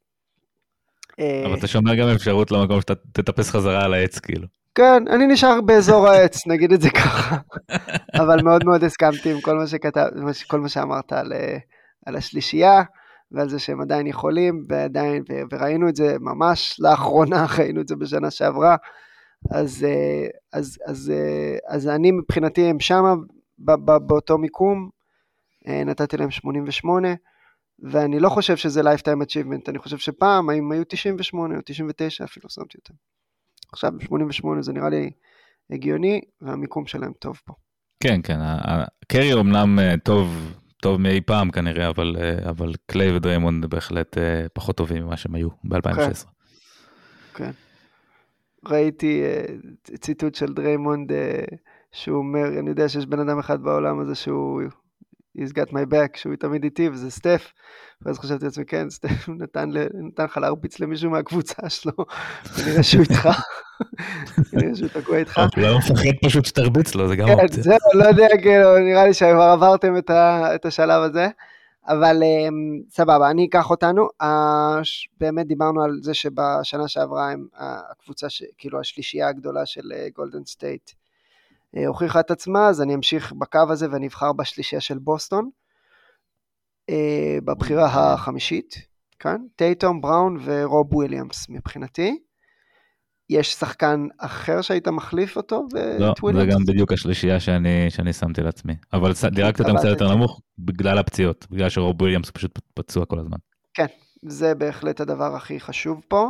אה, 1.19 1.43
אבל 1.45 1.57
אתה 1.57 1.67
שומר 1.67 1.95
גם 1.95 2.07
אפשרות 2.07 2.51
למקום 2.51 2.81
שאתה 2.81 2.95
תטפס 2.95 3.49
חזרה 3.49 3.85
על 3.85 3.93
העץ, 3.93 4.19
כאילו. 4.19 4.47
כן, 4.75 5.03
אני 5.09 5.27
נשאר 5.27 5.61
באזור 5.61 6.07
העץ, 6.07 6.47
נגיד 6.47 6.71
את 6.71 6.81
זה 6.81 6.89
ככה. 6.89 7.35
אבל 8.21 8.41
מאוד 8.43 8.65
מאוד 8.65 8.83
הסכמתי 8.83 9.31
עם 9.31 9.41
כל 9.41 9.57
מה 9.57 9.67
שכתב, 9.67 10.07
כל 10.47 10.59
מה 10.59 10.69
שאמרת 10.69 11.13
על, 11.13 11.33
על 12.05 12.15
השלישייה, 12.15 12.83
ועל 13.35 13.49
זה 13.49 13.59
שהם 13.59 13.81
עדיין 13.81 14.07
יכולים, 14.07 14.63
ועדיין, 14.67 15.23
ו- 15.29 15.41
וראינו 15.51 15.89
את 15.89 15.95
זה 15.95 16.15
ממש 16.19 16.75
לאחרונה, 16.79 17.45
ראינו 17.59 17.81
את 17.81 17.87
זה 17.87 17.95
בשנה 17.95 18.31
שעברה. 18.31 18.75
אז, 19.51 19.83
אה, 19.83 20.27
אז, 20.53 20.77
אז, 20.85 21.11
אה, 21.15 21.57
אז 21.75 21.87
אני 21.87 22.11
מבחינתי 22.11 22.61
הם 22.61 22.79
שמה 22.79 23.15
ב- 23.59 23.85
ב- 23.85 24.07
באותו 24.07 24.37
מיקום, 24.37 24.89
אה, 25.67 25.83
נתתי 25.83 26.17
להם 26.17 26.31
88, 26.31 27.07
ואני 27.91 28.19
לא 28.19 28.29
חושב 28.29 28.55
שזה 28.55 28.81
lifetime 28.81 29.21
achievement, 29.23 29.61
אני 29.69 29.79
חושב 29.79 29.97
שפעם 29.97 30.49
הם 30.49 30.71
היו 30.71 30.83
98 30.83 31.55
או 31.55 31.61
99 31.65 32.23
אפילו 32.23 32.49
שמתי 32.49 32.77
אותם. 32.77 32.93
עכשיו 33.73 33.91
88 34.01 34.61
זה 34.61 34.73
נראה 34.73 34.89
לי 34.89 35.11
הגיוני, 35.69 36.21
והמיקום 36.41 36.85
שלהם 36.85 37.11
טוב 37.19 37.39
פה. 37.45 37.53
כן, 37.99 38.19
כן, 38.23 38.39
ה- 38.39 38.71
ה- 38.71 38.85
קרי 39.07 39.33
אומנם 39.33 39.79
טוב, 40.03 40.53
טוב 40.81 41.01
מאי 41.01 41.21
פעם 41.21 41.51
כנראה, 41.51 41.89
אבל, 41.89 42.15
אה, 42.19 42.49
אבל 42.49 42.73
קליי 42.85 43.15
ודריימונד 43.15 43.65
בהחלט 43.65 44.17
אה, 44.17 44.45
פחות 44.53 44.77
טובים 44.77 45.03
ממה 45.03 45.17
שהם 45.17 45.35
היו 45.35 45.49
ב-2016. 45.63 46.27
כן. 47.33 47.51
ראיתי 48.65 49.23
אה, 49.23 49.45
ציטוט 49.97 50.35
של 50.35 50.53
דריימונד 50.53 51.11
שהוא 51.91 52.17
אומר, 52.17 52.59
אני 52.59 52.69
יודע 52.69 52.89
שיש 52.89 53.05
בן 53.05 53.19
אדם 53.19 53.39
אחד 53.39 53.61
בעולם 53.61 53.99
הזה 53.99 54.15
שהוא, 54.15 54.61
he's 55.37 55.51
got 55.51 55.69
my 55.71 55.85
back, 55.93 56.17
שהוא 56.17 56.35
תמיד 56.39 56.63
איתי, 56.63 56.89
וזה 56.89 57.11
סטף. 57.11 57.51
ואז 58.01 58.19
חשבתי 58.19 58.45
לעצמי, 58.45 58.65
כן, 58.65 58.89
סטף 58.89 59.29
נתן, 59.39 59.69
ל- 59.71 59.87
נתן 60.07 60.23
לך 60.23 60.37
להרביץ 60.37 60.79
למישהו 60.79 61.09
מהקבוצה 61.11 61.69
שלו, 61.69 61.91
ונראה 62.57 62.83
שהוא 62.83 63.01
איתך, 63.01 63.29
נראה 64.53 64.75
שהוא 64.75 64.89
תקוע 64.89 65.17
איתך. 65.17 65.37
הוא 65.57 65.77
מפחד 65.77 66.09
פשוט 66.25 66.45
שתרביץ 66.45 66.95
לו, 66.95 67.07
זה 67.07 67.15
גם 67.15 67.27
כן, 67.27 67.33
אופציה. 67.33 67.63
זהו, 67.63 67.77
לא 67.93 68.03
יודע, 68.03 68.27
כאילו, 68.41 68.79
נראה 68.79 69.05
לי 69.05 69.13
שכבר 69.13 69.41
עברתם 69.53 69.97
את, 69.97 70.09
ה, 70.09 70.55
את 70.55 70.65
השלב 70.65 71.01
הזה, 71.01 71.27
אבל 71.87 72.21
um, 72.23 72.89
סבבה, 72.95 73.29
אני 73.31 73.45
אקח 73.49 73.69
אותנו. 73.69 74.07
ש- 74.83 75.07
באמת 75.19 75.47
דיברנו 75.47 75.83
על 75.83 75.99
זה 76.01 76.13
שבשנה 76.13 76.87
שעברה 76.87 77.31
הם, 77.31 77.47
הקבוצה, 77.57 78.27
כאילו 78.57 78.79
השלישייה 78.79 79.27
הגדולה 79.27 79.65
של 79.65 79.91
גולדן 80.15 80.45
סטייט 80.45 80.91
הוכיחה 81.87 82.19
את 82.19 82.31
עצמה, 82.31 82.67
אז 82.67 82.81
אני 82.81 82.95
אמשיך 82.95 83.33
בקו 83.33 83.59
הזה 83.69 83.87
ואני 83.91 84.07
אבחר 84.07 84.33
בשלישייה 84.33 84.81
של 84.81 84.97
בוסטון, 84.97 85.49
uh, 86.91 86.93
בבחירה 87.45 88.13
החמישית, 88.13 88.75
כאן, 89.19 89.37
טייטום, 89.55 90.01
בראון 90.01 90.37
ורוב 90.43 90.93
וויליאמס 90.93 91.49
מבחינתי. 91.49 92.17
יש 93.29 93.53
שחקן 93.53 94.07
אחר 94.17 94.61
שהיית 94.61 94.87
מחליף 94.87 95.37
אותו? 95.37 95.67
לא, 95.99 96.13
זה 96.33 96.45
גם 96.45 96.65
בדיוק 96.67 96.91
השלישייה 96.91 97.39
שאני, 97.39 97.89
שאני 97.89 98.13
שמתי 98.13 98.41
לעצמי. 98.41 98.75
אבל 98.93 99.11
דירגת 99.31 99.59
אותם 99.59 99.77
קצת 99.77 99.87
יותר 99.87 100.15
נמוך 100.15 100.41
בגלל 100.59 100.97
הפציעות, 100.97 101.47
בגלל 101.51 101.69
שרוב 101.69 102.01
וויליאמס 102.01 102.31
פשוט 102.31 102.59
פצוע 102.73 103.05
כל 103.05 103.19
הזמן. 103.19 103.37
כן, 103.73 103.85
זה 104.21 104.55
בהחלט 104.55 105.01
הדבר 105.01 105.35
הכי 105.35 105.59
חשוב 105.59 106.01
פה. 106.07 106.29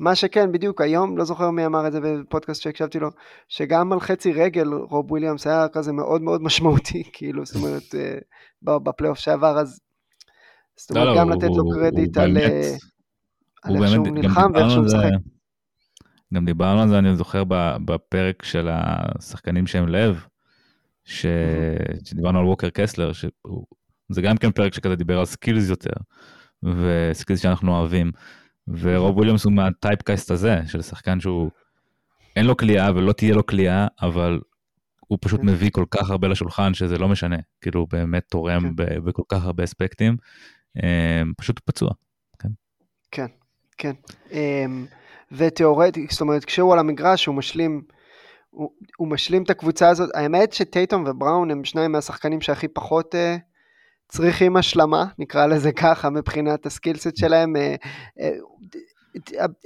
מה 0.00 0.14
שכן, 0.14 0.52
בדיוק 0.52 0.80
היום, 0.80 1.18
לא 1.18 1.24
זוכר 1.24 1.50
מי 1.50 1.66
אמר 1.66 1.86
את 1.86 1.92
זה 1.92 2.00
בפודקאסט 2.00 2.62
שהקשבתי 2.62 2.98
לו, 2.98 3.10
שגם 3.48 3.92
על 3.92 4.00
חצי 4.00 4.32
רגל 4.32 4.68
רוב 4.68 5.10
וויליאמס 5.10 5.46
היה 5.46 5.68
כזה 5.68 5.92
מאוד 5.92 6.22
מאוד 6.22 6.42
משמעותי, 6.42 7.02
כאילו, 7.12 7.46
זאת 7.46 7.56
אומרת, 7.56 7.94
אה, 7.94 8.18
בפלייאוף 8.62 9.18
שעבר, 9.18 9.58
אז 9.58 9.80
זאת 10.76 10.90
אומרת, 10.90 11.06
לא, 11.06 11.14
לא, 11.14 11.20
גם 11.20 11.30
לתת 11.30 11.48
לו 11.56 11.70
קרדיט 11.70 12.16
על 12.16 12.36
איך 12.38 12.78
שהוא 13.90 14.08
נלחם 14.08 14.50
ואיך 14.54 14.70
שהוא 14.70 14.84
משחק. 14.84 15.10
גם 16.34 16.44
דיברנו 16.44 16.82
על 16.82 16.88
זה, 16.88 16.98
אני 16.98 17.16
זוכר 17.16 17.42
בפרק 17.84 18.44
של 18.44 18.68
השחקנים 18.70 19.66
שהם 19.66 19.88
לב, 19.88 20.26
ש... 21.04 21.26
שדיברנו 22.04 22.38
על 22.38 22.44
ווקר 22.44 22.70
קסלר, 22.70 23.12
שזה 23.12 24.22
גם 24.22 24.36
כן 24.36 24.50
פרק 24.50 24.74
שכזה 24.74 24.96
דיבר 24.96 25.18
על 25.18 25.24
skills 25.24 25.68
יותר, 25.68 25.90
ו 26.62 26.73
skills 26.73 27.40
שאנחנו 27.40 27.78
אוהבים. 27.78 28.12
ורוב 28.68 29.16
וויליאמס 29.16 29.44
הוא 29.44 29.52
מה 29.52 29.68
typecast 29.68 30.30
הזה, 30.30 30.60
של 30.66 30.82
שחקן 30.82 31.20
שהוא, 31.20 31.50
אין 32.36 32.46
לו 32.46 32.56
קליעה 32.56 32.90
ולא 32.94 33.12
תהיה 33.12 33.34
לו 33.34 33.46
קליעה, 33.46 33.86
אבל 34.02 34.40
הוא 35.00 35.18
פשוט 35.20 35.40
כן. 35.40 35.46
מביא 35.46 35.70
כל 35.70 35.84
כך 35.90 36.10
הרבה 36.10 36.28
לשולחן 36.28 36.74
שזה 36.74 36.98
לא 36.98 37.08
משנה, 37.08 37.36
כאילו 37.60 37.80
הוא 37.80 37.88
באמת 37.92 38.24
תורם 38.30 38.62
כן. 38.62 38.72
בכל 38.76 39.22
כך 39.28 39.44
הרבה 39.44 39.64
אספקטים, 39.64 40.16
אמ, 40.76 41.32
פשוט 41.36 41.60
פצוע. 41.64 41.90
כן, 42.38 42.48
כן. 43.10 43.26
כן. 43.78 43.92
אמ, 44.32 44.86
ותיאורטית, 45.32 46.10
זאת 46.10 46.20
אומרת, 46.20 46.44
כשהוא 46.44 46.72
על 46.72 46.78
המגרש 46.78 47.26
הוא 47.26 47.34
משלים, 47.34 47.82
הוא, 48.50 48.70
הוא 48.96 49.08
משלים 49.08 49.42
את 49.42 49.50
הקבוצה 49.50 49.88
הזאת, 49.88 50.10
האמת 50.14 50.52
שטייטום 50.52 51.04
ובראון 51.06 51.50
הם 51.50 51.64
שניים 51.64 51.92
מהשחקנים 51.92 52.40
שהכי 52.40 52.68
פחות... 52.68 53.14
Uh, 53.14 53.55
צריכים 54.08 54.56
השלמה, 54.56 55.04
נקרא 55.18 55.46
לזה 55.46 55.72
ככה, 55.72 56.10
מבחינת 56.10 56.66
הסקילסט 56.66 57.16
שלהם. 57.16 57.56
אה, 57.56 57.74
אה, 58.20 58.30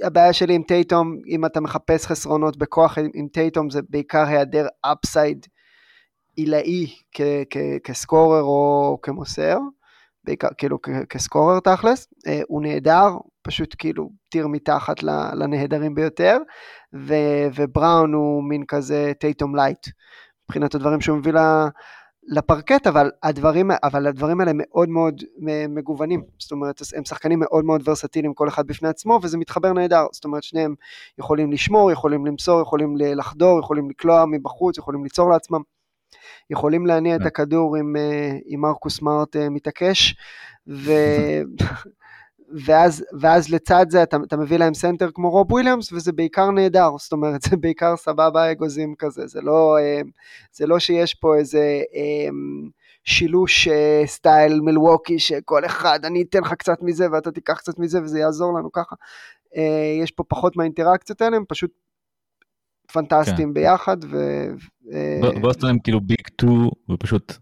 הבעיה 0.03 0.33
שלי 0.33 0.55
עם 0.55 0.63
טייטום, 0.63 1.17
אם 1.27 1.45
אתה 1.45 1.61
מחפש 1.61 2.05
חסרונות 2.05 2.57
בכוח 2.57 2.97
עם 3.13 3.27
טייטום, 3.27 3.69
זה 3.69 3.79
בעיקר 3.89 4.25
היעדר 4.27 4.67
אפסייד 4.81 5.45
עילאי 6.35 6.87
כ 7.83 7.97
scorer 7.97 8.41
או 8.41 8.97
כמוסר, 9.01 9.57
בעיקר 10.23 10.47
כאילו 10.57 10.77
כ 11.09 11.22
scorer 11.22 11.59
תכלס, 11.59 12.07
אה, 12.27 12.41
הוא 12.47 12.61
נהדר, 12.61 13.09
פשוט 13.41 13.75
כאילו 13.77 14.09
tier 14.29 14.47
מתחת 14.47 15.03
לנהדרים 15.33 15.95
ביותר, 15.95 16.37
ובראון 17.55 18.13
הוא 18.13 18.43
מין 18.43 18.63
כזה 18.67 19.11
טייטום 19.19 19.55
light, 19.55 19.87
מבחינת 20.45 20.75
הדברים 20.75 21.01
שהוא 21.01 21.17
מביא 21.17 21.33
לפרקט, 22.27 22.87
אבל 22.87 23.11
הדברים, 23.23 23.71
אבל 23.83 24.07
הדברים 24.07 24.39
האלה 24.39 24.51
מאוד 24.55 24.89
מאוד 24.89 25.23
מגוונים, 25.69 26.23
זאת 26.39 26.51
אומרת, 26.51 26.81
הם 26.95 27.05
שחקנים 27.05 27.39
מאוד 27.39 27.65
מאוד 27.65 27.87
ורסטיליים 27.89 28.33
כל 28.33 28.47
אחד 28.47 28.67
בפני 28.67 28.89
עצמו, 28.89 29.19
וזה 29.23 29.37
מתחבר 29.37 29.73
נהדר, 29.73 30.05
זאת 30.11 30.25
אומרת, 30.25 30.43
שניהם 30.43 30.75
יכולים 31.17 31.51
לשמור, 31.51 31.91
יכולים 31.91 32.25
למסור, 32.25 32.61
יכולים 32.61 32.95
לחדור, 32.97 33.59
יכולים 33.59 33.89
לקלוע 33.89 34.25
מבחוץ, 34.25 34.77
יכולים 34.77 35.03
ליצור 35.03 35.29
לעצמם, 35.29 35.61
יכולים 36.49 36.85
להניע 36.85 37.15
את 37.15 37.21
כן. 37.21 37.27
הכדור 37.27 37.75
עם, 37.75 37.95
אה, 37.95 38.31
עם 38.45 38.61
מרקוס 38.61 39.01
סמארט 39.01 39.35
אה, 39.35 39.49
מתעקש, 39.49 40.15
ו... 40.67 40.91
ואז, 42.65 43.05
ואז 43.19 43.49
לצד 43.49 43.85
זה 43.89 44.03
אתה, 44.03 44.17
אתה 44.27 44.37
מביא 44.37 44.57
להם 44.57 44.73
סנטר 44.73 45.09
כמו 45.13 45.29
רוב 45.29 45.51
וויליאמס 45.51 45.93
וזה 45.93 46.11
בעיקר 46.11 46.51
נהדר, 46.51 46.89
זאת 46.97 47.11
אומרת 47.11 47.41
זה 47.41 47.57
בעיקר 47.57 47.97
סבבה 47.97 48.51
אגוזים 48.51 48.95
כזה, 48.97 49.27
זה 49.27 49.41
לא, 49.41 49.77
אה, 49.79 50.01
זה 50.53 50.67
לא 50.67 50.79
שיש 50.79 51.13
פה 51.13 51.35
איזה 51.35 51.81
אה, 51.95 52.29
שילוש 53.03 53.67
אה, 53.67 54.03
style 54.05 54.61
מילווקי 54.61 55.19
שכל 55.19 55.65
אחד 55.65 56.05
אני 56.05 56.21
אתן 56.21 56.39
לך 56.41 56.53
קצת 56.53 56.77
מזה 56.81 57.11
ואתה 57.11 57.31
תיקח 57.31 57.57
קצת 57.57 57.79
מזה 57.79 58.01
וזה 58.01 58.19
יעזור 58.19 58.53
לנו 58.59 58.71
ככה, 58.71 58.95
יש 60.03 60.11
פה 60.11 60.23
פחות 60.27 60.57
מהאינטראקציות 60.57 61.21
האלה, 61.21 61.37
הם 61.37 61.43
פשוט 61.47 61.71
פנטסטיים 62.93 63.47
כן. 63.47 63.53
ביחד. 63.53 63.97
ו, 64.03 64.45
בוסטון 65.41 65.69
הם 65.69 65.79
כאילו 65.79 66.01
big 66.01 66.27
two 66.35 66.71
ופשוט 66.89 67.33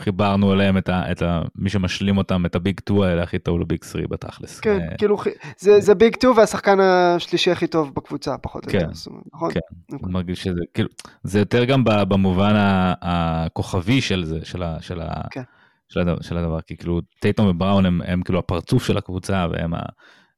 חיברנו 0.00 0.52
אליהם 0.52 0.78
את, 0.78 0.88
ה, 0.88 1.12
את 1.12 1.22
ה, 1.22 1.42
מי 1.54 1.70
שמשלים 1.70 2.18
אותם, 2.18 2.46
את 2.46 2.54
ה 2.54 2.60
big 2.60 2.80
2 2.80 3.00
האלה 3.02 3.22
הכי 3.22 3.38
טוב 3.38 3.60
ל 3.60 3.66
big 3.66 3.84
3 3.84 4.04
בתכלס. 4.10 4.60
כן, 4.60 4.78
uh, 4.92 4.96
כאילו, 4.98 5.16
זה, 5.58 5.80
זה 5.80 5.94
big 5.94 6.14
2 6.14 6.36
והשחקן 6.36 6.80
השלישי 6.80 7.50
הכי 7.50 7.66
טוב 7.66 7.94
בקבוצה, 7.94 8.38
פחות 8.38 8.66
או 8.66 8.70
כן, 8.70 8.78
יותר, 8.78 8.92
נכון? 9.34 9.52
כן, 9.52 9.60
okay. 9.60 9.94
אוקיי. 9.94 10.12
מרגיש 10.12 10.42
שזה, 10.42 10.60
כאילו, 10.74 10.88
זה 11.22 11.38
יותר 11.38 11.64
גם 11.64 11.84
במובן 11.84 12.52
הכוכבי 13.00 14.00
של 14.00 14.24
זה, 14.24 14.38
של, 14.42 14.62
ה, 14.62 14.76
של, 14.80 15.00
ה, 15.00 15.12
כן. 15.30 15.42
של, 15.88 16.00
הדבר, 16.00 16.20
של 16.20 16.36
הדבר, 16.36 16.60
כי 16.60 16.76
כאילו 16.76 17.00
טייטום 17.20 17.46
ובראון 17.46 17.86
הם, 17.86 18.00
הם 18.04 18.22
כאילו 18.22 18.38
הפרצוף 18.38 18.84
של 18.84 18.98
הקבוצה, 18.98 19.46
והם 19.52 19.74
ה, 19.74 19.78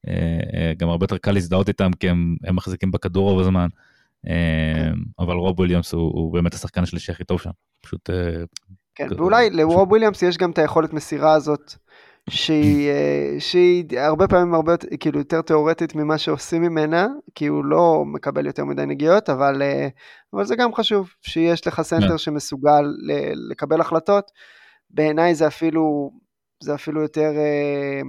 אה, 0.08 0.40
אה, 0.54 0.72
גם 0.78 0.88
הרבה 0.88 1.04
יותר 1.04 1.18
קל 1.18 1.32
להזדהות 1.32 1.68
איתם, 1.68 1.90
כי 2.00 2.08
הם, 2.08 2.36
הם 2.44 2.56
מחזיקים 2.56 2.90
בכדור 2.90 3.30
רוב 3.30 3.40
הזמן. 3.40 3.68
כן. 4.26 4.92
אבל 5.18 5.34
רוב 5.34 5.58
וויליאמס 5.58 5.92
הוא, 5.92 6.02
הוא 6.02 6.32
באמת 6.32 6.54
השחקן 6.54 6.82
השלישי 6.82 7.12
הכי 7.12 7.24
טוב 7.24 7.40
שם, 7.40 7.50
פשוט 7.80 8.10
כן, 8.94 9.06
ואולי 9.18 9.50
לרוב 9.50 9.90
וויליאמס 9.90 10.22
יש 10.22 10.38
גם 10.38 10.50
את 10.50 10.58
היכולת 10.58 10.92
מסירה 10.92 11.32
הזאת, 11.32 11.74
שהיא, 12.30 12.90
אה, 12.90 13.36
שהיא 13.38 13.84
הרבה 13.98 14.28
פעמים 14.28 14.54
הרבה 14.54 14.76
כאילו 15.00 15.18
יותר 15.18 15.42
תיאורטית 15.42 15.94
ממה 15.94 16.18
שעושים 16.18 16.62
ממנה, 16.62 17.08
כי 17.34 17.46
הוא 17.46 17.64
לא 17.64 18.04
מקבל 18.06 18.46
יותר 18.46 18.64
מדי 18.64 18.86
נגיעות, 18.86 19.30
אבל, 19.30 19.62
אה, 19.62 19.88
אבל 20.32 20.44
זה 20.44 20.56
גם 20.56 20.74
חשוב, 20.74 21.10
שיש 21.22 21.66
לך 21.66 21.82
סנטר 21.82 22.08
כן. 22.08 22.18
שמסוגל 22.18 22.84
לקבל 23.50 23.80
החלטות. 23.80 24.30
בעיניי 24.90 25.34
זה 25.34 25.46
אפילו, 25.46 26.12
זה 26.62 26.74
אפילו 26.74 27.02
יותר 27.02 27.30
אה, 27.36 28.00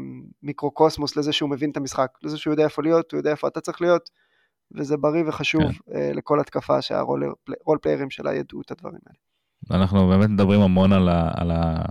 מיקרוקוסמוס 0.43 1.17
לזה 1.17 1.33
שהוא 1.33 1.49
מבין 1.49 1.71
את 1.71 1.77
המשחק, 1.77 2.07
לזה 2.23 2.37
שהוא 2.37 2.53
יודע 2.53 2.63
איפה 2.63 2.81
להיות, 2.81 3.11
הוא 3.11 3.17
יודע 3.17 3.31
איפה 3.31 3.47
אתה 3.47 3.61
צריך 3.61 3.81
להיות, 3.81 4.09
וזה 4.77 4.97
בריא 4.97 5.23
וחשוב 5.27 5.61
כן. 5.61 6.15
לכל 6.15 6.39
התקפה 6.39 6.81
שה 6.81 7.22
role 7.22 7.77
player 7.81 8.02
ים 8.02 8.09
שלה 8.09 8.33
ידעו 8.33 8.61
את 8.61 8.71
הדברים 8.71 8.99
האלה. 9.07 9.32
אנחנו 9.71 10.07
באמת 10.07 10.29
מדברים 10.29 10.61
המון 10.61 10.93
על, 10.93 11.09
ה, 11.09 11.31
על, 11.33 11.51
ה, 11.51 11.83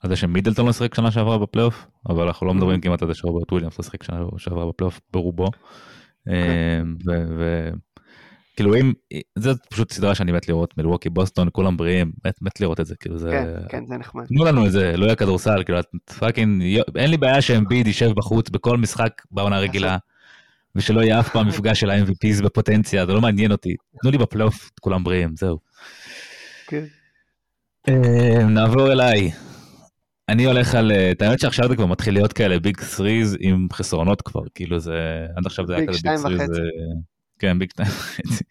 על 0.00 0.10
זה 0.10 0.16
שמידלטון 0.16 0.66
לא 0.66 0.72
שיחק 0.72 0.94
שנה 0.94 1.10
שעברה 1.10 1.38
בפלייאוף, 1.38 1.86
אבל 2.08 2.26
אנחנו 2.26 2.46
לא 2.46 2.54
מדברים 2.54 2.80
כמעט 2.80 3.02
על 3.02 3.08
זה 3.08 3.14
שרוברט 3.14 3.52
וויליאמס 3.52 3.78
לא 3.78 3.84
שיחק 3.84 4.02
שנה 4.02 4.20
שעברה 4.36 4.66
בפלייאוף 4.66 5.00
ברובו. 5.12 5.50
אוקיי. 6.26 6.80
אמ, 6.80 6.96
וכאילו 8.54 8.74
אם 8.76 8.92
זה 9.38 9.50
פשוט 9.70 9.92
סדרה 9.92 10.14
שאני 10.14 10.32
מת 10.32 10.48
לראות 10.48 10.78
מילווקי 10.78 11.08
בוסטון 11.08 11.48
כולם 11.52 11.76
בריאים 11.76 12.12
מת, 12.24 12.42
מת 12.42 12.60
לראות 12.60 12.80
את 12.80 12.86
זה 12.86 12.96
כאילו 12.96 13.18
זה 13.18 13.30
כן 13.30 13.44
כן 13.68 13.86
זה 13.86 13.96
נחמד 13.96 14.24
תנו 14.26 14.44
לנו 14.44 14.66
את 14.66 14.72
זה 14.72 14.96
לא 14.96 15.04
יהיה 15.04 15.16
כדורסל 15.16 15.62
כאילו 15.64 15.78
fucking 16.18 16.62
אין 16.96 17.10
לי 17.10 17.16
בעיה 17.16 17.42
שאמביד 17.42 17.86
יישב 17.86 18.10
בחוץ 18.16 18.50
בכל 18.50 18.78
משחק 18.78 19.22
בעונה 19.30 19.58
רגילה 19.58 19.96
ושלא 20.76 21.00
יהיה 21.00 21.20
אף 21.20 21.28
פעם 21.28 21.48
מפגש 21.48 21.80
של 21.80 21.90
ה-MVPs 21.90 22.42
בפוטנציה 22.44 23.06
זה 23.06 23.12
לא 23.12 23.20
מעניין 23.20 23.52
אותי 23.52 23.74
תנו 24.02 24.10
לי 24.10 24.18
בפלייאוף 24.18 24.70
כולם 24.80 25.04
בריאים 25.04 25.36
זהו. 25.36 25.58
כן. 26.66 26.84
אה, 27.88 28.44
נעבור 28.48 28.92
אליי. 28.92 29.30
אני 30.28 30.44
הולך 30.44 30.74
על, 30.74 30.92
אה, 30.92 31.10
את 31.10 31.22
האמת 31.22 31.40
שעכשיו 31.40 31.68
זה 31.68 31.76
כבר 31.76 31.86
מתחיל 31.86 32.14
להיות 32.14 32.32
כאלה 32.32 32.58
big 32.58 32.80
threes 32.80 33.36
עם 33.40 33.66
חסרונות 33.72 34.22
כבר, 34.22 34.40
כאילו 34.54 34.78
זה, 34.78 35.26
עד 35.36 35.46
עכשיו 35.46 35.66
זה 35.66 35.76
היה 35.76 35.86
כזה 35.86 35.98
big 36.04 36.16
threes. 36.16 36.40
כן, 37.38 37.58
big 37.58 37.70
שתיים 37.70 37.88
וחצי. 37.88 38.44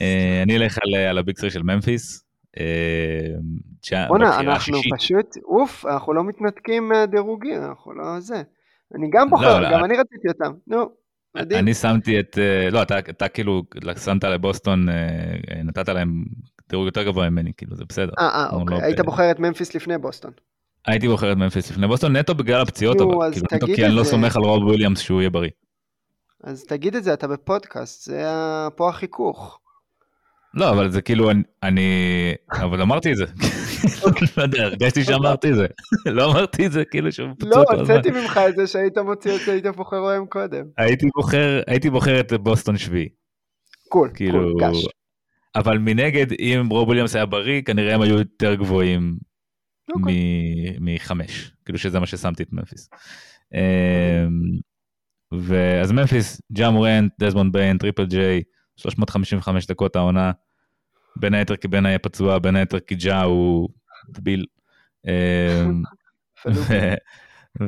אה, 0.00 0.42
אני 0.42 0.56
אלך 0.56 0.78
על 1.08 1.18
ה 1.18 1.23
big 1.23 1.38
threes 1.38 1.52
של 1.52 1.62
ממפיס. 1.62 2.24
בואנה, 4.08 4.40
אנחנו 4.40 4.78
פשוט, 4.96 5.36
אוף, 5.44 5.86
אנחנו 5.86 6.12
לא 6.12 6.24
מתנתקים 6.24 6.88
מהדירוגים, 6.88 7.62
אנחנו 7.62 7.92
לא 7.92 8.20
זה. 8.20 8.42
אני 8.94 9.10
גם 9.12 9.30
בוחר, 9.30 9.60
לא, 9.60 9.68
לא, 9.68 9.72
גם 9.72 9.84
אני 9.84 9.94
רציתי 9.96 10.28
אותם, 10.28 10.52
נו. 10.66 11.02
אני 11.36 11.74
שמתי 11.74 12.20
את, 12.20 12.38
לא, 12.72 12.82
אתה 12.82 13.28
כאילו 13.28 13.62
שמת 14.04 14.24
לבוסטון, 14.24 14.86
נתת 15.64 15.88
להם 15.88 16.24
דירוג 16.68 16.86
יותר 16.86 17.02
גבוה 17.02 17.30
ממני, 17.30 17.52
כאילו 17.56 17.76
זה 17.76 17.84
בסדר. 17.88 18.12
אה, 18.18 18.28
אה 18.28 18.50
אוקיי, 18.50 18.78
לא 18.78 18.84
היית 18.84 19.00
ב... 19.00 19.04
בוחר 19.04 19.30
את 19.30 19.38
ממפיס 19.38 19.74
לפני 19.74 19.98
בוסטון. 19.98 20.30
הייתי 20.86 21.08
בוחר 21.08 21.32
את 21.32 21.36
ממפיס 21.36 21.70
לפני 21.70 21.86
בוסטון, 21.86 22.16
נטו 22.16 22.34
בגלל 22.34 22.60
הפציעות, 22.60 23.00
אבל 23.00 23.32
כאילו 23.32 23.46
נטו 23.52 23.66
כי 23.66 23.86
אני 23.86 23.94
לא 23.94 24.04
סומך 24.04 24.36
על 24.36 24.42
רוב 24.42 24.62
וויליאמס 24.62 25.00
שהוא 25.00 25.20
יהיה 25.20 25.30
בריא. 25.30 25.50
אז 26.44 26.64
תגיד 26.64 26.96
את 26.96 27.04
זה, 27.04 27.12
אתה 27.12 27.28
בפודקאסט, 27.28 28.04
זה 28.04 28.24
פה 28.76 28.88
החיכוך. 28.88 29.58
לא, 30.54 30.70
אבל 30.70 30.90
זה 30.90 31.02
כאילו, 31.02 31.30
אני, 31.30 31.42
אני 31.62 31.90
אבל 32.52 32.80
אמרתי 32.80 33.12
את 33.12 33.16
זה. 33.16 33.24
לא 34.36 34.42
יודע, 34.42 34.62
הרגשתי 34.62 35.04
שאמרתי 35.04 35.50
את 35.50 35.54
זה. 35.54 35.66
לא 36.16 36.30
אמרתי 36.30 36.66
את 36.66 36.72
זה, 36.72 36.84
כאילו 36.84 37.12
שהוא 37.12 37.28
פצוע 37.38 37.64
לא, 37.72 37.80
הוצאתי 37.80 38.10
ממך 38.10 38.40
את 38.48 38.56
זה 38.56 38.66
שהיית 38.66 38.98
מוציא 38.98 39.34
את 39.34 39.40
זה, 39.46 39.52
היית 39.52 39.66
בוחר 39.66 40.02
בהם 40.02 40.26
קודם. 40.26 40.64
הייתי 41.66 41.90
בוחר 41.90 42.20
את 42.20 42.32
בוסטון 42.32 42.76
שביעי. 42.76 43.08
cool, 43.88 44.10
cool, 44.18 44.52
קש. 44.60 44.86
אבל 45.54 45.78
מנגד, 45.78 46.26
אם 46.32 46.66
רוב 46.70 46.88
וויליאמס 46.88 47.16
היה 47.16 47.26
בריא, 47.26 47.62
כנראה 47.62 47.94
הם 47.94 48.02
היו 48.02 48.18
יותר 48.18 48.54
גבוהים 48.54 49.16
okay. 49.90 49.94
אוקיי. 49.94 50.76
מחמש, 50.80 51.52
כאילו 51.64 51.78
שזה 51.78 52.00
מה 52.00 52.06
ששמתי 52.06 52.42
את 52.42 52.52
ממפיס. 52.52 52.88
אמ, 53.54 53.60
ואז 55.32 55.92
ממפיס, 55.92 56.42
ג'ה 56.52 56.76
מורנט, 56.78 57.12
דזמונד 57.20 57.52
ביין, 57.52 57.78
טריפל 57.78 58.06
ג'יי, 58.06 58.42
355 58.76 59.66
דקות 59.66 59.96
העונה, 59.96 60.32
בין 61.16 61.34
היתר 61.34 61.56
כי 61.56 61.68
בן 61.68 61.86
היה 61.86 61.98
פצוע, 61.98 62.38
בין 62.38 62.56
היתר 62.56 62.80
כי 62.80 62.94
ג'ה 62.94 63.22
הוא 63.22 63.68
דביל. 64.08 64.46
אמ, 65.06 65.82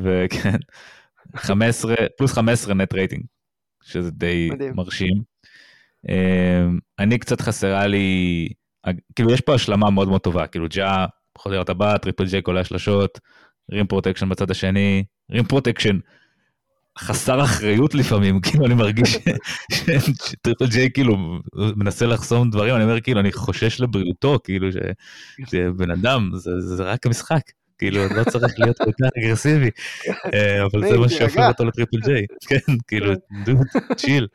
וכן, 0.03 0.57
15, 1.37 1.95
פלוס 2.17 2.33
15 2.33 2.75
net 2.75 2.95
rating, 2.95 3.25
שזה 3.83 4.11
די. 4.11 4.51
מרשים. 4.75 5.34
אמ, 6.09 6.79
אני 6.99 7.19
קצת 7.19 7.41
חסרה 7.41 7.87
לי, 7.87 8.49
כאילו 9.17 9.31
יש 9.31 9.41
פה 9.41 9.55
השלמה 9.55 9.91
מאוד 9.91 10.09
מאוד 10.09 10.21
טובה, 10.21 10.47
כאילו 10.47 10.67
ג'ה 10.71 11.07
את 11.63 11.69
הבא, 11.69 11.97
טריפל 11.97 12.27
ג'יי 12.27 12.43
קולע 12.43 12.65
שלשות, 12.65 13.21
rim 13.73 13.87
protection 13.87 14.29
בצד 14.29 14.51
השני, 14.51 15.05
rim 15.31 15.45
protection 15.45 15.99
חסר 16.99 17.45
אחריות 17.45 17.95
לפעמים, 17.95 18.41
כאילו 18.45 18.67
אני 18.67 18.75
מרגיש 18.75 19.19
שטריפל 19.73 20.67
ג'יי 20.67 20.91
כאילו 20.95 21.17
מנסה 21.55 22.07
לחסום 22.07 22.51
דברים, 22.51 22.75
אני 22.75 22.85
אומר 22.85 23.01
כאילו 23.01 23.21
אני 23.21 23.33
חושש 23.33 23.81
לבריאותו, 23.81 24.39
כאילו 24.45 24.69
שבן 25.47 25.91
אדם, 25.91 26.31
זה, 26.35 26.51
זה 26.61 26.83
רק 26.83 27.07
משחק, 27.07 27.43
כאילו 27.79 28.09
לא 28.09 28.25
צריך 28.25 28.55
להיות 28.59 28.79
כל 28.79 28.93
כך 29.03 29.09
אגרסיבי, 29.19 29.71
אה, 30.35 30.65
אבל 30.65 30.89
זה 30.89 30.99
מה 30.99 31.09
שהופך 31.09 31.49
אותו 31.49 31.65
לטריפל 31.65 32.01
ג'יי, 32.01 32.27
כן, 32.49 32.75
כאילו 32.89 33.13
dude, 33.45 33.67
chill. 33.97 34.27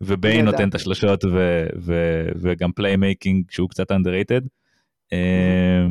וביין 0.00 0.44
נותן 0.44 0.68
את 0.68 0.74
השלשות 0.74 1.24
וגם 2.36 2.72
playmaking 2.72 3.44
שהוא 3.50 3.68
קצת 3.68 3.92
underrated. 3.92 4.46
אה, 5.12 5.86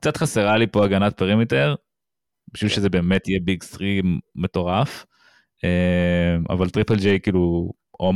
קצת 0.00 0.16
חסרה 0.16 0.56
לי 0.56 0.66
פה 0.66 0.84
הגנת 0.84 1.16
perimeter, 1.18 1.74
בשביל 2.54 2.70
שזה 2.70 2.88
באמת 2.88 3.28
יהיה 3.28 3.40
big 3.40 3.62
three 3.62 4.02
מטורף, 4.34 5.06
אה, 5.64 6.36
אבל 6.50 6.70
טריפל 6.70 6.96
ג'יי 6.96 7.20
כאילו, 7.20 7.72
או 8.00 8.12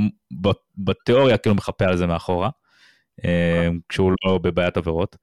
בתיאוריה 0.78 1.36
כאילו 1.36 1.55
מחפה 1.55 1.84
על 1.84 1.96
זה 1.96 2.07
מאחורה, 2.07 2.50
אה, 3.24 3.68
כשהוא 3.88 4.12
לא 4.24 4.38
בבעיית 4.38 4.76
עבירות. 4.76 5.16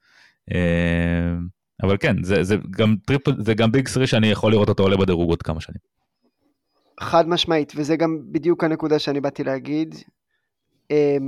אבל 1.83 1.97
כן, 1.97 2.23
זה, 2.23 2.43
זה 2.43 2.55
גם 2.71 2.95
טריפל, 3.05 3.31
זה 3.37 3.53
גם 3.53 3.71
big 3.71 3.87
three 3.87 4.07
שאני 4.07 4.27
יכול 4.27 4.51
לראות 4.51 4.69
אותו 4.69 4.83
עולה 4.83 4.97
בדירוג 4.97 5.29
עוד 5.29 5.41
כמה 5.41 5.61
שנים. 5.61 5.98
חד 6.99 7.29
משמעית, 7.29 7.73
וזה 7.75 7.95
גם 7.95 8.19
בדיוק 8.31 8.63
הנקודה 8.63 8.99
שאני 8.99 9.21
באתי 9.21 9.43
להגיד, 9.43 9.95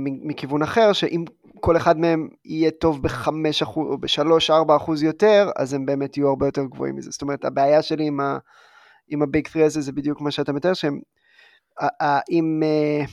מכיוון 0.02 0.62
אחר, 0.62 0.92
שאם 0.92 1.24
כל 1.60 1.76
אחד 1.76 1.98
מהם 1.98 2.28
יהיה 2.44 2.70
טוב 2.70 3.02
ב-5% 3.02 3.66
או 3.76 3.98
ב-3-4% 3.98 4.92
יותר, 5.02 5.50
אז 5.56 5.74
הם 5.74 5.86
באמת 5.86 6.16
יהיו 6.16 6.28
הרבה 6.28 6.46
יותר 6.46 6.64
גבוהים 6.64 6.96
מזה. 6.96 7.10
זאת 7.10 7.22
אומרת, 7.22 7.44
הבעיה 7.44 7.82
שלי 7.82 8.06
עם, 8.06 8.20
ה, 8.20 8.38
עם 9.08 9.22
הביג 9.22 9.48
3 9.48 9.62
הזה 9.62 9.80
זה 9.80 9.92
בדיוק 9.92 10.20
מה 10.20 10.30
שאתה 10.30 10.52
מתאר, 10.52 10.74
שהם, 10.74 11.00
אם, 12.30 12.60
אה, 12.62 13.04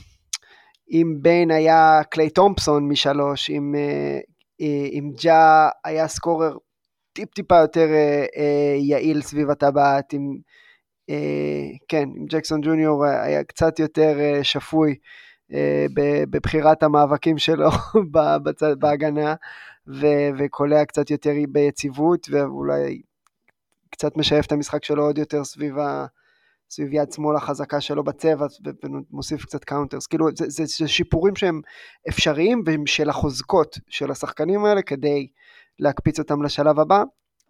אם 0.90 1.14
ביין 1.22 1.50
היה 1.50 2.00
קליי 2.10 2.30
תומפסון 2.30 2.88
משלוש, 2.88 3.50
אם, 3.50 3.74
אה, 3.74 4.18
אה, 4.60 4.86
אם 4.92 5.10
ג'ה 5.22 5.68
היה 5.84 6.08
סקורר 6.08 6.56
טיפ 7.12 7.34
טיפה 7.34 7.56
יותר 7.56 7.88
יעיל 8.78 9.22
סביב 9.22 9.50
הטבעת, 9.50 10.14
אם, 10.14 10.20
כן, 11.88 12.08
אם 12.18 12.26
ג'קסון 12.26 12.60
ג'וניור 12.60 13.04
היה 13.04 13.44
קצת 13.44 13.78
יותר 13.78 14.18
שפוי, 14.42 14.94
אה, 15.52 15.86
בבחירת 16.30 16.82
המאבקים 16.82 17.38
שלו 17.38 17.70
בצד, 18.44 18.80
בהגנה, 18.80 19.34
וקולע 20.38 20.84
קצת 20.84 21.10
יותר 21.10 21.32
ביציבות, 21.48 22.26
ואולי 22.30 23.02
קצת 23.90 24.16
משייף 24.16 24.46
את 24.46 24.52
המשחק 24.52 24.84
שלו 24.84 25.04
עוד 25.04 25.18
יותר 25.18 25.44
סביב, 25.44 25.78
ה, 25.78 26.06
סביב 26.70 26.88
יד 26.92 27.12
שמאל 27.12 27.36
החזקה 27.36 27.80
שלו 27.80 28.04
בצבע, 28.04 28.46
ומוסיף 28.84 29.44
קצת 29.44 29.64
counters. 29.64 30.06
כאילו, 30.06 30.28
זה, 30.36 30.44
זה, 30.48 30.64
זה 30.66 30.88
שיפורים 30.88 31.36
שהם 31.36 31.60
אפשריים, 32.08 32.62
והם 32.66 32.86
של 32.86 33.10
החוזקות 33.10 33.78
של 33.88 34.10
השחקנים 34.10 34.64
האלה, 34.64 34.82
כדי 34.82 35.28
להקפיץ 35.78 36.18
אותם 36.18 36.42
לשלב 36.42 36.78
הבא. 36.78 37.02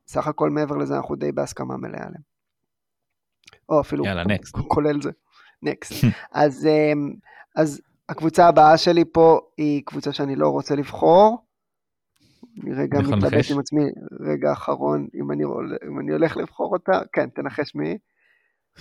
סך 0.07 0.27
הכל 0.27 0.51
מעבר 0.51 0.77
לזה 0.77 0.97
אנחנו 0.97 1.17
די 1.17 1.33
בהסכמה 1.33 1.77
מלאה 1.77 2.07
עליהם. 2.07 2.30
או 3.71 3.81
אפילו 3.81 4.05
יאללה, 4.05 4.25
כולל 4.69 5.03
זה. 5.03 5.11
נקסט. 5.63 6.05
אז, 6.33 6.67
אה, 6.67 6.93
אז 7.57 7.81
הקבוצה 8.09 8.49
הבאה 8.49 8.79
שלי 8.79 9.05
פה 9.13 9.41
היא 9.57 9.83
קבוצה 9.85 10.13
שאני 10.13 10.37
לא 10.37 10.49
רוצה 10.49 10.75
לבחור. 10.75 11.45
אני 12.63 12.75
רגע 12.75 12.99
מתלבט 13.01 13.51
עם 13.51 13.59
עצמי, 13.59 13.83
רגע 14.21 14.53
אחרון, 14.53 15.07
אם 15.15 15.33
אני, 15.33 15.45
אם 15.89 16.01
אני 16.01 16.13
הולך 16.13 16.37
לבחור 16.37 16.73
אותה, 16.73 17.01
כן, 17.13 17.29
תנחש 17.29 17.75
מי. 17.75 17.99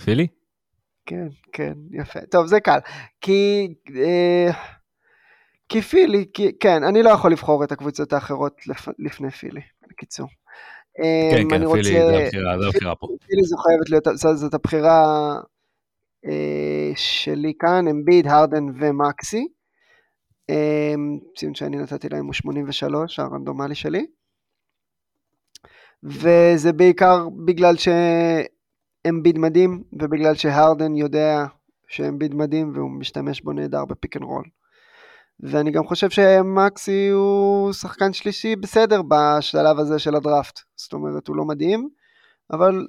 פילי? 0.04 0.26
כן, 1.06 1.28
כן, 1.52 1.72
יפה. 1.90 2.20
טוב, 2.30 2.46
זה 2.46 2.60
קל. 2.60 2.78
כי... 3.20 3.68
אה, 3.96 4.50
כי 5.68 5.82
פילי, 5.82 6.26
כי, 6.34 6.58
כן, 6.58 6.84
אני 6.84 7.02
לא 7.02 7.10
יכול 7.10 7.32
לבחור 7.32 7.64
את 7.64 7.72
הקבוצות 7.72 8.12
האחרות 8.12 8.66
לפ, 8.66 8.88
לפני 8.98 9.30
פילי, 9.30 9.60
בקיצור. 9.88 10.28
כן, 10.96 11.48
כן, 11.50 11.72
פילי 11.72 11.84
זה 11.84 12.18
הבחירה, 12.24 12.58
זה 12.60 12.66
הבחירה 12.66 12.94
פה. 12.94 13.06
פילי 13.06 13.42
זו 13.42 13.56
חייבת 13.56 13.90
להיות, 13.90 14.04
זאת, 14.36 14.54
הבחירה 14.54 15.34
אה, 16.26 16.92
שלי 16.96 17.52
כאן, 17.58 17.88
אמביד, 17.88 18.26
הרדן 18.26 18.64
ומקסי. 18.80 19.48
אה, 20.50 20.94
ציון 21.36 21.54
שאני 21.54 21.76
נתתי 21.76 22.08
להם 22.08 22.24
הוא 22.24 22.32
83, 22.32 23.18
הרנדומלי 23.18 23.74
שלי. 23.74 24.06
וזה 26.02 26.72
בעיקר 26.72 27.28
בגלל 27.44 27.74
שאמביד 27.76 29.38
מדהים, 29.38 29.82
ובגלל 29.92 30.34
שהרדן 30.34 30.94
יודע 30.94 31.44
שאמביד 31.88 32.34
מדהים, 32.34 32.72
והוא 32.74 32.90
משתמש 32.90 33.40
בו 33.40 33.52
נהדר 33.52 33.84
ב 33.84 33.90
pick 33.90 34.16
and 34.16 34.24
roll. 34.24 34.44
ואני 35.42 35.70
גם 35.70 35.86
חושב 35.86 36.10
שמקסי 36.10 37.08
הוא 37.08 37.72
שחקן 37.72 38.12
שלישי 38.12 38.56
בסדר 38.56 39.02
בשלב 39.08 39.78
הזה 39.78 39.98
של 39.98 40.14
הדראפט. 40.14 40.60
זאת 40.76 40.92
אומרת, 40.92 41.28
הוא 41.28 41.36
לא 41.36 41.44
מדהים, 41.44 41.88
אבל 42.52 42.86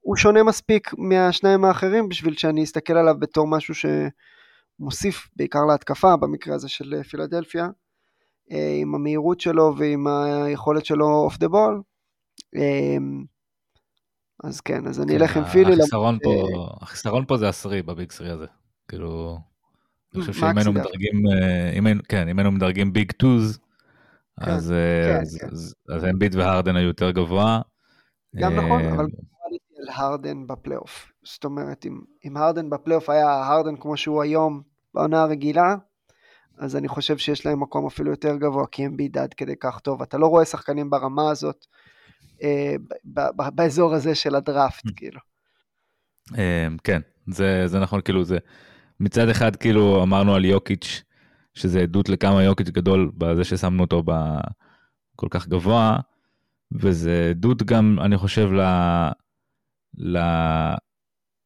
הוא 0.00 0.16
שונה 0.16 0.42
מספיק 0.42 0.90
מהשניים 0.98 1.64
האחרים 1.64 2.08
בשביל 2.08 2.34
שאני 2.36 2.64
אסתכל 2.64 2.92
עליו 2.92 3.14
בתור 3.18 3.46
משהו 3.46 3.74
שמוסיף 3.74 5.28
בעיקר 5.36 5.64
להתקפה, 5.68 6.16
במקרה 6.16 6.54
הזה 6.54 6.68
של 6.68 7.02
פילדלפיה, 7.02 7.68
אה, 8.52 8.76
עם 8.80 8.94
המהירות 8.94 9.40
שלו 9.40 9.74
ועם 9.78 10.06
היכולת 10.06 10.84
שלו 10.84 11.06
off 11.06 11.38
the 11.38 11.48
ball. 11.48 11.82
אז 14.44 14.60
כן, 14.60 14.86
אז 14.86 15.00
אני 15.00 15.12
כן, 15.12 15.20
אלך 15.20 15.36
עם 15.36 15.44
פילי. 15.44 15.72
החיסרון 15.72 16.18
פה, 16.22 16.66
החיסרון 16.80 17.24
פה 17.26 17.36
זה 17.36 17.48
ה 17.48 17.54
three 17.54 17.82
ב 17.82 17.89
big 17.89 18.12
three 18.12 18.30
הזה. 18.30 18.46
כאילו, 18.88 19.38
אני 20.14 20.20
חושב 20.20 20.32
שאם 20.32 20.58
היינו 20.58 20.72
מדרגים, 20.72 21.22
אה, 21.32 21.92
כן, 22.08 22.28
אם 22.28 22.38
היינו 22.38 22.52
מדרגים 22.52 22.92
big 22.92 23.12
twos, 23.12 23.58
כן, 24.40 24.50
אז 24.50 26.04
אמביט 26.10 26.32
כן, 26.32 26.38
והרדן 26.38 26.76
היו 26.76 26.86
יותר 26.86 27.10
גבוה. 27.10 27.60
גם 28.36 28.54
נכון, 28.54 28.84
אבל 28.84 29.06
על 29.80 29.88
הרדן 29.88 30.46
בפלייאוף. 30.46 31.12
זאת 31.22 31.44
אומרת, 31.44 31.86
אם, 31.86 32.00
אם 32.24 32.36
הרדן 32.36 32.70
בפלייאוף 32.70 33.10
היה 33.10 33.46
הרדן 33.46 33.76
כמו 33.76 33.96
שהוא 33.96 34.22
היום 34.22 34.62
בעונה 34.94 35.22
הרגילה, 35.22 35.74
אז 36.58 36.76
אני 36.76 36.88
חושב 36.88 37.18
שיש 37.18 37.46
להם 37.46 37.60
מקום 37.62 37.86
אפילו 37.86 38.10
יותר 38.10 38.36
גבוה, 38.36 38.66
כי 38.66 38.84
הם 38.84 38.96
ביד 38.96 39.18
עד 39.18 39.34
כדי 39.34 39.54
כך 39.60 39.78
טוב. 39.78 40.02
אתה 40.02 40.18
לא 40.18 40.26
רואה 40.26 40.44
שחקנים 40.44 40.90
ברמה 40.90 41.30
הזאת, 41.30 41.66
אה, 42.42 42.74
ב- 43.04 43.42
ב- 43.42 43.54
באזור 43.54 43.94
הזה 43.94 44.14
של 44.14 44.34
הדראפט, 44.34 44.86
mm. 44.86 44.92
כאילו. 44.96 45.20
אה, 46.38 46.68
כן, 46.84 47.00
זה, 47.26 47.62
זה 47.66 47.78
נכון, 47.78 48.00
כאילו 48.00 48.24
זה, 48.24 48.38
מצד 49.00 49.28
אחד 49.28 49.56
כאילו 49.56 50.02
אמרנו 50.02 50.34
על 50.34 50.44
יוקיץ', 50.44 51.02
שזה 51.54 51.80
עדות 51.80 52.08
לכמה 52.08 52.42
יוקיץ' 52.42 52.68
גדול 52.68 53.10
בזה 53.18 53.44
ששמנו 53.44 53.82
אותו 53.82 54.02
כל 55.16 55.26
כך 55.30 55.48
גבוה, 55.48 55.98
וזה 56.72 57.26
עדות 57.30 57.62
גם, 57.62 57.98
אני 58.00 58.16
חושב, 58.16 58.50
ל... 58.52 58.60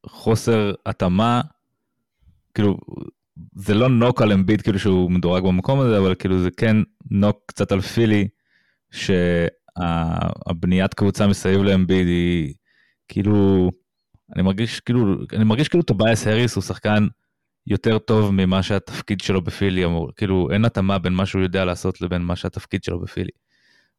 לחוסר 0.07 0.73
התאמה, 0.87 1.41
כאילו, 2.55 2.79
זה 3.55 3.75
לא 3.75 3.89
נוק 3.89 4.23
על 4.23 4.33
אמביט 4.33 4.63
כאילו 4.63 4.79
שהוא 4.79 5.11
מדורג 5.11 5.45
במקום 5.45 5.81
הזה, 5.81 5.99
אבל 5.99 6.15
כאילו 6.15 6.43
זה 6.43 6.51
כן 6.51 6.77
נוק 7.11 7.39
קצת 7.47 7.73
על 7.73 7.81
פילי, 7.81 8.29
שהבניית 8.91 10.95
קבוצה 10.95 11.27
מסביב 11.27 11.63
לאמביט 11.63 12.07
היא 12.07 12.55
כאילו, 13.09 13.71
אני 14.35 14.43
מרגיש 14.43 14.81
כאילו, 14.81 15.15
אני 15.33 15.45
מרגיש 15.45 15.69
כאילו 15.69 15.83
טובייס 15.83 16.27
הריס 16.27 16.55
הוא 16.55 16.63
שחקן 16.63 17.07
יותר 17.67 17.99
טוב 17.99 18.31
ממה 18.31 18.63
שהתפקיד 18.63 19.21
שלו 19.21 19.43
בפילי 19.43 19.85
אמור, 19.85 20.11
כאילו 20.17 20.49
אין 20.51 20.65
התאמה 20.65 20.99
בין 20.99 21.13
מה 21.13 21.27
שהוא 21.27 21.43
יודע 21.43 21.65
לעשות 21.65 22.01
לבין 22.01 22.23
מה 22.23 22.37
שהתפקיד 22.37 22.85
שלו 22.85 23.01
בפילי. 23.01 23.31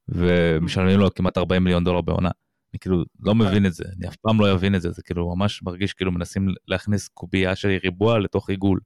ומשלמים 0.09 0.99
לו 0.99 1.13
כמעט 1.13 1.37
40 1.37 1.63
מיליון 1.63 1.83
דולר 1.83 2.01
בעונה. 2.01 2.29
אני 2.73 2.79
כאילו 2.79 3.03
לא 3.19 3.31
כן. 3.31 3.37
מבין 3.37 3.65
את 3.65 3.73
זה, 3.73 3.83
אני 3.97 4.07
אף 4.07 4.15
פעם 4.15 4.39
לא 4.39 4.53
אבין 4.53 4.75
את 4.75 4.81
זה, 4.81 4.91
זה 4.91 5.03
כאילו 5.03 5.35
ממש 5.35 5.63
מרגיש 5.63 5.93
כאילו 5.93 6.11
מנסים 6.11 6.47
להכניס 6.67 7.07
קובייה 7.07 7.55
של 7.55 7.77
ריבוע 7.83 8.19
לתוך 8.19 8.49
עיגול. 8.49 8.79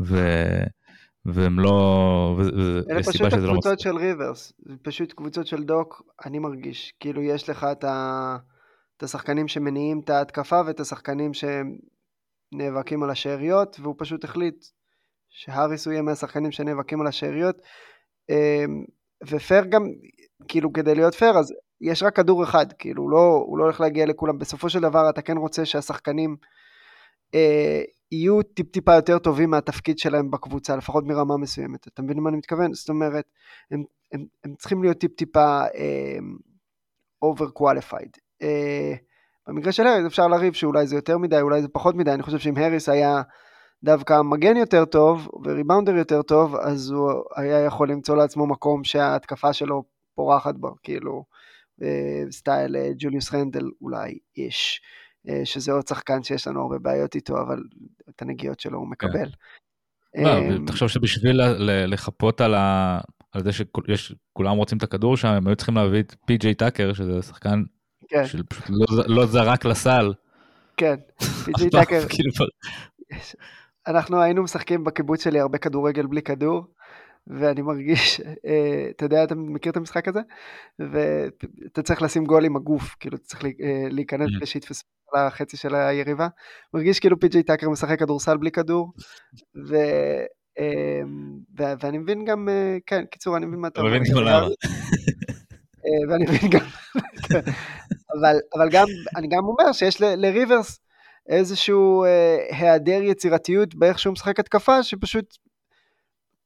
ו... 0.00 0.18
והם 1.24 1.60
לא... 1.60 2.40
אלה 2.90 3.02
פשוט 3.02 3.32
הקבוצות 3.32 3.72
לא. 3.72 3.78
של 3.78 3.96
ריברס, 3.96 4.52
פשוט 4.82 5.12
קבוצות 5.12 5.46
של 5.46 5.62
דוק, 5.64 6.02
אני 6.24 6.38
מרגיש, 6.38 6.92
כאילו 7.00 7.22
יש 7.22 7.48
לך 7.48 7.66
את, 7.72 7.84
ה... 7.84 8.36
את 8.96 9.02
השחקנים 9.02 9.48
שמניעים 9.48 10.00
את 10.04 10.10
ההתקפה 10.10 10.60
ואת 10.66 10.80
השחקנים 10.80 11.34
שנאבקים 12.50 13.02
על 13.02 13.10
השאריות, 13.10 13.76
והוא 13.80 13.94
פשוט 13.98 14.24
החליט 14.24 14.64
שהאריס 15.28 15.86
הוא 15.86 15.92
יהיה 15.92 16.02
מהשחקנים 16.02 16.52
שנאבקים 16.52 17.00
על 17.00 17.06
השאריות. 17.06 17.62
אמ, 18.30 18.84
ופייר 19.26 19.64
גם, 19.64 19.82
כאילו 20.48 20.72
כדי 20.72 20.94
להיות 20.94 21.14
פייר, 21.14 21.38
אז 21.38 21.54
יש 21.80 22.02
רק 22.02 22.16
כדור 22.16 22.44
אחד, 22.44 22.72
כאילו 22.72 23.02
הוא 23.02 23.10
לא, 23.10 23.44
הוא 23.46 23.58
לא 23.58 23.64
הולך 23.64 23.80
להגיע 23.80 24.06
לכולם. 24.06 24.38
בסופו 24.38 24.70
של 24.70 24.80
דבר 24.80 25.10
אתה 25.10 25.22
כן 25.22 25.36
רוצה 25.36 25.64
שהשחקנים 25.64 26.36
אה, 27.34 27.82
יהיו 28.12 28.42
טיפ-טיפה 28.42 28.94
יותר 28.94 29.18
טובים 29.18 29.50
מהתפקיד 29.50 29.98
שלהם 29.98 30.30
בקבוצה, 30.30 30.76
לפחות 30.76 31.04
מרמה 31.04 31.36
מסוימת. 31.36 31.88
אתה 31.88 32.02
מבין 32.02 32.16
למה 32.16 32.28
אני 32.28 32.36
מתכוון? 32.36 32.74
זאת 32.74 32.88
אומרת, 32.88 33.24
הם, 33.70 33.84
הם, 34.12 34.26
הם 34.44 34.54
צריכים 34.54 34.82
להיות 34.82 34.98
טיפ-טיפה 34.98 35.60
אה, 35.74 36.18
over 37.24 37.46
qualified. 37.58 38.18
אה, 38.42 38.94
במקרה 39.50 39.72
של 39.72 39.86
האריס 39.86 40.06
אפשר 40.06 40.28
לריב 40.28 40.52
שאולי 40.52 40.86
זה 40.86 40.96
יותר 40.96 41.18
מדי, 41.18 41.40
אולי 41.40 41.62
זה 41.62 41.68
פחות 41.68 41.94
מדי, 41.94 42.12
אני 42.12 42.22
חושב 42.22 42.38
שאם 42.38 42.56
האריס 42.56 42.88
היה 42.88 43.22
דווקא 43.84 44.22
מגן 44.22 44.56
יותר 44.56 44.84
טוב 44.84 45.28
וריבאונדר 45.44 45.96
יותר 45.96 46.22
טוב, 46.22 46.56
אז 46.56 46.90
הוא 46.90 47.10
היה 47.36 47.64
יכול 47.64 47.90
למצוא 47.90 48.16
לעצמו 48.16 48.46
מקום 48.46 48.84
שההתקפה 48.84 49.52
שלו 49.52 49.84
פורחת 50.14 50.54
בו, 50.54 50.74
כאילו 50.82 51.24
אה, 51.82 52.22
סטייל 52.30 52.76
אה, 52.76 52.90
ג'וליוס 52.98 53.34
רנדל 53.34 53.64
אולי 53.80 54.18
איש, 54.36 54.80
אה, 55.28 55.40
שזה 55.44 55.72
עוד 55.72 55.88
שחקן 55.88 56.22
שיש 56.22 56.48
לנו 56.48 56.62
הרבה 56.62 56.78
בעיות 56.78 57.14
איתו, 57.14 57.40
אבל 57.40 57.62
את 58.08 58.22
הנגיעות 58.22 58.60
שלו 58.60 58.78
הוא 58.78 58.86
כן. 58.86 59.06
מקבל. 59.06 59.30
תחשוב 60.66 60.88
שבשביל 60.88 61.40
לחפות. 61.86 62.40
על 63.32 63.42
זה 63.44 63.50
שכולם 63.52 64.56
רוצים 64.56 64.78
את 64.78 64.82
הכדור 64.82 65.16
שם, 65.16 65.28
הם 65.28 65.46
היו 65.46 65.56
צריכים 65.56 65.74
להביא 65.74 66.00
את 66.00 66.14
פי.ג'יי 66.26 66.54
טאקר, 66.54 66.92
שזה 66.92 67.22
שחקן 67.22 67.62
כן. 68.10 68.24
לא, 68.68 69.04
לא 69.06 69.26
זרק 69.26 69.64
לסל. 69.64 70.12
כן, 70.76 70.94
פי.ג'יי 71.44 71.70
טאקר. 71.70 72.00
כאילו, 72.08 72.46
אנחנו 73.86 74.20
היינו 74.20 74.42
משחקים 74.42 74.84
בקיבוץ 74.84 75.24
שלי 75.24 75.40
הרבה 75.40 75.58
כדורגל 75.58 76.06
בלי 76.06 76.22
כדור, 76.22 76.64
ואני 77.26 77.62
מרגיש, 77.62 78.20
אה, 78.20 78.86
אתה 78.90 79.04
יודע, 79.04 79.24
אתה 79.24 79.34
מכיר 79.34 79.72
את 79.72 79.76
המשחק 79.76 80.08
הזה? 80.08 80.20
ואתה 80.78 81.82
צריך 81.82 82.02
לשים 82.02 82.24
גול 82.24 82.44
עם 82.44 82.56
הגוף, 82.56 82.96
כאילו 83.00 83.16
אתה 83.16 83.24
צריך 83.24 83.44
אה, 83.44 83.86
להיכנס 83.90 84.28
כדי 84.36 84.46
שיתפסו 84.46 84.84
על 85.12 85.26
החצי 85.26 85.56
של 85.56 85.74
היריבה. 85.74 86.28
מרגיש 86.74 87.00
כאילו 87.00 87.20
פי.ג'יי 87.20 87.42
טאקר 87.42 87.68
משחק 87.70 87.98
כדורסל 87.98 88.36
בלי 88.36 88.50
כדור, 88.50 88.92
ו... 89.68 89.76
אמ, 90.58 91.38
ואני 91.58 91.98
מבין 91.98 92.24
גם, 92.24 92.48
אה, 92.48 92.78
כן, 92.86 93.04
קיצור, 93.10 93.36
אני 93.36 93.46
מבין 93.46 93.60
מה 93.60 93.68
אתה 93.68 93.80
אומר. 93.80 93.90
מבין 93.90 94.12
גם 94.14 94.22
למה. 94.22 94.48
ואני 96.08 96.24
מבין 96.24 96.50
גם, 96.50 96.64
כן. 98.12 98.38
אבל 98.54 98.68
גם, 98.70 98.86
אני 99.16 99.28
גם 99.28 99.44
אומר 99.44 99.72
שיש 99.72 100.00
לריברס, 100.00 100.80
איזשהו 101.28 102.04
אה, 102.04 102.46
היעדר 102.50 103.02
יצירתיות 103.02 103.74
באיך 103.74 103.98
שהוא 103.98 104.12
משחק 104.12 104.40
התקפה, 104.40 104.82
שפשוט, 104.82 105.36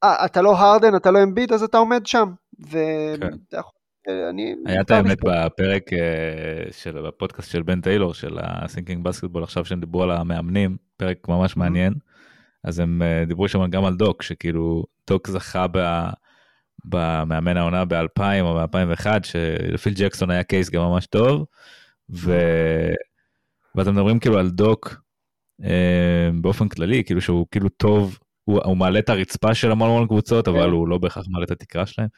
אה, 0.04 0.24
אתה 0.24 0.42
לא 0.42 0.56
הרדן, 0.58 0.96
אתה 0.96 1.10
לא 1.10 1.22
אמביט, 1.22 1.52
אז 1.52 1.62
אתה 1.62 1.78
עומד 1.78 2.06
שם. 2.06 2.32
ואתה 2.58 3.26
כן. 3.50 3.58
יכול... 3.58 3.72
אה, 4.08 4.30
אני... 4.30 4.54
היה 4.66 4.80
את 4.80 4.90
האמת 4.90 5.18
בפרק 5.24 5.92
אה, 5.92 6.72
של 6.72 7.06
הפודקאסט 7.06 7.50
של 7.50 7.62
בן 7.62 7.80
טיילור, 7.80 8.14
של 8.14 8.38
ה-Thinking 8.38 9.08
Basketball, 9.08 9.42
עכשיו 9.42 9.64
שהם 9.64 9.80
דיברו 9.80 10.02
על 10.02 10.10
המאמנים, 10.10 10.76
פרק 10.96 11.28
ממש 11.28 11.56
מעניין, 11.56 11.94
אז 12.64 12.78
הם 12.78 13.02
אה, 13.02 13.24
דיברו 13.26 13.48
שם 13.48 13.70
גם 13.70 13.84
על 13.84 13.94
דוק, 13.94 14.22
שכאילו 14.22 14.84
דוק 15.10 15.28
זכה 15.28 15.66
ב... 15.72 15.78
במאמן 16.84 17.56
העונה 17.56 17.84
ב-2000 17.84 18.40
או 18.40 18.54
ב-2001, 18.54 19.06
שפיל 19.22 19.94
ג'קסון 19.96 20.30
היה 20.30 20.42
קייס 20.42 20.70
גם 20.70 20.82
ממש 20.82 21.06
טוב, 21.06 21.44
ו... 22.10 22.38
ואתם 23.74 23.92
מדברים 23.92 24.18
כאילו 24.18 24.38
על 24.38 24.50
דוק 24.50 25.04
אה, 25.64 26.30
באופן 26.40 26.68
כללי, 26.68 27.04
כאילו 27.04 27.20
שהוא 27.20 27.46
כאילו 27.50 27.68
טוב, 27.68 28.18
הוא, 28.44 28.60
הוא 28.64 28.76
מעלה 28.76 28.98
את 28.98 29.08
הרצפה 29.08 29.54
של 29.54 29.70
המון 29.70 29.90
המון 29.90 30.06
קבוצות, 30.06 30.48
אבל 30.48 30.64
כן. 30.64 30.70
הוא 30.70 30.88
לא 30.88 30.98
בהכרח 30.98 31.24
מעלה 31.28 31.44
את 31.44 31.50
התקרה 31.50 31.86
שלהם, 31.86 32.08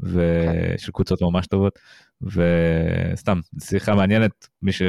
ושל 0.00 0.86
כן. 0.86 0.92
קבוצות 0.92 1.22
ממש 1.22 1.46
טובות, 1.46 1.78
וסתם, 2.22 3.40
שיחה 3.60 3.94
מעניינת, 3.94 4.48
מי 4.62 4.72
ש... 4.72 4.82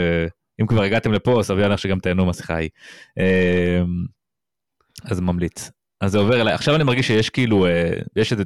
אם 0.61 0.67
כבר 0.67 0.83
הגעתם 0.83 1.11
לפה, 1.11 1.39
סביר 1.43 1.67
לך 1.67 1.79
שגם 1.79 1.99
תהנו 1.99 2.25
מהשיחה 2.25 2.53
ההיא. 2.53 2.69
אה, 3.17 3.81
אז 5.05 5.19
ממליץ. 5.19 5.71
אז 6.01 6.11
זה 6.11 6.17
עובר 6.17 6.41
אליי, 6.41 6.53
עכשיו 6.53 6.75
אני 6.75 6.83
מרגיש 6.83 7.07
שיש 7.07 7.29
כאילו, 7.29 7.65
אה, 7.65 7.91
יש 8.15 8.31
איזה 8.31 8.43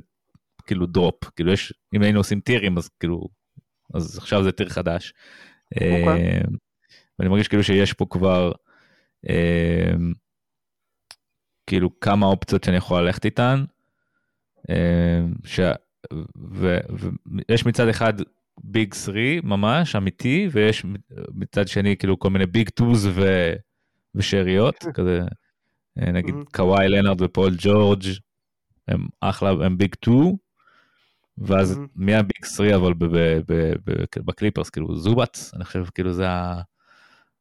כאילו 0.68 0.86
דרופ, 0.86 1.24
כאילו 1.36 1.52
יש, 1.52 1.74
אם 1.96 2.02
היינו 2.02 2.20
עושים 2.20 2.40
טירים 2.40 2.78
אז 2.78 2.90
כאילו, 3.00 3.28
אז 3.94 4.18
עכשיו 4.18 4.44
זה 4.44 4.52
טיר 4.52 4.70
חדש. 4.70 5.14
Okay. 5.76 5.84
אוקיי. 6.00 6.40
ואני 7.20 7.30
מרגיש 7.30 7.48
כאילו 7.48 7.64
שיש 7.64 7.94
פה 7.94 8.06
כבר 8.10 8.52
אה, 9.30 9.94
כאילו 11.68 12.00
כמה 12.00 12.26
אופציות 12.26 12.64
שאני 12.64 12.78
יכול 12.78 13.02
ללכת 13.02 13.26
איתן. 13.26 13.64
אה, 14.70 15.22
ש... 15.46 15.60
ויש 16.36 17.66
מצד 17.66 17.88
אחד 17.88 18.14
ביג 18.64 18.94
3 18.94 19.18
ממש 19.44 19.96
אמיתי 19.96 20.48
ויש 20.52 20.86
מצד 21.34 21.68
שני 21.68 21.98
כאילו 21.98 22.20
כל 22.20 22.30
מיני 22.30 22.46
big 22.46 22.70
2 22.70 22.92
ו... 22.94 23.54
ושאריות 24.16 24.86
כזה 24.94 25.22
אה, 26.00 26.12
נגיד 26.12 26.36
קוואי 26.54 26.90
לנארד 26.90 27.22
ופול 27.22 27.56
ג'ורג' 27.58 28.04
הם 28.88 29.08
אחלה 29.22 29.50
הם 29.50 29.78
big 29.78 29.96
2 29.96 30.36
ואז 31.38 31.80
מי 31.96 32.16
ה 32.16 32.23
big 32.23 32.46
3 32.46 32.72
אבל 32.72 32.94
בקליפרס 34.26 34.70
כאילו 34.70 34.96
זובאץ 34.96 35.52
אני 35.56 35.66
חושב 35.66 35.86
כאילו 35.96 36.14
זה. 36.14 36.28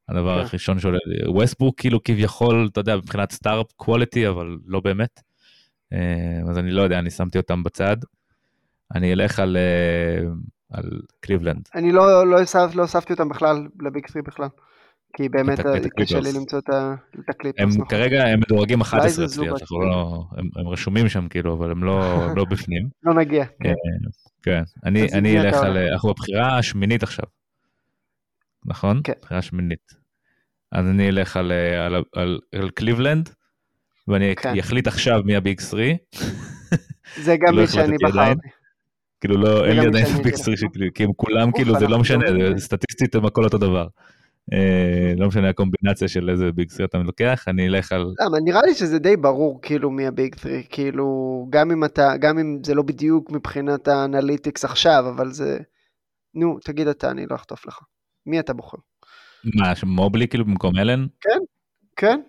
הדבר 0.09 0.43
כן. 0.43 0.49
הראשון 0.51 0.79
שעולה 0.79 0.99
לי, 1.07 1.29
ווסטבורק 1.29 1.81
כאילו 1.81 2.05
כביכול, 2.05 2.69
אתה 2.73 2.81
יודע, 2.81 2.97
מבחינת 2.97 3.33
star 3.33 3.73
quality, 3.73 4.29
אבל 4.29 4.59
לא 4.67 4.81
באמת. 4.81 5.21
אה, 5.93 6.51
אז 6.51 6.59
אני 6.59 6.71
לא 6.71 6.83
יודע, 6.83 6.99
אני 6.99 7.11
שמתי 7.11 7.39
אותם 7.39 7.63
בצד. 7.63 7.97
אני 8.95 9.13
אלך 9.13 9.39
על, 9.39 9.57
אה, 9.57 10.29
על 10.73 10.91
קליבלנד. 11.21 11.69
אני 11.75 11.93
לא, 11.93 12.25
לא, 12.31 12.43
לא 12.75 12.85
אספתי 12.85 13.13
אותם 13.13 13.29
בכלל 13.29 13.67
ל 13.81 13.87
big 13.87 14.07
3 14.07 14.25
בכלל. 14.27 14.49
כי 15.17 15.29
באמת 15.29 15.61
קשה 16.01 16.21
לי 16.21 16.33
למצוא 16.33 16.59
את 16.59 17.29
הקליפרס. 17.29 17.63
הם 17.63 17.69
נכון. 17.69 17.89
כרגע, 17.89 18.25
הם 18.27 18.41
מדורגים 18.41 18.81
11 18.81 19.25
אצלי, 19.25 19.47
לא, 19.91 20.25
הם, 20.37 20.49
הם 20.57 20.69
רשומים 20.69 21.09
שם 21.09 21.29
כאילו, 21.29 21.55
אבל 21.55 21.71
הם 21.71 21.85
לא, 21.85 22.27
לא 22.37 22.45
בפנים. 22.45 22.89
לא 23.05 23.15
נגיע, 23.15 23.45
כן. 23.63 23.69
אה, 23.69 23.75
כן, 24.43 24.63
אני, 24.85 25.13
אני 25.13 25.41
אלך 25.41 25.55
על, 25.55 25.77
אנחנו 25.77 26.09
בבחירה 26.09 26.59
השמינית 26.59 27.03
עכשיו. 27.03 27.25
נכון? 28.67 29.01
כן. 29.05 29.13
בחירה 29.23 29.43
שמינית. 29.43 29.93
אז 30.73 30.87
אני 30.87 31.09
אלך 31.09 31.37
על, 31.37 31.53
על, 31.53 31.95
על, 31.95 32.03
על, 32.15 32.39
על 32.55 32.71
קליבלנד, 32.71 33.31
ואני 34.09 34.37
כן. 34.37 34.59
אחליט 34.59 34.87
עכשיו 34.87 35.21
מי 35.25 35.37
הביג 35.37 35.61
3. 35.61 35.81
זה 37.17 37.37
גם 37.47 37.55
לא 37.55 37.63
מי 37.63 37.69
שאני 37.69 37.97
בחרתי. 38.03 38.49
כאילו 39.21 39.37
לא, 39.37 39.67
אין 39.67 39.77
לי 39.77 39.87
עדיין 39.87 40.23
big 40.23 40.37
3 40.37 40.61
שלי, 40.61 40.89
כי 40.95 41.05
הם 41.05 41.13
כולם 41.17 41.53
כאילו, 41.53 41.79
זה 41.79 41.89
לא 41.89 41.99
משנה, 41.99 42.25
סטטיסטית 42.59 43.15
הם 43.15 43.27
הכל 43.27 43.45
אותו 43.45 43.59
דבר. 43.59 43.87
אה, 44.53 45.13
לא 45.17 45.29
משנה 45.29 45.49
הקומבינציה 45.49 46.09
של 46.09 46.31
איזה 46.31 46.53
big 46.53 46.71
3 46.71 46.81
אתה 46.81 46.99
לוקח, 46.99 47.45
אני 47.49 47.69
אלך 47.69 47.93
על... 47.93 48.15
למה, 48.21 48.39
נראה 48.41 48.63
לי 48.63 48.75
שזה 48.75 48.99
די 48.99 49.17
ברור 49.17 49.63
כאילו 49.63 49.91
מי 49.91 50.07
ה 50.07 50.14
big 50.14 50.35
3, 50.39 50.53
כאילו, 50.69 51.47
גם 51.51 51.71
אם 51.71 51.85
אתה, 51.85 52.17
גם 52.17 52.39
אם 52.39 52.59
זה 52.65 52.75
לא 52.75 52.83
בדיוק 52.83 53.31
מבחינת 53.31 53.89
ה 53.89 53.97
analytics 53.97 54.65
עכשיו, 54.65 55.05
אבל 55.09 55.33
זה... 55.33 55.59
נו, 56.35 56.59
תגיד 56.65 56.89
אתה, 56.89 57.11
אני 57.11 57.27
לא 57.31 57.35
אחטוף 57.35 57.67
לך. 57.67 57.79
מי 58.27 58.41
אתה 58.41 58.53
בוחר? 58.53 58.79
מה, 59.45 59.73
מובלי 59.87 60.29
כאילו 60.29 60.45
במקום 60.45 60.79
אלן? 60.79 61.07
כן, 61.21 61.39
כן. 61.97 62.21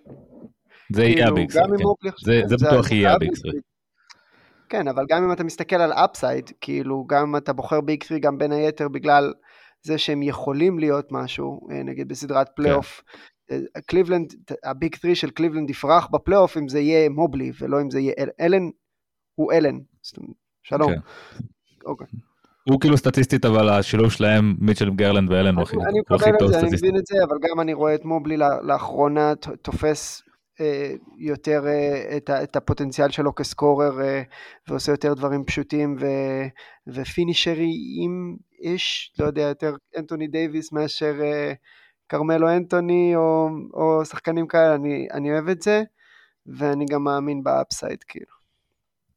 זה 0.93 1.03
יהיה 1.03 1.15
כאילו, 1.15 1.31
ה 1.31 1.36
big 1.36 1.51
3, 1.51 1.63
כן. 2.03 2.47
זה 2.47 2.55
בטוח 2.65 2.91
יהיה 2.91 3.13
ה 3.13 3.19
big 3.19 3.35
3. 3.35 3.55
כן, 4.69 4.87
אבל 4.87 5.05
גם 5.09 5.23
אם 5.23 5.31
אתה 5.31 5.43
מסתכל 5.43 5.75
על 5.75 5.91
upside, 5.91 6.51
כאילו, 6.61 7.05
גם 7.09 7.27
אם 7.27 7.37
אתה 7.37 7.53
בוחר 7.53 7.81
big 7.81 8.03
3 8.03 8.19
גם 8.19 8.37
בין 8.37 8.51
היתר 8.51 8.87
בגלל 8.87 9.33
זה 9.83 9.97
שהם 9.97 10.23
יכולים 10.23 10.79
להיות 10.79 11.11
משהו, 11.11 11.67
אה, 11.71 11.83
נגיד 11.83 12.07
בסדרת 12.07 12.47
פלייאוף, 12.55 13.01
כן. 13.47 13.59
קליבלנד, 13.85 14.33
ה 14.63 14.71
big 14.71 14.95
3 14.95 15.21
של 15.21 15.29
קליבלנד 15.29 15.69
יפרח 15.69 16.07
בפלייאוף 16.07 16.57
אם 16.57 16.67
זה 16.67 16.79
יהיה 16.79 17.09
מובלי 17.09 17.51
ולא 17.59 17.81
אם 17.81 17.89
זה 17.89 17.99
יהיה 17.99 18.13
אלן. 18.19 18.29
אלן 18.39 18.69
הוא 19.35 19.53
אלן, 19.53 19.77
שלום. 20.63 20.93
כן. 20.93 20.99
אוקיי. 21.85 22.07
הוא 22.69 22.81
כאילו 22.81 22.97
סטטיסטית, 22.97 23.45
אבל 23.45 23.69
השילוב 23.69 24.11
שלהם, 24.11 24.55
מיטשל 24.59 24.89
גרלנד 24.89 25.31
ואלן 25.31 25.55
הוא 25.55 25.63
הכי 25.63 25.75
טוב 25.75 25.83
סטטיסטית. 25.83 26.13
אני 26.13 26.31
מקבל 26.31 26.45
את 26.45 26.51
זה, 26.51 26.59
אני 26.59 26.69
מבין 26.77 26.97
את 26.97 27.05
זה, 27.05 27.15
אבל 27.27 27.37
גם 27.49 27.59
אני 27.59 27.73
רואה 27.73 27.95
את 27.95 28.05
מובלי 28.05 28.37
לאחרונה 28.63 29.33
תופס 29.61 30.26
יותר 31.17 31.63
אה, 31.67 32.17
את, 32.17 32.29
את 32.29 32.55
הפוטנציאל 32.55 33.09
שלו 33.09 33.35
כ 33.35 33.52
scorer 33.52 34.01
אה, 34.01 34.21
ועושה 34.67 34.91
יותר 34.91 35.13
דברים 35.13 35.45
פשוטים 35.45 35.95
ו, 35.99 36.05
ו 36.87 38.37
finisher-ish, 38.59 39.13
לא 39.19 39.25
יודע, 39.25 39.41
יותר 39.41 39.75
אנטוני 39.97 40.27
דייוויס 40.27 40.71
מאשר 40.71 41.13
כרמלו 42.09 42.49
אנטוני 42.49 43.15
או, 43.15 43.49
או 43.73 44.05
שחקנים 44.05 44.47
כאלה, 44.47 44.75
אני, 44.75 45.07
אני 45.13 45.31
אוהב 45.31 45.49
את 45.49 45.61
זה, 45.61 45.83
ואני 46.45 46.85
גם 46.85 47.03
מאמין 47.03 47.43
ב 47.43 47.52
upside 47.52 48.03
כאילו. 48.03 48.37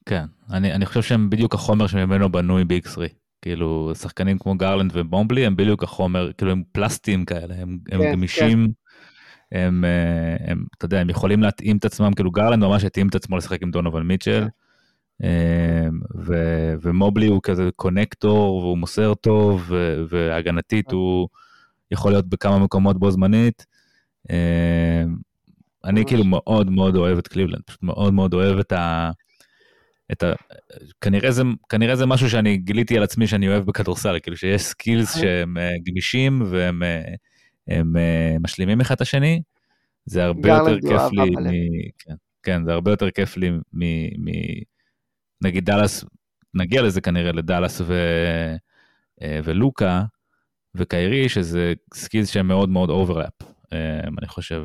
כן, 0.06 0.24
אני, 0.50 0.72
אני 0.72 0.86
חושב 0.86 1.02
שהם 1.02 1.30
בדיוק 1.30 1.54
החומר 1.54 1.86
שממנו 1.86 2.32
בנוי 2.32 2.64
ב-X3. 2.64 3.20
כאילו 3.42 3.92
שחקנים 3.94 4.38
כמו 4.38 4.54
גרלנד 4.54 4.90
ובומבלי 4.94 5.46
הם 5.46 5.56
בדיוק 5.56 5.82
החומר 5.82 6.32
כאילו 6.32 6.52
הם 6.52 6.62
פלסטיים 6.72 7.24
כאלה 7.24 7.54
הם, 7.54 7.78
כן, 7.84 7.96
הם 7.96 8.12
גמישים 8.12 8.72
הם, 9.52 9.84
הם, 10.46 10.64
אתה 10.78 10.84
יודע, 10.84 11.00
הם 11.00 11.10
יכולים 11.10 11.42
להתאים 11.42 11.76
את 11.76 11.84
עצמם, 11.84 12.12
כאילו 12.14 12.30
גרלנד 12.30 12.64
ממש 12.64 12.84
התאים 12.84 13.08
את 13.08 13.14
עצמו 13.14 13.36
לשחק 13.36 13.62
עם 13.62 13.70
דונובל 13.70 14.02
מיטשל. 14.02 14.46
ו- 16.26 16.74
ומובלי 16.82 17.26
הוא 17.26 17.40
כזה 17.42 17.68
קונקטור 17.76 18.56
והוא 18.56 18.78
מוסר 18.78 19.14
טוב 19.14 19.64
ו- 19.68 20.02
והגנתית 20.08 20.92
הוא 20.92 21.28
יכול 21.90 22.12
להיות 22.12 22.28
בכמה 22.28 22.58
מקומות 22.58 22.98
בו 22.98 23.10
זמנית. 23.10 23.66
אני 25.84 26.04
כאילו 26.06 26.24
מאוד 26.24 26.70
מאוד 26.70 26.96
אוהב 26.96 27.18
את 27.18 27.28
קליבלנד, 27.28 27.62
פשוט 27.66 27.82
מאוד 27.82 28.14
מאוד 28.14 28.34
אוהב 28.34 28.58
את 28.58 28.72
ה... 28.72 29.10
את 30.12 30.22
ה... 30.22 30.32
כנראה 31.00 31.30
זה, 31.30 31.42
כנראה 31.68 31.96
זה 31.96 32.06
משהו 32.06 32.30
שאני 32.30 32.56
גיליתי 32.56 32.96
על 32.96 33.02
עצמי 33.02 33.26
שאני 33.26 33.48
אוהב 33.48 33.64
בכדורסל, 33.64 34.18
כאילו 34.22 34.36
שיש 34.36 34.62
skills 34.62 35.16
אוקיי. 35.16 35.28
שהם 35.28 35.58
אה, 35.58 35.70
גמישים 35.86 36.42
והם 36.50 36.82
הם, 36.82 37.02
הם 37.68 37.96
אה, 37.96 38.36
משלימים 38.40 38.80
אחד 38.80 38.94
את 38.94 39.00
השני, 39.00 39.42
זה 40.04 40.24
הרבה 40.24 40.48
יותר 40.48 40.80
כיף 40.80 41.12
לי, 41.12 41.30
מ... 41.30 41.90
כן, 41.98 42.14
כן, 42.42 42.64
זה 42.64 42.72
הרבה 42.72 42.90
יותר 42.90 43.10
כיף 43.10 43.36
לי 43.36 43.50
מ... 43.50 43.60
מ... 44.24 44.30
נגיד 45.42 45.64
דאלאס, 45.64 46.04
נגיע 46.54 46.82
לזה 46.82 47.00
כנראה 47.00 47.32
לדאלאס 47.32 47.80
ו... 47.80 47.94
אה, 49.22 49.40
ולוקה 49.44 50.04
וקיירי, 50.74 51.28
שזה 51.28 51.72
skills 51.94 52.28
שהם 52.28 52.48
מאוד 52.48 52.68
מאוד 52.68 52.90
overlap. 52.90 53.32
אמ, 53.72 54.18
אני 54.18 54.28
חושב, 54.28 54.64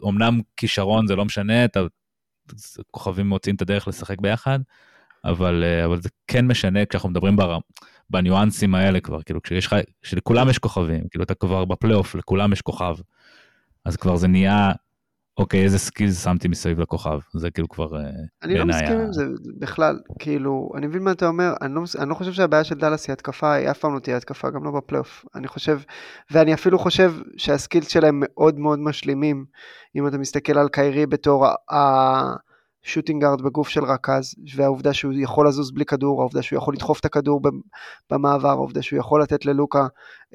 ואומנם 0.00 0.40
כישרון 0.56 1.06
זה 1.06 1.16
לא 1.16 1.24
משנה, 1.24 1.64
אתה, 1.64 1.80
כוכבים 2.90 3.26
מוצאים 3.28 3.54
את 3.54 3.62
הדרך 3.62 3.88
לשחק 3.88 4.20
ביחד, 4.20 4.58
אבל, 5.24 5.64
אה, 5.64 5.84
אבל 5.84 6.00
זה 6.00 6.08
כן 6.26 6.46
משנה 6.46 6.86
כשאנחנו 6.86 7.08
מדברים 7.08 7.36
בר, 7.36 7.58
בניואנסים 8.10 8.74
האלה 8.74 9.00
כבר, 9.00 9.22
כאילו 9.22 9.42
כשיש 9.42 9.66
לך, 9.66 9.76
שלכולם 10.02 10.48
יש 10.48 10.58
כוכבים, 10.58 11.08
כאילו 11.10 11.24
אתה 11.24 11.34
כבר 11.34 11.64
בפלייאוף, 11.64 12.14
לכולם 12.14 12.52
יש 12.52 12.60
כוכב, 12.62 12.94
אז 13.84 13.96
כבר 13.96 14.16
זה 14.16 14.28
נהיה 14.28 14.72
אוקיי, 15.38 15.64
איזה 15.64 15.78
skills 15.78 16.24
שמתי 16.24 16.48
מסביב 16.48 16.80
לכוכב, 16.80 17.18
זה 17.34 17.50
כאילו 17.50 17.68
כבר 17.68 17.86
בעיניי... 17.86 18.12
אני 18.42 18.58
לא 18.58 18.64
מסכים 18.64 19.00
עם 19.00 19.12
זה 19.12 19.24
בכלל, 19.58 19.98
כאילו, 20.18 20.72
אני 20.76 20.86
מבין 20.86 21.02
מה 21.02 21.12
אתה 21.12 21.26
אומר, 21.26 21.54
אני 21.62 21.74
לא, 21.74 21.82
אני 21.98 22.10
לא 22.10 22.14
חושב 22.14 22.32
שהבעיה 22.32 22.64
של 22.64 22.74
דאלאס 22.74 23.08
היא 23.08 23.12
התקפה, 23.12 23.52
היא 23.52 23.70
אף 23.70 23.78
פעם 23.78 23.94
לא 23.94 24.00
תהיה 24.00 24.16
התקפה, 24.16 24.50
גם 24.50 24.64
לא 24.64 24.70
בפלייאוף. 24.70 25.24
אני 25.34 25.48
חושב, 25.48 25.80
ואני 26.30 26.54
אפילו 26.54 26.78
חושב 26.78 27.12
שה 27.36 27.53
skills 27.53 27.88
שלהם 27.88 28.22
מאוד 28.22 28.58
מאוד 28.58 28.78
משלימים, 28.78 29.44
אם 29.96 30.06
אתה 30.06 30.18
מסתכל 30.18 30.58
על 30.58 30.68
קיירי 30.68 31.06
בתור 31.06 31.46
ה... 31.46 31.56
shooting 32.82 33.19
guard 33.19 33.42
בגוף 33.42 33.68
של 33.68 33.84
רכז, 33.84 34.34
והעובדה 34.54 34.92
שהוא 34.92 35.12
יכול 35.16 35.48
לזוז 35.48 35.70
בלי 35.70 35.84
כדור, 35.84 36.20
העובדה 36.20 36.42
שהוא 36.42 36.56
יכול 36.56 36.74
לדחוף 36.74 37.00
את 37.00 37.04
הכדור 37.04 37.40
במעבר, 38.10 38.48
העובדה 38.48 38.82
שהוא 38.82 38.98
יכול 38.98 39.22
לתת 39.22 39.46
ללוקה 39.46 39.86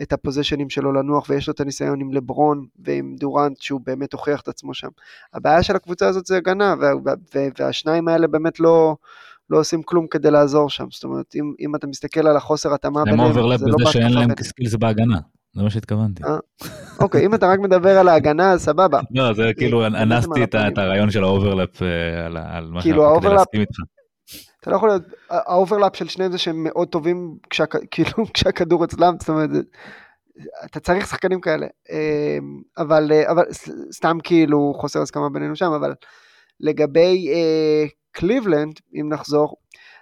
את 0.01 0.13
הפוזישנים 0.13 0.69
שלו 0.69 0.93
לנוח, 0.93 1.29
ויש 1.29 1.47
לו 1.47 1.53
את 1.53 1.59
הניסיון 1.59 2.01
עם 2.01 2.13
לברון 2.13 2.65
ועם 2.79 3.15
דורנט, 3.19 3.61
שהוא 3.61 3.81
באמת 3.85 4.13
הוכיח 4.13 4.41
את 4.41 4.47
עצמו 4.47 4.73
שם. 4.73 4.89
הבעיה 5.33 5.63
של 5.63 5.75
הקבוצה 5.75 6.07
הזאת 6.07 6.25
זה 6.25 6.37
הגנה, 6.37 6.75
והשניים 7.59 8.07
האלה 8.07 8.27
באמת 8.27 8.59
לא, 8.59 8.95
לא 9.49 9.59
עושים 9.59 9.83
כלום 9.83 10.07
כדי 10.07 10.31
לעזור 10.31 10.69
שם. 10.69 10.85
זאת 10.91 11.03
אומרת, 11.03 11.35
אם, 11.35 11.53
אם 11.59 11.75
אתה 11.75 11.87
מסתכל 11.87 12.27
על 12.27 12.37
החוסר 12.37 12.73
התאמה 12.73 13.03
ביניהם, 13.03 13.33
זה 13.33 13.39
לא. 13.39 13.53
הם 13.53 13.59
בזה 13.79 13.91
שאין 13.91 14.13
להם 14.13 14.29
skills 14.41 14.75
בהגנה. 14.75 15.19
זה 15.55 15.63
מה 15.63 15.69
שהתכוונתי. 15.69 16.23
אה, 16.23 16.37
אוקיי, 16.99 17.25
אם 17.25 17.33
אתה 17.33 17.47
רק 17.47 17.59
מדבר 17.59 17.97
על 17.97 18.07
ההגנה, 18.07 18.51
אז 18.51 18.63
סבבה. 18.63 18.99
לא, 19.11 19.33
זה 19.33 19.51
כאילו, 19.57 19.85
אנסתי 19.85 20.43
את 20.43 20.77
הרעיון 20.77 21.11
של 21.11 21.23
ה 21.23 21.31
overlap 21.31 21.81
אה, 21.81 22.25
על 22.25 22.67
מה 22.71 22.81
שאנחנו 22.81 23.19
כדי 23.21 23.29
להסכים 23.33 23.61
איתך. 23.61 23.79
אתה 24.61 24.71
לא 24.71 24.75
יכול 24.75 24.89
להיות, 24.89 25.03
ה 25.29 25.38
overlap 25.38 25.95
של 25.95 26.07
שניהם 26.07 26.31
זה 26.31 26.37
שהם 26.37 26.63
מאוד 26.63 26.87
טובים 26.87 27.37
כאילו 27.91 28.33
כשהכדור 28.33 28.83
אצלם, 28.83 29.15
זאת 29.19 29.29
אומרת, 29.29 29.49
אתה 30.65 30.79
צריך 30.79 31.07
שחקנים 31.07 31.41
כאלה. 31.41 31.67
אה, 31.91 32.37
אבל, 32.77 33.11
אבל 33.31 33.43
סתם 33.91 34.17
כאילו 34.23 34.73
חוסר 34.77 35.01
הסכמה 35.01 35.29
בינינו 35.29 35.55
שם, 35.55 35.71
אבל 35.71 35.93
לגבי 36.59 37.27
קליבלנד, 38.11 38.73
אם 39.01 39.09
נחזור, 39.09 39.55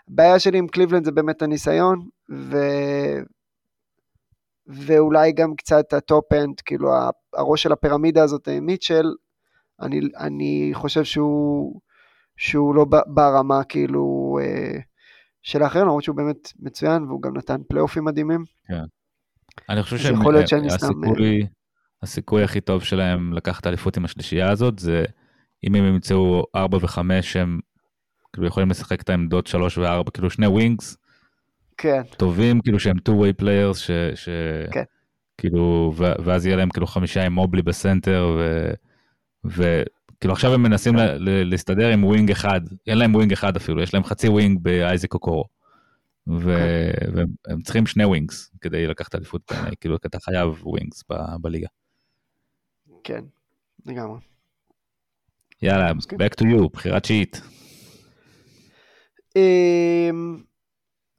הבעיה 0.09 0.39
שלי 0.39 0.57
עם 0.57 0.67
קליבלנד 0.67 1.05
זה 1.05 1.11
באמת 1.11 1.41
הניסיון, 1.41 1.99
ו... 2.31 2.57
ואולי 4.67 5.31
גם 5.31 5.55
קצת 5.55 5.93
ה 5.93 6.01
top-end, 6.01 6.61
כאילו 6.61 6.89
הראש 7.33 7.63
של 7.63 7.71
הפירמידה 7.71 8.23
הזאת, 8.23 8.47
אה, 8.47 8.59
מיטשל, 8.59 9.05
אני, 9.81 9.99
אני 10.19 10.69
חושב 10.73 11.03
שהוא, 11.03 11.81
שהוא 12.37 12.75
לא 12.75 12.85
ברמה 13.07 13.63
כאילו 13.63 14.37
אה, 14.41 14.79
של 15.41 15.63
האחרים, 15.63 15.85
למרות 15.85 16.03
שהוא 16.03 16.15
באמת 16.15 16.53
מצוין, 16.59 17.03
והוא 17.03 17.21
גם 17.21 17.37
נתן 17.37 17.61
פלייאופים 17.69 18.05
מדהימים. 18.05 18.43
כן. 18.67 18.83
אני 19.69 19.83
חושב 19.83 19.97
שהסיכוי 19.97 21.41
אה, 21.41 21.47
הסיכוי 22.03 22.43
הכי 22.43 22.61
טוב 22.61 22.83
שלהם 22.83 23.33
לקחת 23.33 23.67
אליפות 23.67 23.97
עם 23.97 24.05
השלישייה 24.05 24.51
הזאת, 24.51 24.79
זה 24.79 25.05
אם 25.67 25.75
הם 25.75 25.85
ימצאו 25.85 26.45
4 26.55 26.77
ו-5 26.77 26.99
הם 27.39 27.59
כאילו 28.33 28.47
יכולים 28.47 28.69
לשחק 28.69 29.01
את 29.01 29.09
העמדות 29.09 29.47
3 29.47 29.77
ו-4, 29.77 30.11
כאילו 30.13 30.29
שני 30.29 30.47
wings, 30.47 30.97
כן. 31.77 32.01
טובים, 32.17 32.61
כאילו 32.61 32.79
שהם 32.79 32.97
two-way 32.97 33.41
players, 33.41 33.77
ש... 33.77 33.91
ש... 34.15 34.29
כן. 34.71 34.83
כאילו, 35.37 35.93
ו... 35.97 36.03
ואז 36.23 36.45
יהיה 36.45 36.57
להם 36.57 36.69
כאילו 36.69 36.87
חמישה 36.87 37.25
עם 37.25 37.33
מובלי 37.33 37.61
בסנטר, 37.61 38.37
ו... 38.39 38.71
וכאילו 39.45 40.33
עכשיו 40.33 40.53
הם 40.53 40.63
מנסים 40.63 40.97
כן. 40.97 41.05
ל... 41.17 41.43
להסתדר 41.49 41.87
עם 41.89 42.03
wing 42.03 42.31
אחד, 42.31 42.61
אין 42.87 42.97
להם 42.97 43.15
wing 43.15 43.33
אחד 43.33 43.55
אפילו, 43.55 43.81
יש 43.81 43.93
להם 43.93 44.03
חצי 44.03 44.27
wing 44.27 44.59
באייזק 44.61 45.13
אוקורו. 45.13 45.45
ו... 46.27 46.57
כן. 46.99 47.11
והם 47.47 47.61
צריכים 47.61 47.85
שני 47.85 48.05
wings 48.05 48.51
כדי 48.61 48.87
לקחת 48.87 49.15
אליפות, 49.15 49.51
כאילו 49.81 49.95
אתה 49.95 50.19
חייב 50.19 50.49
wings 50.63 51.03
ב... 51.09 51.15
בליגה. 51.41 51.67
כן, 53.03 53.23
לגמרי. 53.85 54.19
יאללה, 55.61 55.91
back 55.91 56.41
to 56.41 56.45
you, 56.45 56.69
בחירת 56.73 57.05
שביעית. 57.05 57.41
אמ, 59.35 60.43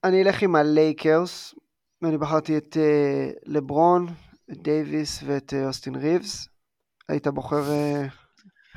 אני 0.05 0.23
אלך 0.23 0.43
עם 0.43 0.57
הלייקרס, 0.57 1.55
ואני 2.03 2.19
בחרתי 2.19 2.57
את 2.57 2.77
uh, 2.77 3.39
לברון, 3.47 4.07
את 4.53 4.63
דייוויס 4.63 5.23
ואת 5.27 5.53
uh, 5.53 5.67
אוסטין 5.67 5.95
ריבס. 5.95 6.49
היית 7.09 7.27
בוחר 7.27 7.63
uh, 7.63 8.11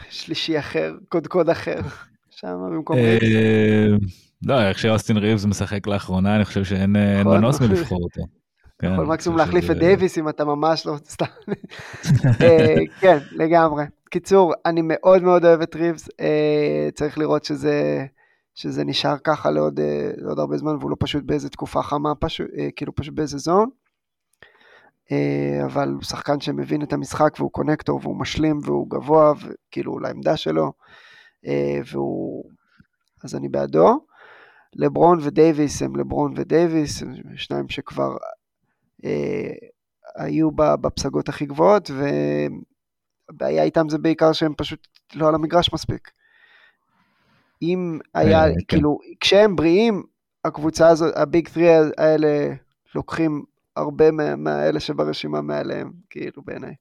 שלישי 0.09 0.59
אחר, 0.59 0.95
קודקוד 1.09 1.49
אחר, 1.49 1.79
שם 2.37 2.55
במקום 2.71 2.97
ריבס. 2.97 3.23
לא, 4.45 4.67
איך 4.69 4.79
שאוסטין 4.79 5.17
ריבס 5.17 5.45
משחק 5.45 5.87
לאחרונה, 5.87 6.35
אני 6.35 6.45
חושב 6.45 6.63
שאין 6.63 6.95
נכון. 7.19 7.37
מנוס 7.37 7.61
מלבחור 7.61 8.03
אותו. 8.03 8.21
כן, 8.81 8.93
יכול 8.93 9.05
מקסימום 9.05 9.37
להחליף 9.37 9.71
את 9.71 9.77
דייוויס 9.77 10.17
אם 10.17 10.29
אתה 10.29 10.45
ממש 10.45 10.85
לא... 10.85 10.97
סתם. 11.13 11.25
כן, 12.99 13.17
לגמרי. 13.31 13.83
קיצור, 14.09 14.53
אני 14.65 14.81
מאוד 14.83 15.23
מאוד 15.23 15.45
אוהב 15.45 15.61
את 15.61 15.75
ריבס, 15.75 16.09
צריך 16.93 17.17
לראות 17.17 17.43
שזה... 17.43 18.05
שזה 18.57 18.83
נשאר 18.83 19.17
ככה 19.23 19.51
לעוד, 19.51 19.79
אה, 19.79 20.11
לעוד 20.17 20.39
הרבה 20.39 20.57
זמן 20.57 20.75
והוא 20.75 20.91
לא 20.91 20.95
פשוט 20.99 21.23
באיזה 21.23 21.49
תקופה 21.49 21.81
חמה, 21.81 22.15
פשוט, 22.15 22.47
אה, 22.57 22.67
כאילו 22.75 22.95
פשוט 22.95 23.13
באיזה 23.13 23.37
זון. 23.37 23.69
אה, 25.11 25.65
אבל 25.65 25.89
הוא 25.89 26.03
שחקן 26.03 26.39
שמבין 26.39 26.81
את 26.81 26.93
המשחק 26.93 27.33
והוא 27.37 27.51
קונקטור 27.51 27.99
והוא 28.03 28.19
משלים 28.19 28.59
והוא 28.63 28.89
גבוה 28.89 29.33
וכאילו 29.41 29.99
לעמדה 29.99 30.37
שלו 30.37 30.73
והוא 31.91 32.43
אז 33.23 33.35
אני 33.35 33.49
בעדו. 33.49 33.99
לברון 34.73 35.19
ודייוויס 35.21 35.81
הם 35.81 35.95
לברון 35.95 36.33
ודייוויס, 36.37 37.03
שניים 37.35 37.69
שכבר 37.69 38.17
אה, 39.05 39.53
היו 40.15 40.51
בפסגות 40.51 41.29
הכי 41.29 41.45
גבוהות 41.45 41.91
והבעיה 43.29 43.63
איתם 43.63 43.89
זה 43.89 43.97
בעיקר 43.97 44.31
שהם 44.33 44.53
פשוט 44.57 44.87
לא 45.15 45.27
על 45.27 45.35
המגרש 45.35 45.73
מספיק. 45.73 46.11
אם 47.61 47.99
היה, 48.13 48.43
אה, 48.43 48.53
כן. 48.53 48.59
כאילו, 48.67 48.99
כשהם 49.19 49.55
בריאים, 49.55 50.03
הקבוצה 50.45 50.87
הזאת, 50.87 51.13
ה 51.17 51.25
big 51.25 51.47
three 51.47 51.69
האלה 51.97 52.53
לוקחים 52.95 53.43
הרבה 53.75 54.11
מהאלה 54.37 54.79
שברשימה 54.79 55.41
מעליהם, 55.41 55.91
כאילו, 56.09 56.41
בעיניי. 56.45 56.73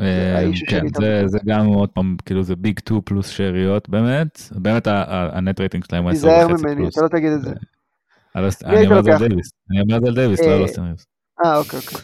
אה, 0.00 0.44
כן, 0.68 0.82
זה 1.26 1.38
גם 1.46 1.66
עוד 1.66 1.88
פעם, 1.88 2.16
כאילו 2.24 2.42
זה 2.42 2.56
big 2.56 2.78
2 2.78 3.00
פלוס 3.04 3.28
שאריות, 3.28 3.88
באמת, 3.88 4.40
באמת 4.52 4.86
ה 5.32 5.39
net 5.39 5.60
rating 5.60 5.84
שלהם 5.84 6.02
הוא 6.02 6.10
10 6.10 6.28
וחצי 6.28 6.46
פלוס. 6.46 6.62
תיזהר 6.62 6.74
ממני, 6.74 6.88
אתה 6.88 7.02
לא 7.02 7.08
תגיד 7.08 7.32
את 7.32 7.42
זה. 7.42 7.52
אני 8.64 8.86
אומר 8.86 8.98
את 8.98 9.04
זה 9.04 9.12
על 9.12 9.18
דייוויס, 9.18 9.50
אני 9.70 9.80
אומר 9.80 9.96
את 9.96 10.02
זה 10.02 10.08
על 10.08 10.14
דייוויס, 10.14 10.40
לא 10.40 10.54
על 10.54 10.62
אוסטין 10.62 10.84
ריבס. 10.84 11.06
אה, 11.44 11.58
אוקיי, 11.58 11.78
אוקיי. 11.78 12.00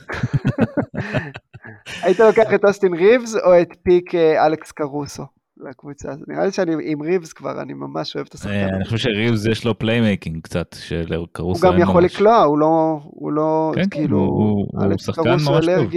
היית 2.03 2.21
לוקח 2.21 2.55
את 2.55 2.65
אוסטין 2.65 2.95
ריבס 2.95 3.37
או 3.37 3.61
את 3.61 3.69
peak 3.83 4.15
אה, 4.15 4.47
אלכס 4.47 4.73
קרוסו? 4.73 5.23
לקבוצה 5.69 6.13
הזאת. 6.13 6.29
נראה 6.29 6.45
לי 6.45 6.53
שאני 6.53 6.73
עם 6.85 7.03
ריבס 7.03 7.33
כבר, 7.33 7.63
אני 7.63 7.73
ממש 7.73 8.17
אוהב 8.17 8.27
את 8.27 8.35
השחקן. 8.35 8.51
אה, 8.51 8.69
אני 8.77 8.85
חושב 8.85 8.99
שריבס 8.99 9.47
יש 9.47 9.65
לו 9.65 9.79
playmaking 9.79 10.43
קצת, 10.43 10.77
שלקרוסו 10.79 11.67
הוא 11.67 11.75
גם 11.75 11.81
יכול 11.81 12.05
לקלוע, 12.05 12.39
הוא 12.39 12.59
לא, 12.59 13.01
הוא 13.03 13.33
לא, 13.33 13.73
כן, 13.75 13.89
כאילו, 13.91 14.19
הוא 14.19 14.99
שחקן 14.99 15.31
ממש 15.31 15.67
טוב. 15.67 15.91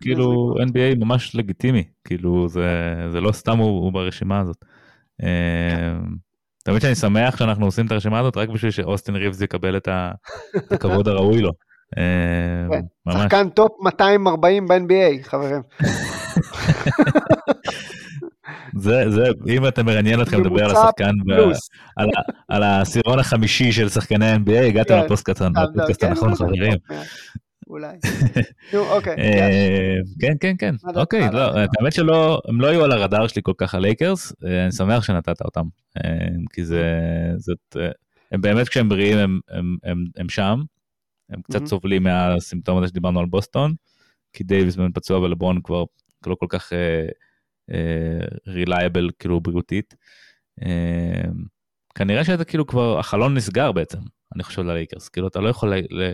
כאילו 0.00 0.54
NBA 0.58 0.98
ממש 0.98 1.36
לגיטימי, 1.36 1.84
כאילו 2.04 2.48
זה 2.48 3.20
לא 3.20 3.32
סתם 3.32 3.58
הוא 3.58 3.92
ברשימה 3.92 4.40
הזאת. 4.40 4.64
אה, 5.22 5.98
תמיד 6.64 6.80
שאני 6.80 6.94
שמח 6.94 7.36
שאנחנו 7.36 7.64
עושים 7.64 7.86
את 7.86 7.92
הרשימה 7.92 8.18
הזאת 8.18 8.36
רק 8.36 8.48
בשביל 8.48 8.70
שאוסטין 8.70 9.16
ריבס 9.16 9.40
יקבל 9.40 9.76
את 9.76 9.88
הכבוד 10.70 11.08
הראוי 11.08 11.40
לו. 11.40 11.50
כן, 12.70 13.12
שחקן 13.12 13.48
top 13.48 13.72
240 13.82 14.68
ב-NBA, 14.68 15.22
חברים. 15.22 15.62
זה, 18.76 19.10
זה, 19.10 19.24
אם 19.48 19.68
אתם 19.68 19.86
מעניין 19.86 20.22
אתכם 20.22 20.40
לדבר 20.40 20.64
על 20.64 20.70
השחקן, 20.70 21.10
על, 22.48 22.62
העשירון 22.62 23.18
החמישי 23.18 23.72
של 23.72 23.88
שחקני 23.88 24.26
ה-NBA, 24.26 24.66
הגעתם 24.68 24.94
כן. 24.94 25.04
לפודקאסט 25.04 25.42
הנכון, 26.02 26.34
חברים. 26.34 26.72
אולי. 27.70 27.96
נו, 28.72 28.80
אוקיי. 28.80 29.16
כן, 30.20 30.34
כן, 30.40 30.54
כן. 30.58 30.74
אוקיי, 30.94 31.30
לא, 31.32 31.58
האמת 31.78 31.92
שלא, 31.92 32.40
הם 32.48 32.60
לא 32.60 32.66
היו 32.66 32.84
על 32.84 32.92
הרדאר 32.92 33.26
שלי 33.26 33.42
כל 33.44 33.52
כך 33.58 33.74
הלייקרס, 33.74 34.32
אני 34.44 34.72
שמח 34.72 35.04
שנתת 35.04 35.42
אותם, 35.42 35.64
כי 36.52 36.64
זה, 36.64 36.84
זאת, 37.36 37.76
הם 38.32 38.40
באמת 38.40 38.68
כשהם 38.68 38.88
בריאים 38.88 39.40
הם 40.16 40.28
שם, 40.28 40.62
הם 41.30 41.42
קצת 41.42 41.66
סובלים 41.66 42.02
מהסימפטום 42.02 42.78
הזה 42.78 42.88
שדיברנו 42.88 43.20
על 43.20 43.26
בוסטון, 43.26 43.74
כי 44.32 44.44
דייוויס 44.44 44.76
באמת 44.76 44.94
פצוע 44.94 45.20
ולברון 45.20 45.60
כבר 45.64 45.84
לא 46.26 46.34
כל 46.34 46.46
כך 46.48 46.72
reliable 48.46 49.06
uh, 49.06 49.10
uh, 49.10 49.14
כאילו 49.18 49.40
בריאותית. 49.40 49.94
Uh, 50.60 51.28
כנראה 51.94 52.24
שאתה 52.24 52.44
כאילו 52.44 52.66
כבר, 52.66 52.98
החלון 52.98 53.34
נסגר 53.34 53.72
בעצם, 53.72 53.98
אני 54.34 54.42
חושב 54.42 54.62
ללייקרס, 54.62 55.08
כאילו 55.08 55.28
אתה 55.28 55.40
לא 55.40 55.48
יכול, 55.48 55.74
ל, 55.74 56.12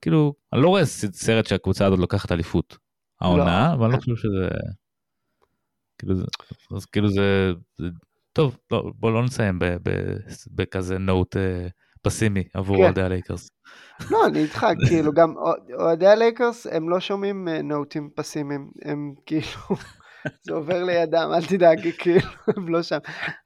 כאילו, 0.00 0.34
אני 0.52 0.62
לא 0.62 0.68
רואה 0.68 0.84
סרט 1.12 1.46
שהקבוצה 1.46 1.86
הזאת 1.86 1.98
לוקחת 1.98 2.32
אליפות. 2.32 2.76
העונה, 3.20 3.68
לא. 3.68 3.74
אבל 3.74 3.84
אני 3.84 3.92
לא 3.92 3.98
חושב 3.98 4.16
שזה... 4.16 4.48
כאילו 5.98 6.14
זה, 6.14 6.24
אז 6.76 6.86
כאילו 6.86 7.08
זה, 7.08 7.52
זה 7.78 7.88
טוב, 8.32 8.58
לא, 8.70 8.90
בוא 8.94 9.12
לא 9.12 9.24
נסיים 9.24 9.58
בכזה 10.54 10.98
note 10.98 11.36
פסימי 12.02 12.44
עבור 12.54 12.76
כן. 12.76 12.82
אוהדי 12.82 13.02
הלייקרס. 13.02 13.48
לא, 14.10 14.26
אני 14.26 14.38
איתך, 14.38 14.66
כאילו 14.88 15.12
גם 15.12 15.34
אוהדי 15.78 16.06
הלייקרס 16.06 16.66
הם 16.66 16.88
לא 16.88 17.00
שומעים 17.00 17.48
נוטים 17.48 18.10
פסימיים, 18.16 18.70
הם 18.82 19.14
כאילו, 19.26 19.76
זה 20.42 20.54
עובר 20.54 20.84
לידם, 20.84 21.30
אל 21.34 21.46
תדאג, 21.46 21.88
כאילו, 21.98 22.28
לא 22.68 22.82
שם. 22.82 22.98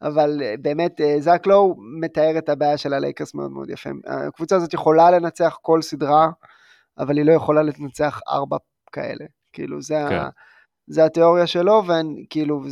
אבל 0.03 0.43
באמת, 0.61 1.01
זאק 1.19 1.47
לואו 1.47 1.77
מתאר 2.01 2.39
את 2.39 2.49
הבעיה 2.49 2.77
של 2.77 2.95
הלייקרס 2.95 3.35
מאוד 3.35 3.51
מאוד 3.51 3.71
יפה. 3.71 3.91
הקבוצה 4.07 4.57
הזאת 4.57 4.75
יכולה 4.75 5.11
לנצח 5.11 5.59
כל 5.63 5.83
סדרה, 5.83 6.31
אבל 6.99 7.17
היא 7.17 7.25
לא 7.25 7.33
יכולה 7.33 7.63
לנצח 7.63 8.21
ארבע 8.29 8.57
כאלה. 8.93 9.25
כאילו, 9.53 9.83
זה 9.83 9.95
כן. 10.09 10.15
ה... 10.15 10.29
זה 10.91 11.05
התיאוריה 11.05 11.47
שלו, 11.47 11.83
וכאילו, 11.85 12.63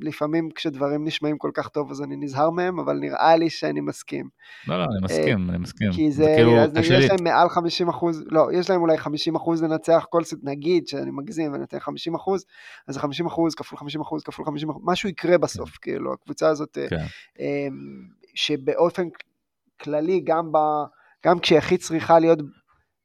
לפעמים 0.00 0.50
כשדברים 0.54 1.04
נשמעים 1.04 1.38
כל 1.38 1.50
כך 1.54 1.68
טוב 1.68 1.90
אז 1.90 2.02
אני 2.02 2.16
נזהר 2.16 2.50
מהם, 2.50 2.78
אבל 2.78 2.96
נראה 2.96 3.36
לי 3.36 3.50
שאני 3.50 3.80
מסכים. 3.80 4.28
לא, 4.68 4.78
לא, 4.78 4.84
אני 4.84 5.04
מסכים, 5.04 5.50
אני 5.50 5.58
מסכים. 5.58 5.92
כי 5.92 6.10
זה, 6.10 6.24
זה 6.24 6.32
כאילו, 6.36 6.58
אז 6.58 6.76
יש 6.76 6.90
לי... 6.90 7.08
להם 7.08 7.24
מעל 7.24 7.48
50 7.48 7.88
אחוז, 7.88 8.24
לא, 8.26 8.48
יש 8.52 8.70
להם 8.70 8.80
אולי 8.80 8.98
50 8.98 9.34
אחוז 9.34 9.62
לנצח 9.62 10.06
כל 10.10 10.24
סט, 10.24 10.36
נגיד 10.42 10.88
שאני 10.88 11.10
מגזים 11.10 11.52
ואני 11.52 11.64
אתן 11.64 11.80
50 11.80 12.14
אחוז, 12.14 12.44
אז 12.88 12.94
זה 12.94 13.00
50 13.00 13.26
אחוז 13.26 13.54
כפול 13.54 13.78
50 13.78 14.00
אחוז 14.00 14.22
כפול 14.22 14.46
50 14.46 14.70
אחוז, 14.70 14.82
משהו 14.84 15.08
יקרה 15.08 15.38
בסוף, 15.38 15.70
כן. 15.70 15.78
כאילו, 15.82 16.12
הקבוצה 16.12 16.48
הזאת, 16.48 16.78
כן. 16.90 16.96
אמ, 17.40 17.74
שבאופן 18.34 19.08
כללי, 19.80 20.20
גם, 20.24 20.52
ב, 20.52 20.58
גם 21.26 21.38
כשהיא 21.38 21.58
הכי 21.58 21.76
צריכה 21.76 22.18
להיות 22.18 22.38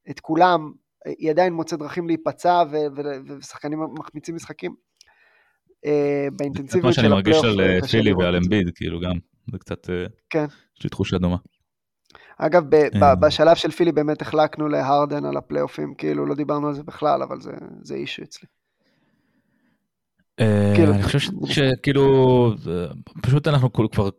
את 0.09 0.19
כולם, 0.19 0.71
היא 1.19 1.29
עדיין 1.29 1.53
מוצאת 1.53 1.79
דרכים 1.79 2.07
להיפצע 2.07 2.63
ושחקנים 3.39 3.79
מחמיצים 3.99 4.35
משחקים. 4.35 4.75
אה, 5.85 6.27
באינטנסיביות 6.31 6.93
של 6.93 7.13
הפלייאוף. 7.13 7.35
מה 7.35 7.41
שאני 7.41 7.53
מרגיש 7.53 7.59
על 7.59 7.81
אה, 7.83 7.87
פילי 7.87 8.13
ועל 8.13 8.35
אמביד, 8.35 8.71
כאילו 8.75 8.99
גם, 8.99 9.17
זה 9.51 9.57
קצת, 9.57 9.89
אה, 9.89 10.05
כן. 10.29 10.45
יש 10.77 10.83
לי 10.83 10.89
תחושה 10.89 11.17
דומה. 11.17 11.37
אגב, 12.37 12.63
בשלב 13.19 13.55
של 13.55 13.71
פילי 13.71 13.91
באמת 13.91 14.21
החלקנו 14.21 14.67
להרדן 14.67 15.25
על 15.25 15.37
הפלייאופים, 15.37 15.93
כאילו 15.97 16.25
לא 16.25 16.35
דיברנו 16.35 16.67
על 16.67 16.73
זה 16.73 16.83
בכלל, 16.83 17.23
אבל 17.23 17.37
זה 17.81 17.95
אישו 17.95 18.23
אצלי. 18.23 18.47
אה, 20.39 20.73
כאילו, 20.75 20.93
אני 20.93 21.03
חושב 21.03 21.19
שכאילו 21.45 22.53
פשוט 23.21 23.47
אנחנו 23.47 23.73
כבר 23.73 24.09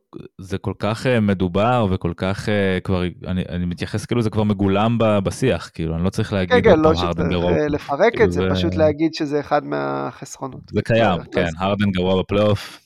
זה 0.40 0.58
כל 0.58 0.72
כך 0.78 1.06
אה, 1.06 1.20
מדובר 1.20 1.86
וכל 1.90 2.12
כך 2.16 2.48
אה, 2.48 2.78
כבר 2.84 3.02
אני, 3.26 3.42
אני 3.48 3.64
מתייחס 3.64 4.06
כאילו 4.06 4.22
זה 4.22 4.30
כבר 4.30 4.42
מגולם 4.42 4.98
בשיח 5.24 5.70
כאילו 5.74 5.96
אני 5.96 6.04
לא 6.04 6.10
צריך 6.10 6.32
להגיד 6.32 6.64
כן, 6.64 6.70
כן, 6.70 6.80
לא 6.80 6.94
שצריך 6.94 7.28
לפרק 7.70 8.12
כאילו 8.12 8.24
את 8.24 8.32
זה, 8.32 8.42
פשוט 8.50 8.74
להגיד 8.74 9.14
שזה 9.14 9.40
אחד 9.40 9.64
מהחסרונות. 9.64 10.60
זה 10.72 10.82
קיים 10.82 11.20
כן 11.32 11.48
הרדן 11.58 11.90
גרוע 11.90 12.22
בפלייאוף. 12.22 12.80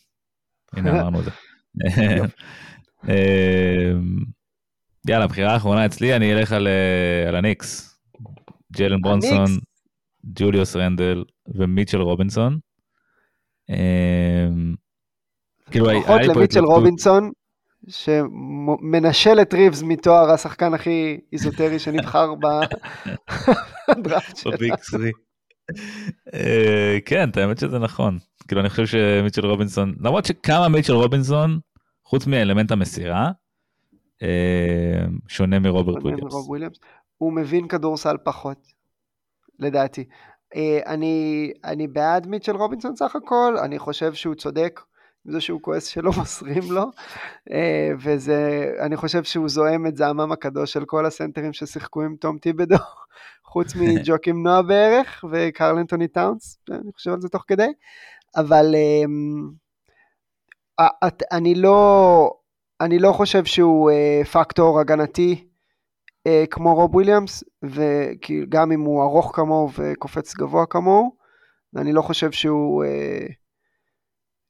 הנה 0.72 0.90
אמרנו 1.00 1.20
את 1.20 1.24
זה. 1.24 1.30
יאללה 5.08 5.26
בחירה 5.26 5.52
האחרונה 5.52 5.86
אצלי 5.86 6.16
אני 6.16 6.32
אלך 6.32 6.52
על 7.28 7.36
הניקס. 7.36 7.98
ג'לן 8.76 9.00
ברונסון, 9.00 9.58
ג'וליוס 10.24 10.76
רנדל 10.76 11.24
ומיטשל 11.48 12.00
רובינסון. 12.00 12.71
אמ, 13.72 14.74
כאילו 15.70 15.86
לפחות 15.86 16.20
למיטשל 16.20 16.64
רובינסון, 16.64 17.30
שמנשל 17.88 19.40
את 19.42 19.54
ריבס 19.54 19.82
מתואר 19.82 20.30
השחקן 20.30 20.74
הכי 20.74 21.20
איזוטרי 21.32 21.78
שנבחר 21.78 22.34
בדראפט 23.98 24.36
שלו. 24.36 24.52
אה, 26.34 26.98
כן, 27.04 27.30
האמת 27.36 27.58
שזה 27.58 27.78
נכון. 27.78 28.18
כאילו 28.48 28.60
אני 28.60 28.70
חושב 28.70 28.86
שמיטשל 28.86 29.46
רובינסון, 29.46 29.94
למרות 30.00 30.24
שכמה 30.24 30.68
מיטשל 30.68 30.92
רובינסון, 30.92 31.58
חוץ 32.04 32.26
מאלמנט 32.26 32.70
המסירה, 32.70 33.30
אה, 34.22 35.04
שונה 35.28 35.58
מרוברט 35.58 36.02
וויליאמס. 36.02 36.80
הוא 37.18 37.32
מבין 37.32 37.68
כדורסל 37.68 38.16
פחות, 38.24 38.58
לדעתי. 39.58 40.04
אה, 40.56 40.80
אני, 40.86 41.52
אני 41.64 41.88
בעד 41.88 42.26
מיטשל 42.26 42.56
רובינסון 42.56 42.96
סך 42.96 43.16
הכל, 43.16 43.56
אני 43.64 43.78
חושב 43.78 44.14
שהוא 44.14 44.34
צודק 44.34 44.80
בזה 45.26 45.40
שהוא 45.40 45.62
כועס 45.62 45.86
שלא 45.86 46.10
מוסרים 46.18 46.62
לו, 46.70 46.84
אה, 47.52 47.90
וזה, 47.98 48.70
אני 48.80 48.96
חושב 48.96 49.24
שהוא 49.24 49.48
זועם 49.48 49.86
את 49.86 49.96
זעמם 49.96 50.32
הקדוש 50.32 50.72
של 50.72 50.84
כל 50.84 51.06
הסנטרים 51.06 51.52
ששיחקו 51.52 52.02
עם 52.02 52.16
תום 52.16 52.38
טיבדו, 52.38 52.76
חוץ 53.52 53.74
מג'וקים 53.80 54.42
נועה 54.42 54.62
בערך 54.62 55.24
וקרל 55.32 55.78
אנטוני 55.78 56.08
טאונס, 56.08 56.58
אני 56.70 56.92
חושב 56.92 57.12
על 57.12 57.20
זה 57.20 57.28
תוך 57.28 57.44
כדי, 57.46 57.72
אבל 58.36 58.74
אני 61.32 61.54
לא, 61.54 62.30
אני 62.80 62.98
לא 62.98 63.12
חושב 63.12 63.44
שהוא 63.44 63.90
אה, 63.90 64.22
פקטור 64.32 64.80
הגנתי 64.80 65.51
אה, 66.26 66.44
כמו 66.50 66.74
רוב 66.74 66.94
וויליאמס, 66.94 67.44
וגם 67.62 68.72
אם 68.72 68.80
הוא 68.80 69.02
ארוך 69.02 69.36
כמוהו 69.36 69.70
וקופץ 69.78 70.34
גבוה 70.34 70.66
כמוהו, 70.66 71.16
ואני 71.72 71.92
לא 71.92 72.02
חושב 72.02 72.32
שהוא, 72.32 72.84
אה, 72.84 73.26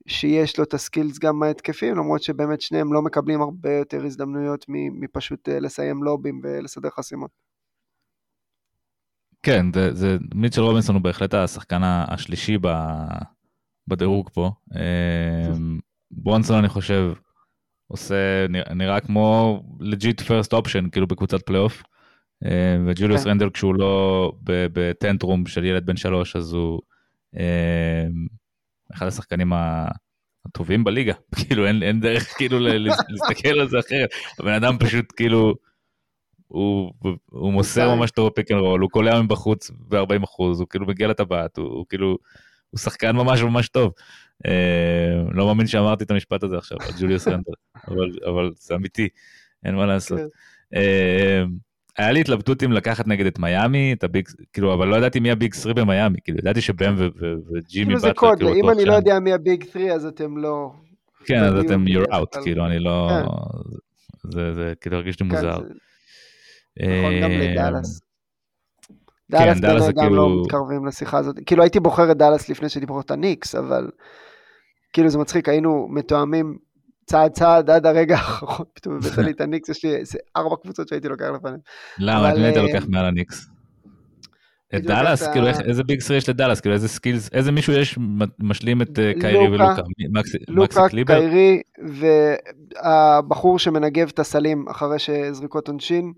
שיש 0.06 0.58
לו 0.58 0.64
את 0.64 0.74
הסקילס 0.74 1.18
גם 1.18 1.38
מההתקפים, 1.38 1.94
למרות 1.94 2.22
שבאמת 2.22 2.60
שניהם 2.60 2.92
לא 2.92 3.02
מקבלים 3.02 3.42
הרבה 3.42 3.72
יותר 3.72 4.04
הזדמנויות 4.04 4.64
מפשוט 4.68 5.48
אה, 5.48 5.60
לסיים 5.60 6.02
לובים 6.02 6.40
ולסדר 6.42 6.90
חסימות. 6.90 7.30
כן, 9.42 9.66
זה, 9.74 9.94
זה 9.94 10.16
מיטשל 10.34 10.60
רובינסון 10.60 10.94
הוא 10.94 11.02
בהחלט 11.02 11.34
השחקן 11.34 11.80
השלישי 11.84 12.58
בדירוג 13.88 14.30
פה. 14.32 14.50
אה, 14.76 15.52
ברונסון 16.10 16.58
אני 16.58 16.68
חושב 16.68 17.12
עושה, 17.92 18.46
נראה 18.74 19.00
כמו 19.00 19.62
legit 19.80 20.20
first 20.20 20.52
option, 20.52 20.88
כאילו 20.90 21.06
בקבוצת 21.06 21.42
פלייאוף. 21.42 21.82
אה, 22.44 22.76
וג'וליוס 22.86 23.24
כן. 23.24 23.30
רנדל 23.30 23.50
כשהוא 23.50 23.74
לא 23.74 24.32
בטנטרום 24.42 25.46
של 25.46 25.64
ילד 25.64 25.86
בן 25.86 25.96
שלוש, 25.96 26.36
אז 26.36 26.52
הוא 26.52 26.80
אה, 27.36 28.06
אחד 28.94 29.06
השחקנים 29.06 29.52
הטובים 30.46 30.84
בליגה. 30.84 31.14
כאילו 31.36 31.66
אין, 31.66 31.82
אין 31.82 32.00
דרך 32.00 32.36
כאילו 32.36 32.58
להסתכל 32.60 33.60
על 33.60 33.68
זה 33.68 33.78
אחרת. 33.78 34.10
הבן 34.38 34.52
אדם 34.52 34.78
פשוט 34.78 35.12
כאילו, 35.16 35.54
הוא, 36.48 36.92
הוא 37.30 37.52
מוסר 37.52 37.94
ממש 37.94 38.10
טוב 38.10 38.28
ב 38.28 38.33
pick 38.33 38.50
and 38.50 38.60
roll, 38.60 38.80
הוא 38.80 38.90
קולע 38.90 39.22
מבחוץ 39.22 39.70
ב-40 39.88 40.24
אחוז, 40.24 40.60
הוא 40.60 40.68
כאילו 40.68 40.86
מגיע 40.86 41.08
לטבעת, 41.08 41.56
הוא, 41.56 41.66
הוא 41.66 41.86
כאילו, 41.88 42.18
הוא 42.70 42.78
שחקן 42.78 43.16
ממש 43.16 43.42
ממש 43.42 43.68
טוב. 43.68 43.92
אה, 44.46 45.22
לא 45.32 45.46
מאמין 45.46 45.66
שאמרתי 45.66 46.04
את 46.04 46.10
המשפט 46.10 46.42
הזה 46.42 46.58
עכשיו, 46.58 46.78
על 46.80 46.92
ג'וליוס 47.00 47.28
רנדל, 47.28 47.52
אבל, 47.88 48.10
אבל 48.26 48.50
זה 48.54 48.74
אמיתי, 48.74 49.08
אין 49.64 49.74
מה 49.74 49.86
לעשות. 49.86 50.18
כן. 50.18 50.26
אה, 50.76 51.42
היה 51.98 52.12
לי 52.12 52.20
התלבטות 52.20 52.62
אם 52.62 52.72
לקחת 52.72 53.06
נגד 53.06 53.26
את 53.26 53.38
מיאמי, 53.38 53.92
את 53.92 54.04
ה 54.04 54.09
big, 54.09 54.28
כאילו, 54.52 54.74
אבל 54.74 54.88
לא 54.88 54.96
ידעתי 54.96 55.20
מי 55.20 55.30
ה 55.30 55.36
big 55.36 55.54
3 55.54 55.66
במיאמי, 55.66 56.18
כאילו, 56.24 56.38
ידעתי 56.38 56.60
שבם 56.60 56.96
וג'ימי 57.52 57.94
באטלר, 57.94 58.08
זה 58.08 58.14
קוד, 58.14 58.38
כאילו, 58.38 58.54
אם 58.54 58.70
אני 58.70 58.84
לא 58.84 58.92
יודע 58.92 59.18
מי 59.18 59.32
ה 59.32 59.40
big 59.40 59.64
3 59.72 59.84
אז 59.94 60.06
אתם 60.06 60.38
לא... 60.38 60.72
כן, 61.24 61.42
אז 61.42 61.64
אתם 61.64 61.84
you're 61.86 62.10
out, 62.10 62.42
כאילו, 62.42 62.66
אני 62.66 62.78
לא... 62.78 63.10
כן. 63.10 63.52
זה 64.30 64.72
כאילו 64.80 64.96
הרגיש 64.96 65.20
לי 65.20 65.26
מוזר. 65.26 65.58
נכון, 66.78 67.20
גם 67.22 67.30
אה, 67.30 67.50
לדאלאס. 67.52 68.00
דאלאס 69.30 69.54
כן, 69.56 69.60
דאלאס 69.60 69.88
גם 69.88 70.14
לא 70.14 70.22
כאילו... 70.22 70.42
מתקרבים 70.42 70.86
לשיחה 70.86 71.18
הזאת. 71.18 71.36
כאילו 71.46 71.62
הייתי 71.62 71.80
בוחר 71.80 72.10
את 72.10 72.16
דאלאס 72.16 72.48
לפני 72.48 72.68
שהייתי 72.68 72.86
בוחר 72.86 73.00
את 73.00 73.10
הניקס, 73.10 73.54
אבל 73.54 73.90
כאילו 74.92 75.08
זה 75.08 75.18
מצחיק, 75.18 75.48
היינו 75.48 75.88
מתואמים 75.90 76.58
צעד 77.06 77.32
צעד 77.32 77.70
עד 77.70 77.86
הרגע 77.86 78.14
האחרון, 78.14 78.66
פתאום 78.74 78.96
הבאת 78.96 79.18
לי 79.18 79.30
את 79.30 79.40
הניקס, 79.40 79.68
יש 79.68 79.84
לי 79.84 79.96
איזה 79.96 80.18
ארבע 80.36 80.56
קבוצות 80.62 80.88
שהייתי 80.88 81.08
לוקח 81.08 81.26
לפניהם. 81.36 81.58
למה? 81.98 82.32
את 82.32 82.38
מי 82.38 82.44
היית 82.44 82.56
אה, 82.56 82.62
לוקח 82.62 82.84
מעל 82.88 83.04
הניקס? 83.04 83.48
את 84.76 84.82
דאלאס? 84.82 85.28
כאילו 85.28 85.46
איזה 85.48 85.84
big 85.84 86.00
3 86.00 86.10
יש 86.10 86.28
לדאלאס? 86.28 86.60
כאילו 86.60 86.74
איזה 86.74 86.88
skills, 86.88 87.30
איזה 87.32 87.52
מישהו 87.52 87.72
יש 87.72 87.98
משלים 88.38 88.82
את 88.82 88.98
אה, 88.98 89.12
קיירי 89.20 89.48
ולוקה? 89.48 89.82
לוקה, 90.48 90.86
קיירי 91.06 91.62
והבחור 92.82 93.58
שמנגב 93.58 94.08
את 94.14 94.18
הסלים 94.18 94.64
אחרי 94.70 94.98
שזריקות 94.98 95.68
עונשין, 95.68 96.12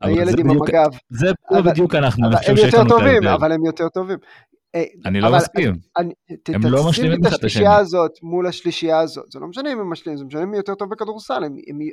הילד 0.00 0.38
עם 0.38 0.50
המגב. 0.50 0.90
זה 1.10 1.30
בדיוק 1.64 1.94
אנחנו, 1.94 2.28
אני 2.28 2.36
חושב 2.36 2.56
שיש 2.56 2.74
לנו 2.74 2.86
את 2.86 2.90
ההבדל. 2.90 3.06
הם 3.06 3.14
יותר 3.14 3.18
טובים, 3.18 3.34
אבל 3.34 3.52
הם 3.52 3.64
יותר 3.64 3.88
טובים. 3.88 4.18
אה, 4.74 4.84
אני 5.04 5.20
לא 5.20 5.36
מסכים. 5.36 5.74
הם 6.48 6.60
לא 6.64 6.88
משלימים 6.88 7.20
את 7.20 7.26
השלישייה 7.26 7.76
הזאת 7.76 8.12
מול 8.22 8.46
השלישייה 8.46 9.00
הזאת, 9.00 9.32
זה 9.32 9.38
לא 9.38 9.46
משנה 9.46 9.72
אם 9.72 9.80
הם 9.80 9.90
משלימים, 9.90 10.18
זה 10.18 10.24
משנה 10.24 10.42
אם 10.42 10.48
הם 10.48 10.54
יותר 10.54 10.74
טוב 10.74 10.90
בכדורסל, 10.90 11.42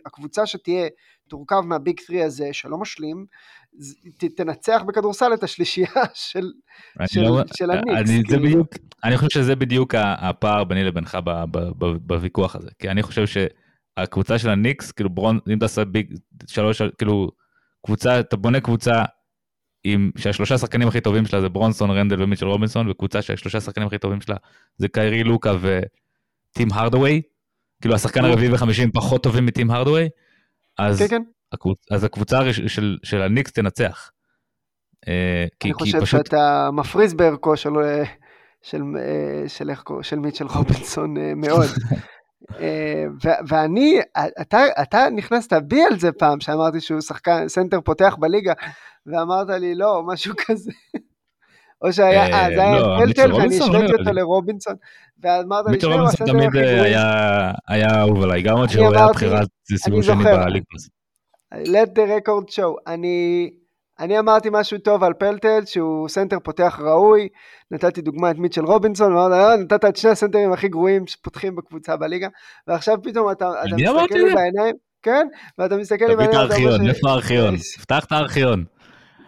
הקבוצה 0.05 0.45
שתהיה, 0.45 0.87
תורכב 1.29 1.61
מהביג 1.65 1.99
3 1.99 2.19
הזה 2.25 2.49
שלא 2.51 2.77
משלים, 2.77 3.25
תנצח 4.37 4.81
בכדורסל 4.87 5.33
את 5.33 5.43
השלישייה 5.43 5.87
של, 6.13 6.51
של, 7.07 7.21
לא, 7.21 7.41
של 7.57 7.71
הניקס. 7.71 8.09
אני, 8.09 8.23
כאילו. 8.23 8.43
בדיוק, 8.43 8.67
אני 9.03 9.17
חושב 9.17 9.29
שזה 9.29 9.55
בדיוק 9.55 9.95
הפער 9.97 10.63
ביני 10.63 10.83
לבינך 10.83 11.17
בוויכוח 12.05 12.55
הזה, 12.55 12.69
כי 12.79 12.89
אני 12.89 13.03
חושב 13.03 13.23
שהקבוצה 13.25 14.37
של 14.37 14.49
הניקס, 14.49 14.91
כאילו 14.91 15.09
ברון, 15.09 15.39
אם 15.49 15.57
אתה 15.57 15.65
עושה 15.65 15.85
ביג 15.85 16.13
שלוש, 16.47 16.81
כאילו 16.97 17.31
קבוצה, 17.85 18.19
אתה 18.19 18.37
בונה 18.37 18.59
קבוצה 18.59 19.03
עם 19.87 20.11
שהשלושה 20.17 20.57
שחקנים 20.57 20.87
הכי 20.87 21.01
טובים 21.01 21.25
שלה 21.25 21.41
זה 21.41 21.49
ברונסון, 21.49 21.91
רנדל 21.91 22.23
ומיטשל 22.23 22.45
רובינסון, 22.45 22.89
וקבוצה 22.89 23.21
שהשלושה 23.21 23.61
שחקנים 23.61 23.87
הכי 23.87 23.97
טובים 23.97 24.21
שלה 24.21 24.35
זה 24.77 24.87
קיירי 24.87 25.23
לוקה 25.23 25.53
וטים 25.61 26.67
הרדווי, 26.71 27.21
כאילו 27.81 27.95
השחקן 27.95 28.25
הרביעי 28.25 28.53
וחמישים 28.53 28.91
פחות 28.91 29.23
טובים 29.23 29.45
מטים 29.45 29.71
הרדווי, 29.71 30.09
אז, 30.77 30.99
כן, 30.99 31.07
כן. 31.07 31.21
הקבוצ, 31.51 31.77
אז 31.91 32.03
הקבוצה 32.03 32.53
של, 32.53 32.97
של 33.03 33.21
הניקס 33.21 33.51
תנצח. 33.51 34.11
אה, 35.07 35.45
אני 35.63 35.73
חושב 35.73 36.01
פשוט... 36.01 36.25
שאתה 36.25 36.69
מפריז 36.73 37.13
בערכו 37.13 37.57
של, 37.57 37.77
אה, 37.77 38.03
של, 38.61 38.81
אה, 38.97 39.49
של, 39.49 39.71
של, 39.75 39.93
של 40.01 40.19
מיטשל 40.19 40.45
רובינסון 40.45 41.13
מאוד. 41.35 41.67
ואני, 43.47 43.99
אתה, 44.41 44.59
אתה 44.81 45.05
נכנסת 45.15 45.53
בי 45.53 45.83
על 45.83 45.99
זה 45.99 46.11
פעם, 46.11 46.39
שאמרתי 46.39 46.81
שהוא 46.81 47.01
שחקן, 47.01 47.47
סנטר 47.47 47.81
פותח 47.81 48.15
בליגה, 48.19 48.53
ואמרת 49.05 49.49
לי 49.49 49.75
לא, 49.75 50.03
משהו 50.05 50.33
כזה. 50.45 50.71
או 51.81 51.93
שהיה, 51.93 52.23
אה, 52.23 52.55
זה 52.55 52.61
היה 52.61 52.79
לא, 52.79 52.97
פלטל 52.99 53.33
ואני 53.33 53.57
השוויתי 53.57 53.93
אותו 53.93 54.11
לרובינסון, 54.13 54.75
ואמרת 55.19 55.65
לי, 55.67 55.79
שנייה, 55.79 56.03
הסנטר 56.03 56.31
תמיד 56.31 56.49
היה 57.67 58.01
אהוב 58.01 58.23
עליי, 58.23 58.41
גם 58.41 58.57
עוד 58.57 58.69
שהוא 58.69 58.95
היה 58.95 59.07
בחירה 59.07 59.41
סיבוב 59.77 60.01
שני 60.01 60.23
בליגפוס. 60.23 60.89
let 61.53 61.89
the 61.95 62.05
record 62.19 62.55
show, 62.55 62.73
אני... 62.87 63.49
אני 63.99 64.19
אמרתי 64.19 64.49
משהו 64.51 64.77
טוב 64.77 65.03
על 65.03 65.13
פלטל, 65.13 65.65
שהוא 65.65 66.09
סנטר 66.09 66.37
פותח 66.43 66.79
ראוי, 66.83 67.27
נתתי 67.71 68.01
דוגמא 68.01 68.31
את 68.31 68.35
מיטשל 68.35 68.65
רובינסון, 68.65 69.17
אה, 69.33 69.57
נתת 69.57 69.85
את 69.85 69.95
שני 69.95 70.11
הסנטרים 70.11 70.53
הכי 70.53 70.67
גרועים 70.67 71.07
שפותחים 71.07 71.55
בקבוצה 71.55 71.97
בליגה, 71.97 72.27
ועכשיו 72.67 72.97
פתאום 73.03 73.31
אתה, 73.31 73.51
אתה 73.67 73.75
מסתכל 73.75 74.15
לי 74.15 74.35
בעיניים, 74.35 74.75
כן, 75.01 75.27
ואתה 75.57 75.77
מסתכל 75.77 76.05
לי 76.05 76.15
בעיניים, 76.15 76.45
תביא 76.45 76.45
את 76.45 76.51
הארכיון, 76.51 76.87
איפה 76.87 77.09
הארכיון? 77.09 77.57
פתח 77.57 78.05
את 78.05 78.11
הארכיון. 78.11 78.65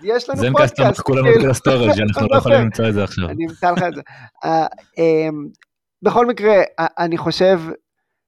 יש 0.03 0.29
לנו 0.29 0.41
פודקאסט. 0.41 0.75
זה 0.77 0.83
מחקו 0.89 1.15
לנו 1.15 1.29
את 1.29 1.49
ה 1.49 1.55
storage, 1.55 1.99
אנחנו 1.99 2.27
לא 2.31 2.37
יכולים 2.39 2.61
למצוא 2.61 2.87
את 2.87 2.93
זה 2.93 3.03
עכשיו. 3.03 3.29
אני 3.29 3.45
אמצא 3.45 3.71
לך 3.71 3.83
את 3.83 3.95
זה. 3.95 4.01
אה, 4.45 4.65
אמ, 4.97 5.47
בכל 6.01 6.25
מקרה, 6.25 6.55
אני 6.79 7.17
חושב 7.17 7.59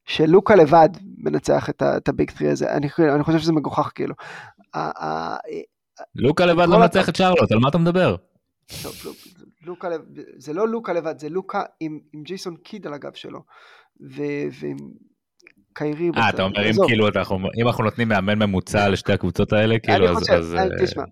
שלוקה 0.06 0.56
לבד 0.56 0.90
מנצח 1.18 1.70
את 1.70 2.10
ה 2.10 2.15
big 2.15 2.32
three 2.32 2.50
הזה, 2.50 2.74
אני 2.74 3.24
חושב 3.24 3.40
שזה 3.40 3.54
מגוחך 3.54 3.92
כאילו. 3.96 4.14
לוקה 6.16 6.46
לבד 6.46 6.68
לא 6.70 6.80
מנצח 6.80 7.10
את 7.10 7.16
שרלוט, 7.16 7.52
על 7.52 7.60
מה 7.60 7.70
אתה 7.70 7.78
מדבר? 7.78 8.16
לוקה, 9.66 9.90
זה 10.38 10.54
לא 10.54 10.68
לוקה 10.68 10.94
לבד, 10.94 11.20
זה 11.20 11.30
לוקה 11.30 11.64
עם, 11.80 12.00
עם 12.14 12.24
ג'ייסון 12.24 12.56
קיד 12.56 12.88
על 12.88 12.94
הגב 12.94 13.14
שלו, 13.14 13.40
ועם 14.00 14.78
קיירי. 15.74 16.12
אה, 16.18 16.30
אתה 16.30 16.44
אומר, 16.44 16.70
אם 16.70 16.76
כאילו, 16.88 17.08
אם 17.62 17.68
אנחנו 17.68 17.84
נותנים 17.84 18.08
מאמן 18.08 18.40
ממוצע 18.40 18.90
לשתי 18.90 19.14
הקבוצות 19.14 19.54
האלה, 19.54 19.80
כאילו, 19.80 20.10
אז... 20.10 20.18
אני 20.18 20.20
חושב, 20.20 20.56
אה, 20.58 20.86
תשמע, 20.86 21.04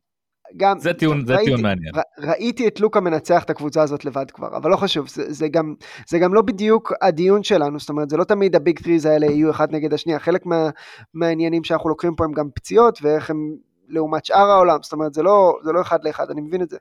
גם... 0.58 0.80
זה 0.80 0.94
טיעון, 0.94 1.26
זה 1.26 1.36
טיעון 1.44 1.62
מעניין. 1.62 1.94
ראיתי 2.20 2.68
את 2.68 2.80
לוקה 2.80 3.00
מנצח 3.00 3.44
את 3.44 3.50
הקבוצה 3.50 3.82
הזאת 3.82 4.06
לבד 4.06 4.32
כבר, 4.32 4.58
אבל 4.58 4.72
לא 4.72 4.78
חשוב, 4.78 5.08
זה, 5.10 5.34
זה, 5.34 5.48
גם, 5.48 5.74
זה 6.08 6.20
גם 6.20 6.34
לא 6.34 6.42
בדיוק 6.42 6.94
הדיון 7.02 7.44
שלנו, 7.44 7.80
זאת 7.80 7.90
אומרת, 7.90 8.10
זה 8.10 8.18
לא 8.18 8.24
תמיד 8.24 8.56
הביג 8.56 8.80
טריז 8.80 9.06
האלה 9.06 9.26
יהיו 9.26 9.52
אחד 9.52 9.72
נגד 9.72 9.94
השנייה, 9.94 10.20
חלק 10.20 10.46
מה, 10.46 10.70
מהעניינים 11.14 11.64
שאנחנו 11.64 11.90
לוקחים 11.90 12.16
פה 12.16 12.24
הם 12.26 12.32
גם 12.32 12.50
פציעות, 12.56 13.00
ואיך 13.02 13.30
הם 13.30 13.56
לעומת 13.88 14.26
שאר 14.26 14.50
העולם, 14.50 14.80
זאת 14.84 14.94
אומרת 14.94 15.14
זה 15.14 15.24
לא, 15.24 15.60
זה 15.64 15.72
לא 15.72 15.82
אחד 15.82 16.04
לאחד, 16.04 16.30
אני 16.32 16.42
מבין 16.42 16.62
את 16.62 16.70
זה. 16.70 16.78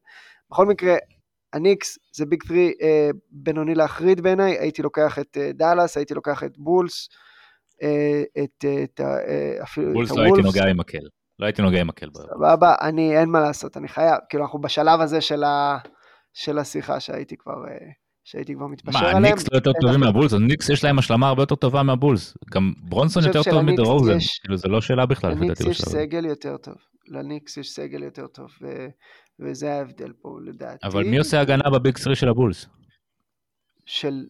בכל 0.51 0.67
מקרה, 0.67 0.97
הניקס 1.53 1.99
זה 2.13 2.27
big 2.27 2.43
three 2.43 2.73
אה, 2.83 3.11
בינוני 3.31 3.75
להחריד 3.75 4.21
בעיניי, 4.21 4.59
הייתי 4.59 4.83
לוקח 4.83 5.19
את 5.19 5.37
אה, 5.41 5.51
דאלאס, 5.53 5.97
הייתי 5.97 6.15
לוקח 6.15 6.45
את 6.45 6.59
בולס, 6.59 7.09
אה, 7.83 8.23
את, 8.45 8.65
אה, 8.65 8.85
את, 8.85 9.01
אה, 9.01 9.63
אפילו 9.63 9.93
בולס 9.93 10.13
את 10.13 10.17
לא 10.17 10.23
הייתי 10.23 10.43
נוגע 10.43 10.67
עם 10.67 10.77
מקל, 10.77 11.09
לא 11.39 11.47
הייתי 11.47 11.63
נוגע 11.63 11.81
עם 11.81 11.87
מקל. 11.87 12.09
סבבה, 12.15 12.75
אני, 12.81 13.19
אין 13.19 13.29
מה 13.29 13.41
לעשות, 13.41 13.77
אני 13.77 13.89
חייב, 13.89 14.19
כאילו 14.29 14.45
אנחנו 14.45 14.61
בשלב 14.61 15.01
הזה 15.01 15.21
של, 15.21 15.45
ה, 15.45 15.79
של 16.33 16.59
השיחה 16.59 17.01
שהייתי 17.01 17.37
כבר... 17.37 17.69
אה, 17.69 17.91
שהייתי 18.27 18.55
כבר 18.55 18.67
מתפשר 18.67 18.99
עליהם. 18.99 19.23
מה, 19.23 19.29
הניקס 19.29 19.53
לא 19.53 19.57
יותר 19.57 19.73
טובים 19.81 20.01
מהבולס? 20.01 20.33
הניקס 20.33 20.69
יש 20.69 20.85
להם 20.85 20.99
השלמה 20.99 21.29
הרבה 21.29 21.43
יותר 21.43 21.55
טובה 21.55 21.83
מהבולס. 21.83 22.35
גם 22.51 22.73
ברונסון 22.79 23.25
יותר 23.25 23.43
טוב 23.43 23.63
מדרוזן, 23.63 24.19
כאילו 24.41 24.57
זה 24.57 24.69
לא 24.69 24.81
שאלה 24.81 25.07
בכלל. 25.07 25.31
לניקס 25.31 25.61
יש 25.61 25.83
סגל 25.83 26.25
יותר 26.27 26.57
טוב. 26.57 26.75
לניקס 27.09 27.57
יש 27.57 27.71
סגל 27.71 28.03
יותר 28.03 28.27
טוב, 28.27 28.51
ו... 28.63 28.87
וזה 29.41 29.73
ההבדל 29.73 30.13
פה 30.21 30.39
לדעתי. 30.45 30.87
אבל 30.87 31.05
מי 31.05 31.19
עושה 31.19 31.41
הגנה 31.41 31.71
בביג 31.71 31.97
3 31.97 32.21
של 32.21 32.29
הבולס? 32.29 32.67
של... 33.85 34.27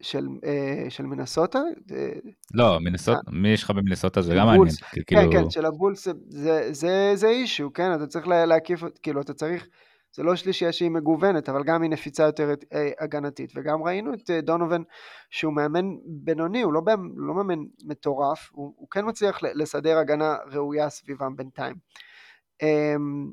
של, 0.00 0.26
אה, 0.44 0.90
של 0.90 1.02
מנסוטה? 1.02 1.58
לא, 2.54 2.80
מנסוטה, 2.80 3.18
מי 3.32 3.48
יש 3.48 3.62
לך 3.62 3.70
במנסוטה 3.70 4.22
זה 4.22 4.34
גם 4.34 4.46
מעניין. 4.46 4.68
כן, 4.92 5.02
כאילו... 5.06 5.32
כן, 5.32 5.50
של 5.50 5.66
הבולס 5.66 6.08
זה, 6.28 6.72
זה, 6.72 7.12
זה 7.14 7.28
אישו, 7.28 7.72
כן? 7.72 7.94
אתה 7.94 8.06
צריך 8.06 8.28
להקיף, 8.28 8.82
כאילו, 9.02 9.20
אתה 9.20 9.34
צריך 9.34 9.66
זה 10.12 10.22
לא 10.22 10.36
שלישייה 10.36 10.72
שהיא 10.72 10.90
מגוונת, 10.90 11.48
אבל 11.48 11.64
גם 11.64 11.82
היא 11.82 11.90
נפיצה 11.90 12.22
יותר 12.22 12.54
אה, 12.72 12.90
הגנתית. 13.00 13.52
וגם 13.56 13.82
ראינו 13.82 14.14
את 14.14 14.30
אה, 14.30 14.40
דונובן 14.40 14.82
שהוא 15.30 15.52
מאמן 15.52 15.86
בינוני, 16.06 16.62
הוא 16.62 16.72
לא, 16.72 16.82
לא 17.16 17.34
מאמן 17.34 17.58
מטורף, 17.84 18.48
הוא, 18.52 18.74
הוא 18.76 18.88
כן 18.90 19.08
מצליח 19.08 19.38
לסדר 19.42 19.98
הגנה 19.98 20.36
ראויה 20.52 20.90
סביבם 20.90 21.36
בינתיים. 21.36 21.76
אמ, 22.62 23.32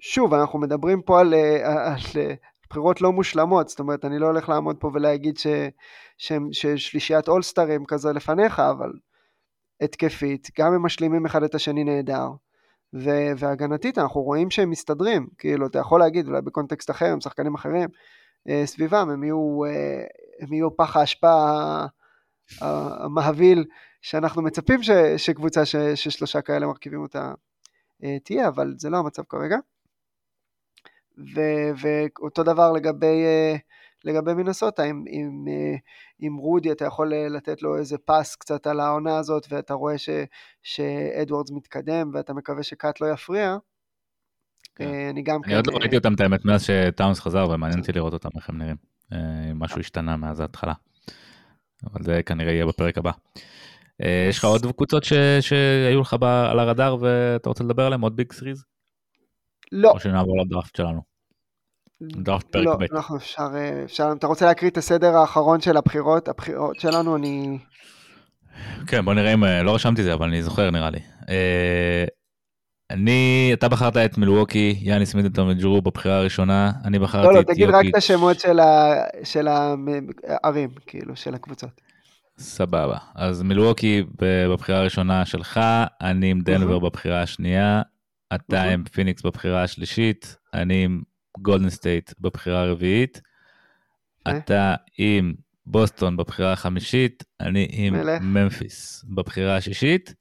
שוב, 0.00 0.34
אנחנו 0.34 0.58
מדברים 0.58 1.02
פה 1.02 1.20
על, 1.20 1.34
אה, 1.34 1.92
על 1.92 2.22
בחירות 2.70 3.00
לא 3.00 3.12
מושלמות, 3.12 3.68
זאת 3.68 3.80
אומרת, 3.80 4.04
אני 4.04 4.18
לא 4.18 4.26
הולך 4.26 4.48
לעמוד 4.48 4.76
פה 4.80 4.90
ולהגיד 4.94 5.38
ש, 5.38 5.46
ש, 6.18 6.32
ששלישיית 6.52 7.28
אולסטרים 7.28 7.84
כזה 7.84 8.12
לפניך, 8.12 8.60
אבל 8.60 8.92
התקפית, 9.80 10.48
גם 10.58 10.72
הם 10.74 10.82
משלימים 10.82 11.26
אחד 11.26 11.42
את 11.42 11.54
השני 11.54 11.84
נהדר. 11.84 12.28
ו- 12.94 13.32
והגנתית 13.38 13.98
אנחנו 13.98 14.20
רואים 14.22 14.50
שהם 14.50 14.70
מסתדרים, 14.70 15.28
כאילו 15.38 15.66
אתה 15.66 15.78
יכול 15.78 16.00
להגיד 16.00 16.28
אולי 16.28 16.42
בקונטקסט 16.42 16.90
אחר 16.90 17.12
עם 17.12 17.20
שחקנים 17.20 17.54
אחרים 17.54 17.88
אה, 18.48 18.62
סביבם 18.66 19.10
הם 19.10 19.24
יהיו, 19.24 19.64
אה, 19.64 20.04
הם 20.40 20.52
יהיו 20.52 20.76
פח 20.76 20.96
האשפה 20.96 21.46
המהביל 22.60 23.64
שאנחנו 24.02 24.42
מצפים 24.42 24.82
ש- 24.82 24.90
שקבוצה 25.16 25.64
ש- 25.64 25.76
ששלושה 25.94 26.40
כאלה 26.40 26.66
מרכיבים 26.66 27.00
אותה 27.02 27.32
אה, 28.04 28.18
תהיה, 28.24 28.48
אבל 28.48 28.74
זה 28.78 28.90
לא 28.90 28.96
המצב 28.96 29.22
כרגע. 29.28 29.56
ו- 31.34 31.70
ואותו 31.80 32.42
דבר 32.42 32.72
לגבי 32.72 33.24
אה, 33.24 33.56
לגבי 34.04 34.34
מינסוטה, 34.34 34.82
עם, 34.82 35.04
עם, 35.08 35.44
אה, 35.48 35.76
עם 36.18 36.36
רודי 36.36 36.72
אתה 36.72 36.84
יכול 36.84 37.14
אה, 37.14 37.28
לתת 37.28 37.62
לו 37.62 37.78
איזה 37.78 37.98
pass 37.98 38.36
קצת 38.36 38.66
על 38.66 38.80
העונה 38.80 39.18
הזאת, 39.18 39.46
ואתה 39.50 39.74
רואה 39.74 39.98
ש, 39.98 40.08
שאדוורדס 40.62 41.50
מתקדם, 41.50 42.10
ואתה 42.14 42.32
מקווה 42.32 42.62
שקאט 42.62 43.00
לא 43.00 43.06
יפריע. 43.12 43.56
כן. 44.74 44.84
אה, 44.84 45.10
אני 45.10 45.22
גם 45.22 45.40
אני 45.44 45.52
כן... 45.52 45.56
עוד 45.56 45.66
לא 45.66 45.76
ראיתי 45.76 45.96
אותם 45.96 46.14
את 46.14 46.20
האמת 46.20 46.44
מאז 46.44 46.64
שטאונס 46.64 47.20
חזר, 47.20 47.48
ומעניין 47.50 47.80
אותי 47.80 47.92
לראות 47.92 48.12
אותם 48.12 48.28
איך 48.36 48.48
הם 48.48 48.58
נראים. 48.58 48.76
משהו 49.54 49.80
השתנה 49.80 50.16
מאז 50.16 50.40
ההתחלה. 50.40 50.72
אבל 51.84 52.02
זה 52.02 52.22
כנראה 52.26 52.52
יהיה 52.52 52.66
בפרק 52.66 52.98
הבא. 52.98 53.10
יש 54.28 54.38
לך 54.38 54.44
עוד 54.44 54.66
קבוצות 54.76 55.04
שהיו 55.40 56.00
לך 56.00 56.16
על 56.22 56.58
הרדאר 56.58 56.96
ואתה 57.00 57.48
רוצה 57.48 57.64
לדבר 57.64 57.86
עליהן? 57.86 58.00
עוד 58.00 58.16
ביג 58.16 58.32
סריז? 58.32 58.64
לא. 59.72 59.90
או 59.90 60.00
שנעבור 60.00 60.40
לדראפט 60.40 60.76
שלנו. 60.76 61.09
דראפט 62.02 62.46
פרק 62.52 62.64
לא, 62.64 62.76
ב'. 62.76 62.82
לא, 62.82 62.86
אנחנו 62.96 63.16
אפשר, 63.16 63.48
אה, 63.54 63.84
אפשר, 63.84 64.12
אתה 64.18 64.26
רוצה 64.26 64.46
להקריא 64.46 64.70
את 64.70 64.76
הסדר 64.76 65.16
האחרון 65.16 65.60
של 65.60 65.76
הבחירות, 65.76 66.28
הבחירות 66.28 66.80
שלנו, 66.80 67.16
אני... 67.16 67.58
כן, 68.86 69.04
בוא 69.04 69.14
נראה 69.14 69.34
אם, 69.34 69.44
אה, 69.44 69.62
לא 69.62 69.74
רשמתי 69.74 70.00
את 70.00 70.06
זה, 70.06 70.14
אבל 70.14 70.28
אני 70.28 70.42
זוכר 70.42 70.70
נראה 70.70 70.90
לי. 70.90 70.98
אה, 71.28 72.04
אני, 72.90 73.50
אתה 73.52 73.68
בחרת 73.68 73.96
את 73.96 74.18
מלווקי, 74.18 74.76
יאניס 74.80 75.14
מידלטון 75.14 75.48
וג'רו 75.48 75.82
בבחירה 75.82 76.18
הראשונה, 76.18 76.72
אני 76.84 76.98
בחרתי 76.98 77.26
לא, 77.26 77.34
לא, 77.34 77.40
את 77.40 77.48
יוקיץ'. 77.48 77.58
לא, 77.60 77.66
לא, 77.66 77.72
תגיד 77.72 77.86
רק 77.86 77.90
את 77.90 77.98
השמות 77.98 78.40
של, 78.40 78.60
ה, 78.60 78.94
של 79.24 79.48
הערים, 79.48 80.70
כאילו, 80.86 81.16
של 81.16 81.34
הקבוצות. 81.34 81.80
סבבה, 82.38 82.98
אז 83.14 83.42
מלווקי 83.42 84.04
בבחירה 84.20 84.78
הראשונה 84.78 85.24
שלך, 85.24 85.60
אני 86.00 86.30
עם 86.30 86.40
דנבר 86.40 86.78
בבחירה 86.78 87.22
השנייה, 87.22 87.82
אתה 88.34 88.62
עם 88.62 88.84
פיניקס 88.84 89.22
בבחירה 89.22 89.62
השלישית, 89.62 90.36
אני 90.54 90.84
עם 90.84 91.00
גולדן 91.42 91.70
סטייט 91.70 92.12
בבחירה 92.20 92.62
הרביעית? 92.62 93.20
אתה 94.28 94.74
עם 94.98 95.34
בוסטון 95.66 96.16
בבחירה 96.16 96.52
החמישית, 96.52 97.24
אני 97.40 97.68
עם. 97.70 97.94
ממפיס 98.20 99.04
בבחירה 99.08 99.56
השישית, 99.56 100.14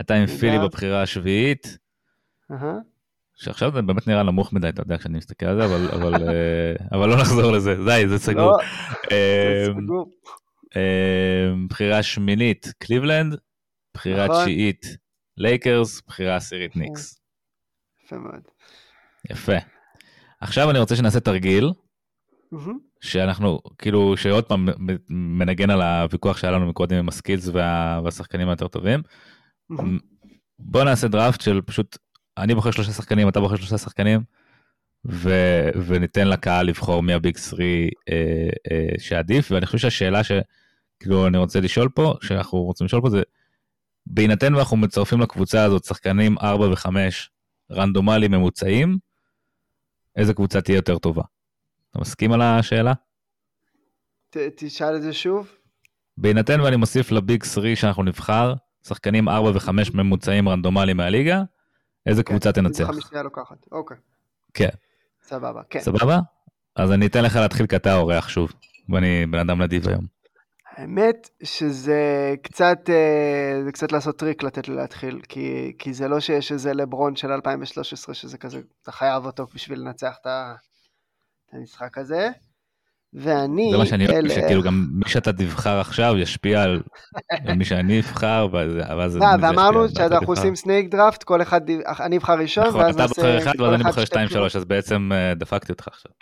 אתה 0.00 0.14
עם 0.14 0.26
פילי. 0.26 0.58
בבחירה 0.58 1.02
השביעית. 1.02 1.78
שעכשיו 3.34 3.72
זה 3.72 3.82
באמת 3.82 4.06
נראה 4.06 4.22
נמוך 4.22 4.52
מדי, 4.52 4.68
אתה 4.68 4.82
יודע, 4.82 4.98
כשאני 4.98 5.18
מסתכל 5.18 5.46
על 5.46 5.60
זה, 5.60 5.64
אבל, 5.64 5.88
אבל, 5.88 6.28
אה, 6.28 6.74
אבל 6.92 7.08
לא 7.08 7.16
נחזור 7.16 7.52
לזה, 7.52 7.74
די, 7.84 8.08
זה 8.08 8.18
סגור. 8.18 8.52
לא, 8.52 8.58
סגור. 9.66 10.10
אה, 10.76 11.52
בחירה 11.68 12.02
שמינית, 12.02 12.72
קליבלנד, 12.78 13.36
בחירה 13.94 14.26
נכון. 14.26 14.42
תשיעית, 14.42 14.86
לייקרס, 15.36 16.02
בחירה 16.06 16.36
עשירית, 16.36 16.76
ניקס. 16.76 17.20
יפה 18.04 18.18
מאוד. 18.18 18.42
יפה. 19.30 19.56
עכשיו 20.40 20.70
אני 20.70 20.78
רוצה 20.78 20.96
שנעשה 20.96 21.20
תרגיל. 21.20 21.70
שאנחנו, 23.00 23.60
כאילו, 23.78 24.16
שעוד 24.16 24.44
פעם 24.44 24.68
מנגן 25.08 25.70
על 25.70 25.82
הוויכוח 25.82 26.36
שהיה 26.36 26.52
לנו 26.52 26.66
מקודם 26.66 26.96
עם 26.96 27.08
הסקילס 27.08 27.48
וה, 27.48 28.00
והשחקנים 28.04 28.48
היותר 28.48 28.68
טובים. 28.68 29.02
בוא 30.58 30.84
נעשה 30.84 31.08
דראפט 31.08 31.40
של 31.40 31.60
פשוט, 31.60 31.98
אני 32.38 32.54
בוחר 32.54 32.70
שלושה 32.70 32.92
שחקנים, 32.92 33.28
אתה 33.28 33.40
בוחר 33.40 33.56
שלושה 33.56 33.78
שחקנים, 33.78 34.20
ו, 35.06 35.30
וניתן 35.86 36.28
לקהל 36.28 36.66
לבחור 36.66 37.02
מי 37.02 37.12
הביג 37.12 37.36
3 37.36 37.60
אה, 37.60 37.86
אה, 38.70 38.88
שעדיף, 38.98 39.50
ואני 39.50 39.66
חושב 39.66 39.78
שהשאלה 39.78 40.20
שכאילו 40.24 41.26
אני 41.26 41.38
רוצה 41.38 41.60
לשאול 41.60 41.88
פה, 41.88 42.14
שאנחנו 42.22 42.58
רוצים 42.62 42.84
לשאול 42.84 43.02
פה 43.02 43.10
זה, 43.10 43.22
בהינתן 44.06 44.54
ואנחנו 44.54 44.76
מצרפים 44.76 45.20
לקבוצה 45.20 45.64
הזאת 45.64 45.84
שחקנים 45.84 46.38
4 46.38 46.68
ו-5 46.68 46.88
רנדומליים 47.72 48.30
ממוצעים, 48.30 48.98
איזה 50.16 50.34
קבוצה 50.34 50.60
תהיה 50.60 50.76
יותר 50.76 50.98
טובה? 50.98 51.22
אתה 51.90 52.00
מסכים 52.00 52.32
על 52.32 52.42
השאלה? 52.42 52.92
ת- 54.30 54.36
תשאל 54.56 54.96
את 54.96 55.02
זה 55.02 55.12
שוב. 55.12 55.48
בהינתן 56.18 56.60
ואני 56.60 56.76
מוסיף 56.76 57.10
ל 57.12 57.20
big 57.20 57.44
3 57.44 57.80
שאנחנו 57.80 58.02
נבחר, 58.02 58.54
שחקנים 58.88 59.28
4 59.28 59.50
ו-5 59.50 59.70
ממוצעים 59.94 60.48
רנדומליים 60.48 60.96
מהליגה, 60.96 61.42
איזה 62.06 62.22
קבוצה 62.22 62.52
כן, 62.52 62.62
תנצח? 62.62 62.80
איזה 62.80 62.92
חמישייה 62.92 63.22
לוקחת. 63.22 63.66
אוקיי. 63.72 63.96
כן. 64.54 64.68
סבבה. 65.22 65.62
כן. 65.70 65.80
סבבה? 65.80 66.18
אז 66.76 66.92
אני 66.92 67.06
אתן 67.06 67.24
לך 67.24 67.36
להתחיל 67.36 67.66
כי 67.66 67.76
אתה 67.76 67.92
האורח 67.92 68.28
שוב, 68.28 68.52
ואני 68.88 69.26
בן 69.26 69.38
אדם 69.38 69.62
נדיב 69.62 69.88
היום. 69.88 70.06
האמת 70.80 71.28
שזה 71.42 72.00
קצת, 72.42 72.78
אה, 72.90 73.62
זה 73.64 73.72
קצת 73.72 73.92
לעשות 73.92 74.18
טריק 74.18 74.42
לתת 74.42 74.68
לי 74.68 74.74
להתחיל, 74.74 75.20
כי, 75.28 75.72
כי 75.78 75.92
זה 75.94 76.08
לא 76.08 76.20
שיש 76.20 76.52
איזה 76.52 76.74
לברון 76.74 77.16
של 77.16 77.30
2013 77.32 78.14
שזה 78.14 78.38
כזה, 78.38 78.60
אתה 78.82 78.92
חייב 78.92 79.26
אותו 79.26 79.46
בשביל 79.54 79.80
לנצח 79.80 80.14
את 80.20 80.26
המשחק 81.52 81.98
הזה. 81.98 82.28
ואני 83.14 83.68
זה 83.72 83.78
מה 83.78 83.86
שאני 83.86 84.06
אוהב, 84.06 84.16
אלך- 84.24 84.32
שכאילו 84.34 84.62
גם 84.62 84.86
מי 84.92 85.08
שאתה 85.08 85.32
תבחר 85.32 85.80
עכשיו 85.80 86.14
ישפיע 86.18 86.62
על 86.62 86.82
על 87.46 87.54
מי 87.54 87.64
שאני 87.64 88.00
אבחר, 88.00 88.48
ואז 88.52 88.70
ואז 88.98 89.12
זה 89.12 89.18
ישפיע 89.18 89.48
ואמרנו 89.48 89.84
אתה 89.84 89.94
שאנחנו. 89.94 90.26
עושים 90.26 90.56
snake 90.56 90.90
draft, 90.90 91.22
כל 91.22 91.42
אחד, 91.42 91.60
אני 92.00 92.16
אבחר 92.16 92.38
ראשון, 92.38 92.66
נכון, 92.66 92.80
ואז 92.80 92.94
אתה 92.94 93.02
נעשה 93.02 93.14
בוחר 93.14 93.38
אחד 93.38 93.60
ואז 93.60 93.74
אני 93.74 93.82
בוחר 93.84 94.00
שתי 94.00 94.06
2 94.06 94.26
בחירות. 94.26 94.50
3 94.50 94.56
אז 94.56 94.64
בעצם 94.64 95.10
אה, 95.12 95.34
דפקתי 95.34 95.72
אותך 95.72 95.88
עכשיו. 95.88 96.12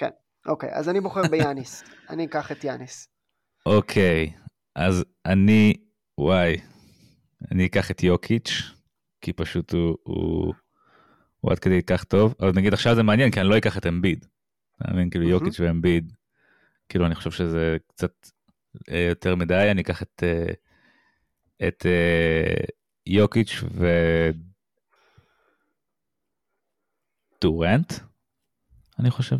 אוקיי, 0.49 0.71
אז 0.73 0.89
אני 0.89 1.01
בוחר 1.01 1.23
ביאניס. 1.31 1.85
אני 2.11 2.25
אקח 2.27 2.53
את 2.53 2.65
יאניס. 2.65 3.09
אוקיי, 3.67 4.33
אז 4.79 5.05
אני, 5.27 5.75
וואי, 6.19 6.57
אני 7.51 7.67
אקח 7.67 7.91
את 7.91 8.03
יוקיץ', 8.03 8.51
כי 9.21 9.33
פשוט 9.33 9.73
הוא, 9.73 9.97
הוא, 10.03 10.55
הוא 11.41 11.53
עד 11.53 11.59
כדי 11.59 11.83
כך 11.83 12.05
טוב, 12.05 12.35
אבל 12.41 12.53
נגיד 12.55 12.73
עכשיו 12.73 12.95
זה 12.95 13.03
מעניין, 13.03 13.31
כי 13.31 13.41
אני 13.41 13.49
לא 13.49 13.59
אקח 13.59 13.79
את 13.79 13.87
אמביד. 13.87 14.27
אתה 14.77 14.93
מבין? 14.93 15.11
כאילו. 15.11 15.29
יוקיץ' 15.29 15.61
ואמביד, 15.61 16.13
כאילו 16.89 17.07
אני 17.07 17.15
חושב 17.15 17.31
שזה 17.31 17.77
קצת 17.87 18.29
אה, 18.91 19.07
יותר 19.09 19.35
מדי, 19.35 19.69
אני 19.71 19.83
אקח 19.83 20.03
את, 20.03 20.23
אה, 20.27 20.53
את 21.69 21.87
אה, 21.87 22.65
יוקיץ' 23.07 23.65
ודורנט, 27.41 27.93
אני 28.99 29.11
חושב. 29.11 29.37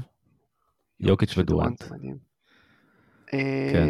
יוקיץ' 1.01 1.39
ודורנט. 1.39 1.83
כן. 3.73 3.87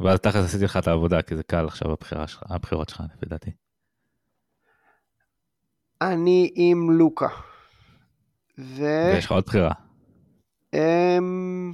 ואז 0.00 0.20
תכלס 0.20 0.44
עשיתי 0.44 0.64
לך 0.64 0.76
את 0.76 0.86
העבודה, 0.86 1.22
כי 1.22 1.36
זה 1.36 1.42
קל 1.42 1.64
עכשיו 1.66 1.92
הבחירה 1.92 2.26
שלך, 2.26 2.42
הבחירות 2.50 2.88
שלך, 2.88 3.02
לפי 3.14 3.26
דעתי. 3.26 3.50
אני 6.02 6.50
עם 6.54 6.90
לוקה. 6.90 7.28
ו... 8.58 8.82
ויש 9.14 9.24
לך 9.24 9.32
עוד 9.32 9.44
בחירה. 9.46 9.72
אמ... 10.74 11.72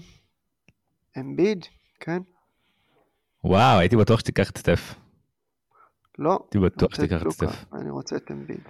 אמביד, 1.18 1.66
כן? 2.00 2.22
וואו, 3.44 3.78
הייתי 3.78 3.96
בטוח 3.96 4.20
שתיקח 4.20 4.50
את 4.50 4.58
סטף. 4.58 4.94
לא. 6.18 6.38
הייתי 6.42 6.58
בטוח 6.58 6.94
שתיקח 6.94 7.22
את 7.22 7.30
סטף. 7.30 7.64
אני 7.72 7.90
רוצה 7.90 8.16
את 8.16 8.30
אמביד. 8.30 8.60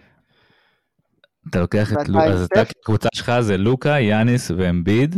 אתה 1.50 1.60
לוקח 1.60 1.92
את 1.92 2.08
לוקה, 2.08 2.24
אז 2.24 2.44
אתה? 2.44 2.60
הקבוצה 2.60 3.08
שלך 3.14 3.32
זה 3.40 3.56
לוקה, 3.56 4.00
יאניס 4.00 4.50
ואמביד, 4.50 5.16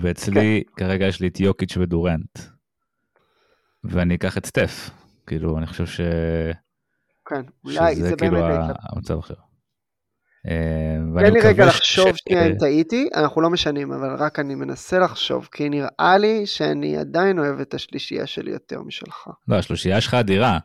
ואצלי 0.00 0.62
כרגע 0.76 1.06
יש 1.06 1.20
לי 1.20 1.28
את 1.28 1.40
יוקיץ' 1.40 1.76
ודורנט. 1.76 2.53
ואני 3.84 4.14
אקח 4.14 4.38
את 4.38 4.46
סטף. 4.46 4.90
כאילו, 5.26 5.58
אני 5.58 5.66
חושב 5.66 5.86
ש... 5.86 6.00
כן, 7.26 7.42
אולי 7.64 7.96
שזה 7.96 8.08
זה 8.08 8.16
כאילו 8.16 8.36
באמת 8.36 8.50
ה- 8.50 8.66
הייתה. 8.66 8.72
המצב 8.82 9.18
עכשיו. 9.18 9.36
אה, 10.48 10.96
תן 11.24 11.32
לי 11.32 11.40
רגע 11.40 11.66
לחשוב 11.66 12.16
שנייה 12.16 12.46
אם 12.46 12.58
טעיתי, 12.58 13.08
אנחנו 13.14 13.40
לא 13.40 13.50
משנים, 13.50 13.92
אבל 13.92 14.14
רק 14.18 14.38
אני 14.38 14.54
מנסה 14.54 14.98
לחשוב, 14.98 15.48
כי 15.52 15.68
נראה 15.68 16.18
לי 16.18 16.46
שאני 16.46 16.96
עדיין 16.96 17.38
אוהב 17.38 17.60
את 17.60 17.74
השלישייה 17.74 18.26
שלי 18.26 18.50
יותר 18.50 18.82
משלך. 18.82 19.28
לא, 19.48 19.56
השלושייה 19.56 20.00
שלך 20.00 20.14
אדירה. 20.14 20.58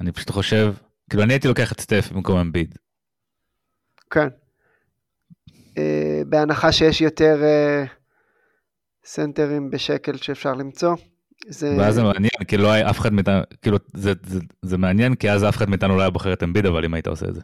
אני 0.00 0.12
פשוט 0.12 0.30
חושב, 0.30 0.74
כאילו 1.10 1.22
אני 1.22 1.32
הייתי 1.32 1.48
לוקח 1.48 1.72
את 1.72 1.80
סטף 1.80 2.12
במקום 2.12 2.38
אמביד. 2.38 2.74
כן. 4.10 4.28
אה, 5.78 6.22
בהנחה 6.26 6.72
שיש 6.72 7.00
יותר 7.00 7.42
אה, 7.42 7.84
סנטרים 9.04 9.70
בשקל 9.70 10.16
שאפשר 10.16 10.54
למצוא. 10.54 10.94
זה... 11.46 11.74
ואז 11.78 11.94
זה 11.94 12.02
מעניין, 12.02 12.30
כי 12.48 12.56
לא 12.56 12.72
היה 12.72 12.90
אף 12.90 12.98
אחד 13.00 13.12
מאיתנו, 13.12 13.40
כאילו 13.62 13.76
זה, 13.94 14.12
זה, 14.26 14.40
זה 14.62 14.78
מעניין, 14.78 15.14
כי 15.14 15.30
אז 15.30 15.44
אף 15.44 15.56
אחד 15.56 15.68
מאיתנו 15.70 15.96
לא 15.96 16.00
היה 16.00 16.10
בוחר 16.10 16.32
את 16.32 16.42
אמביד, 16.42 16.66
אבל 16.66 16.84
אם 16.84 16.94
היית 16.94 17.06
עושה 17.06 17.26
את 17.28 17.34
זה. 17.34 17.40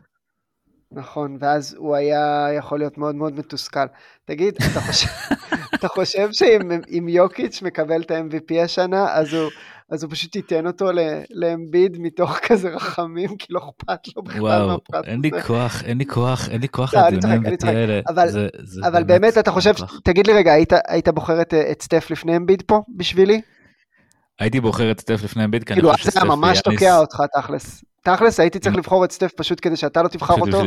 נכון, 0.93 1.37
ואז 1.41 1.75
הוא 1.79 1.95
היה 1.95 2.47
יכול 2.59 2.79
להיות 2.79 2.99
מאוד 2.99 3.15
מאוד 3.15 3.39
מתוסכל. 3.39 3.87
תגיד, 4.25 4.55
אתה 4.73 4.81
חושב, 4.81 5.09
אתה 5.75 5.89
חושב 5.89 6.29
שאם 6.33 6.61
אם 6.99 7.09
יוקיץ' 7.09 7.63
מקבל 7.63 8.01
את 8.03 8.11
ה-MVP 8.11 8.55
השנה, 8.65 9.13
אז 9.15 9.35
הוא, 9.35 9.51
אז 9.91 10.03
הוא 10.03 10.11
פשוט 10.13 10.37
ייתן 10.37 10.67
אותו 10.67 10.87
לאמביד 11.31 11.97
מתוך 12.01 12.39
כזה 12.39 12.69
רחמים, 12.69 13.37
כי 13.37 13.47
לא 13.51 13.59
אכפת 13.59 14.01
לו 14.17 14.23
בכלל 14.23 14.41
וואו, 14.41 14.69
מהפרט 14.69 15.05
אין 15.05 15.21
לי 15.23 15.31
הזה. 15.33 15.43
כוח, 15.43 15.83
אין 15.85 15.99
לי 15.99 16.07
כוח, 16.07 16.49
אין 16.49 16.61
לי 16.61 16.69
כוח 16.69 16.95
לא, 16.95 17.09
אני 17.09 17.17
לדיוני 17.17 17.37
צוחק, 17.37 17.47
אני 17.47 17.55
MVP 17.55 17.59
צוחק. 17.59 17.73
האלה. 17.75 18.01
אבל- 18.09 18.31
זה- 18.31 18.49
זה 18.63 18.81
אבל 18.87 19.05
באמת 19.05 19.39
אתה 19.39 19.51
חושב, 19.51 19.73
כוח. 19.73 20.01
תגיד 20.05 20.27
לי 20.27 20.33
רגע, 20.33 20.53
היית, 20.53 20.73
היית 20.89 21.09
בוחר 21.09 21.41
את 21.43 21.83
סטף 21.83 22.11
לפני 22.11 22.37
אמביד 22.37 22.63
פה 22.67 22.81
בשבילי? 22.97 23.41
הייתי 24.39 24.61
בוחר 24.61 24.91
את 24.91 25.01
סטף 25.01 25.21
לפני 25.25 25.45
אמביד, 25.45 25.65
כי 25.65 25.73
אני 25.73 25.81
כאילו, 25.81 25.93
חושב 25.93 26.05
שסטף 26.05 26.17
היה 26.23 26.25
ממש 26.25 26.59
ויאניס- 26.59 26.63
תוקע 26.63 26.97
אותך 26.99 27.23
תכלס. 27.39 27.85
תכלס 28.03 28.41
הייתי 28.41 28.59
צריך 28.59 28.77
לבחור 28.77 29.05
את 29.05 29.13
סטף 29.13 29.33
פשוט 29.37 29.59
כדי 29.63 29.77
שאתה 29.77 30.03
לא 30.03 30.09
תבחר 30.09 30.35
אותו. 30.35 30.63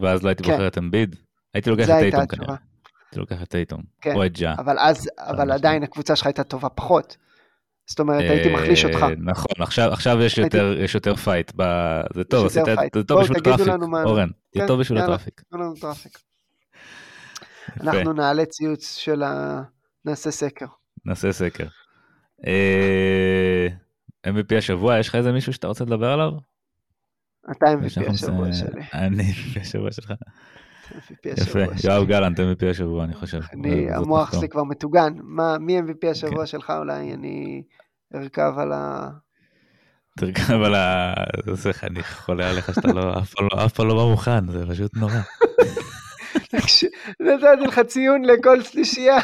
ואז 0.00 0.22
לא 0.22 0.28
הייתי 0.28 0.42
כן. 0.42 0.52
בוחר 0.52 0.66
את 0.66 0.78
אמביד. 0.78 1.16
הייתי 1.54 1.70
לוקח 1.70 1.84
את 1.84 1.90
התשובה. 1.90 2.26
כנראה. 2.26 2.54
הייתי 3.10 3.20
לוקח 3.20 3.42
את 3.42 3.48
טייטום, 3.48 3.82
כן. 4.00 4.14
או 4.14 4.26
את 4.26 4.38
ג'ה. 4.38 4.54
אבל 4.58 4.78
אז, 4.78 5.08
אבל. 5.18 5.52
עדיין 5.52 5.82
הקבוצה 5.82 6.16
שלך 6.16 6.26
הייתה 6.26 6.44
טובה 6.44 6.68
פחות. 6.68 7.16
זאת 7.86 8.00
אומרת, 8.00 8.30
הייתי 8.30 8.52
מחליש 8.54 8.84
אותך. 8.84 9.02
אה, 9.02 9.08
נכון, 9.18 9.52
עכשיו, 9.90 10.20
יש 10.22 10.38
יותר, 10.38 10.76
יש 10.78 10.94
יותר 10.94 11.16
fight. 11.16 11.52
זה 12.14 12.24
טוב. 12.24 12.48
זה 12.48 12.62
טוב 12.90 13.04
בואו, 13.08 13.22
בשביל 13.22 13.38
ה 13.38 13.41
traffic, 13.41 13.68
אורן, 14.04 14.28
זה 14.54 14.60
כן, 14.60 14.66
טוב 14.66 14.80
בשביל. 14.80 14.98
הטראפיק. 14.98 15.42
אנחנו 17.80 18.12
נעלה 18.12 18.44
ציוץ 18.44 18.96
של 18.96 19.22
ה... 19.22 19.62
נעשה 20.04 20.30
סקר. 20.30 20.66
נעשה 21.04 21.32
סקר. 21.32 21.66
אה, 22.46 23.66
MVP 24.26 24.56
השבוע, 24.58 24.98
יש 24.98 25.08
לך 25.08 25.14
איזה 25.14 25.32
מישהו 25.32 25.52
שאתה 25.52 25.66
רוצה 25.66 25.84
לדבר 25.84 26.12
עליו? 26.12 26.30
אתה 27.50 27.66
MVP 27.66 28.10
השבוע 28.10 28.52
שלי. 28.52 28.82
אני 28.94 29.22
MVP 29.32 29.60
השבוע 29.60 29.92
שלך. 29.92 30.12
יפה. 31.24 31.58
יואב 31.84 32.06
גלנט 32.06 32.40
MVP 32.40 32.66
השבוע, 32.70 33.04
אני 33.04 33.14
חושב. 33.14 33.40
אני, 33.52 33.90
המוח. 33.90 34.32
שלי 34.38 34.48
כבר 34.48 34.64
מטוגן. 34.64 35.12
מה, 35.22 35.58
מי 35.58 35.78
MVP 35.78 36.00
כן. 36.00 36.08
השבוע 36.08 36.46
שלך 36.46 36.72
אולי? 36.78 37.14
אני 37.14 37.62
ארכב 38.14 38.52
על 38.58 38.72
ה... 38.72 39.08
תרכב 40.18 40.62
על 40.62 40.74
ה... 40.74 41.14
זה 41.52 41.70
אני 41.82 42.02
חולה 42.02 42.50
עליך 42.50 42.74
שאתה 42.74 42.92
לא, 42.92 43.18
אף 43.18 43.34
פעם 43.34 43.48
לא- 43.52 43.64
אף 43.64 43.72
פעם 43.72 43.88
לא 43.88 43.94
בא 43.94 44.10
מוכן, 44.10 44.48
זה 44.48 44.66
פשוט 44.70 44.96
נורא. 44.96 45.12
נתתי 47.20 47.66
לך 47.66 47.80
ציון 47.80 48.24
לכל 48.24 48.62
שלישייה. 48.62 49.18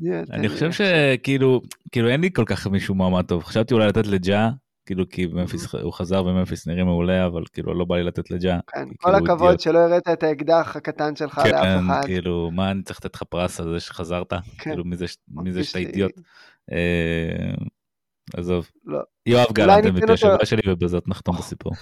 תן 0.00 0.32
אני 0.32 0.48
חושב. 0.48 0.70
שכאילו, 0.72 1.60
כאילו 1.92 2.08
אין 2.08 2.20
לי 2.20 2.30
כל 2.32 2.44
כך 2.46 2.66
מישהו 2.66 2.94
מועמד 2.94 3.24
טוב, 3.24 3.42
חשבתי 3.44 3.74
אולי 3.74 3.86
לתת 3.86 4.06
לג'ה, 4.06 4.50
כאילו 4.86 5.08
כי 5.08 5.26
ממפיס, 5.26 5.74
הוא 5.74 5.92
חזר 5.92 6.24
וממפיס 6.24 6.66
נראים 6.66 6.86
מעולה, 6.86 7.26
אבל 7.26 7.42
כאילו 7.52 7.74
לא 7.74 7.84
בא 7.84 7.96
לי 7.96 8.02
לתת 8.02 8.30
לג'ה. 8.30 8.58
כן, 8.66 8.88
כל 8.98 9.10
כאילו 9.12 9.24
הכבוד. 9.32 9.60
שלא 9.60 9.78
הראת 9.78 10.08
את 10.12 10.22
האקדח 10.22 10.76
הקטן 10.76 11.16
שלך 11.16 11.38
לאף 11.38 11.46
כן, 11.46 11.78
אחד. 11.90 12.00
כאילו, 12.04 12.50
מה 12.52 12.70
אני 12.70 12.82
צריך 12.82 12.98
לתת 13.04 13.14
לך 13.14 13.22
פרס 13.22 13.60
על 13.60 13.72
זה 13.72 13.80
שחזרת? 13.80 14.32
כן. 14.32 14.40
כאילו, 14.58 14.84
מי 14.84 14.96
זה 14.96 15.08
ש- 15.08 15.16
מי 15.28 15.52
זה 15.52 15.58
מרגיש 15.58 15.66
שאתה 15.68 15.78
אידיוט? 15.78 16.12
אה, 18.34 18.40
עזוב. 18.40 18.70
לא. 18.84 19.00
יואב 19.26 19.46
גלנט 19.52 19.84
MVP 19.84 20.12
השבוע 20.12 20.44
שלי 20.44 20.72
ובזאת 20.72 21.08
נחתום 21.08 21.36
בסיפור. 21.36 21.72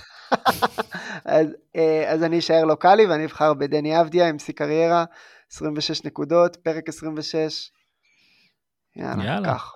אז, 1.25 1.47
אה, 1.77 2.12
אז 2.12 2.23
אני 2.23 2.39
אשאר 2.39 2.65
לוקאלי 2.65 3.07
ואני 3.07 3.25
אבחר 3.25 3.55
בדני 3.55 4.01
אבדיה 4.01 4.29
עם 4.29 4.39
שיא 4.39 4.55
קריירה, 4.55 5.05
26 5.53 6.05
נקודות, 6.05 6.57
פרק 6.57 6.89
26. 6.89 7.70
יאללה, 8.97 9.25
יאללה. 9.25 9.55
קח. 9.55 9.75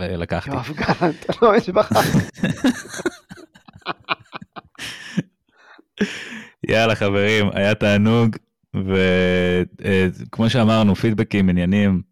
לקחתי. 0.00 0.50
יואב 0.50 0.72
גלנט, 0.76 1.26
לא 1.42 1.56
יש 1.56 1.68
בחר. 1.68 2.00
יאללה 6.68 6.94
חברים, 6.94 7.50
היה 7.52 7.74
תענוג, 7.74 8.36
וכמו 8.74 10.50
שאמרנו, 10.50 10.94
פידבקים, 10.94 11.48
עניינים, 11.48 11.90
אה, 11.90 12.07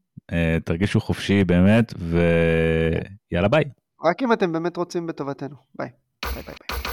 תרגישו 0.64 1.00
חופשי 1.00 1.44
באמת, 1.44 1.94
ויאללה 1.98 3.48
ביי. 3.48 3.64
רק 4.04 4.22
אם 4.22 4.32
אתם 4.32 4.52
באמת 4.52 4.76
רוצים 4.76 5.06
בטובתנו. 5.06 5.56
ביי. 5.74 5.88
ביי 6.24 6.42
ביי 6.42 6.54
ביי. 6.60 6.85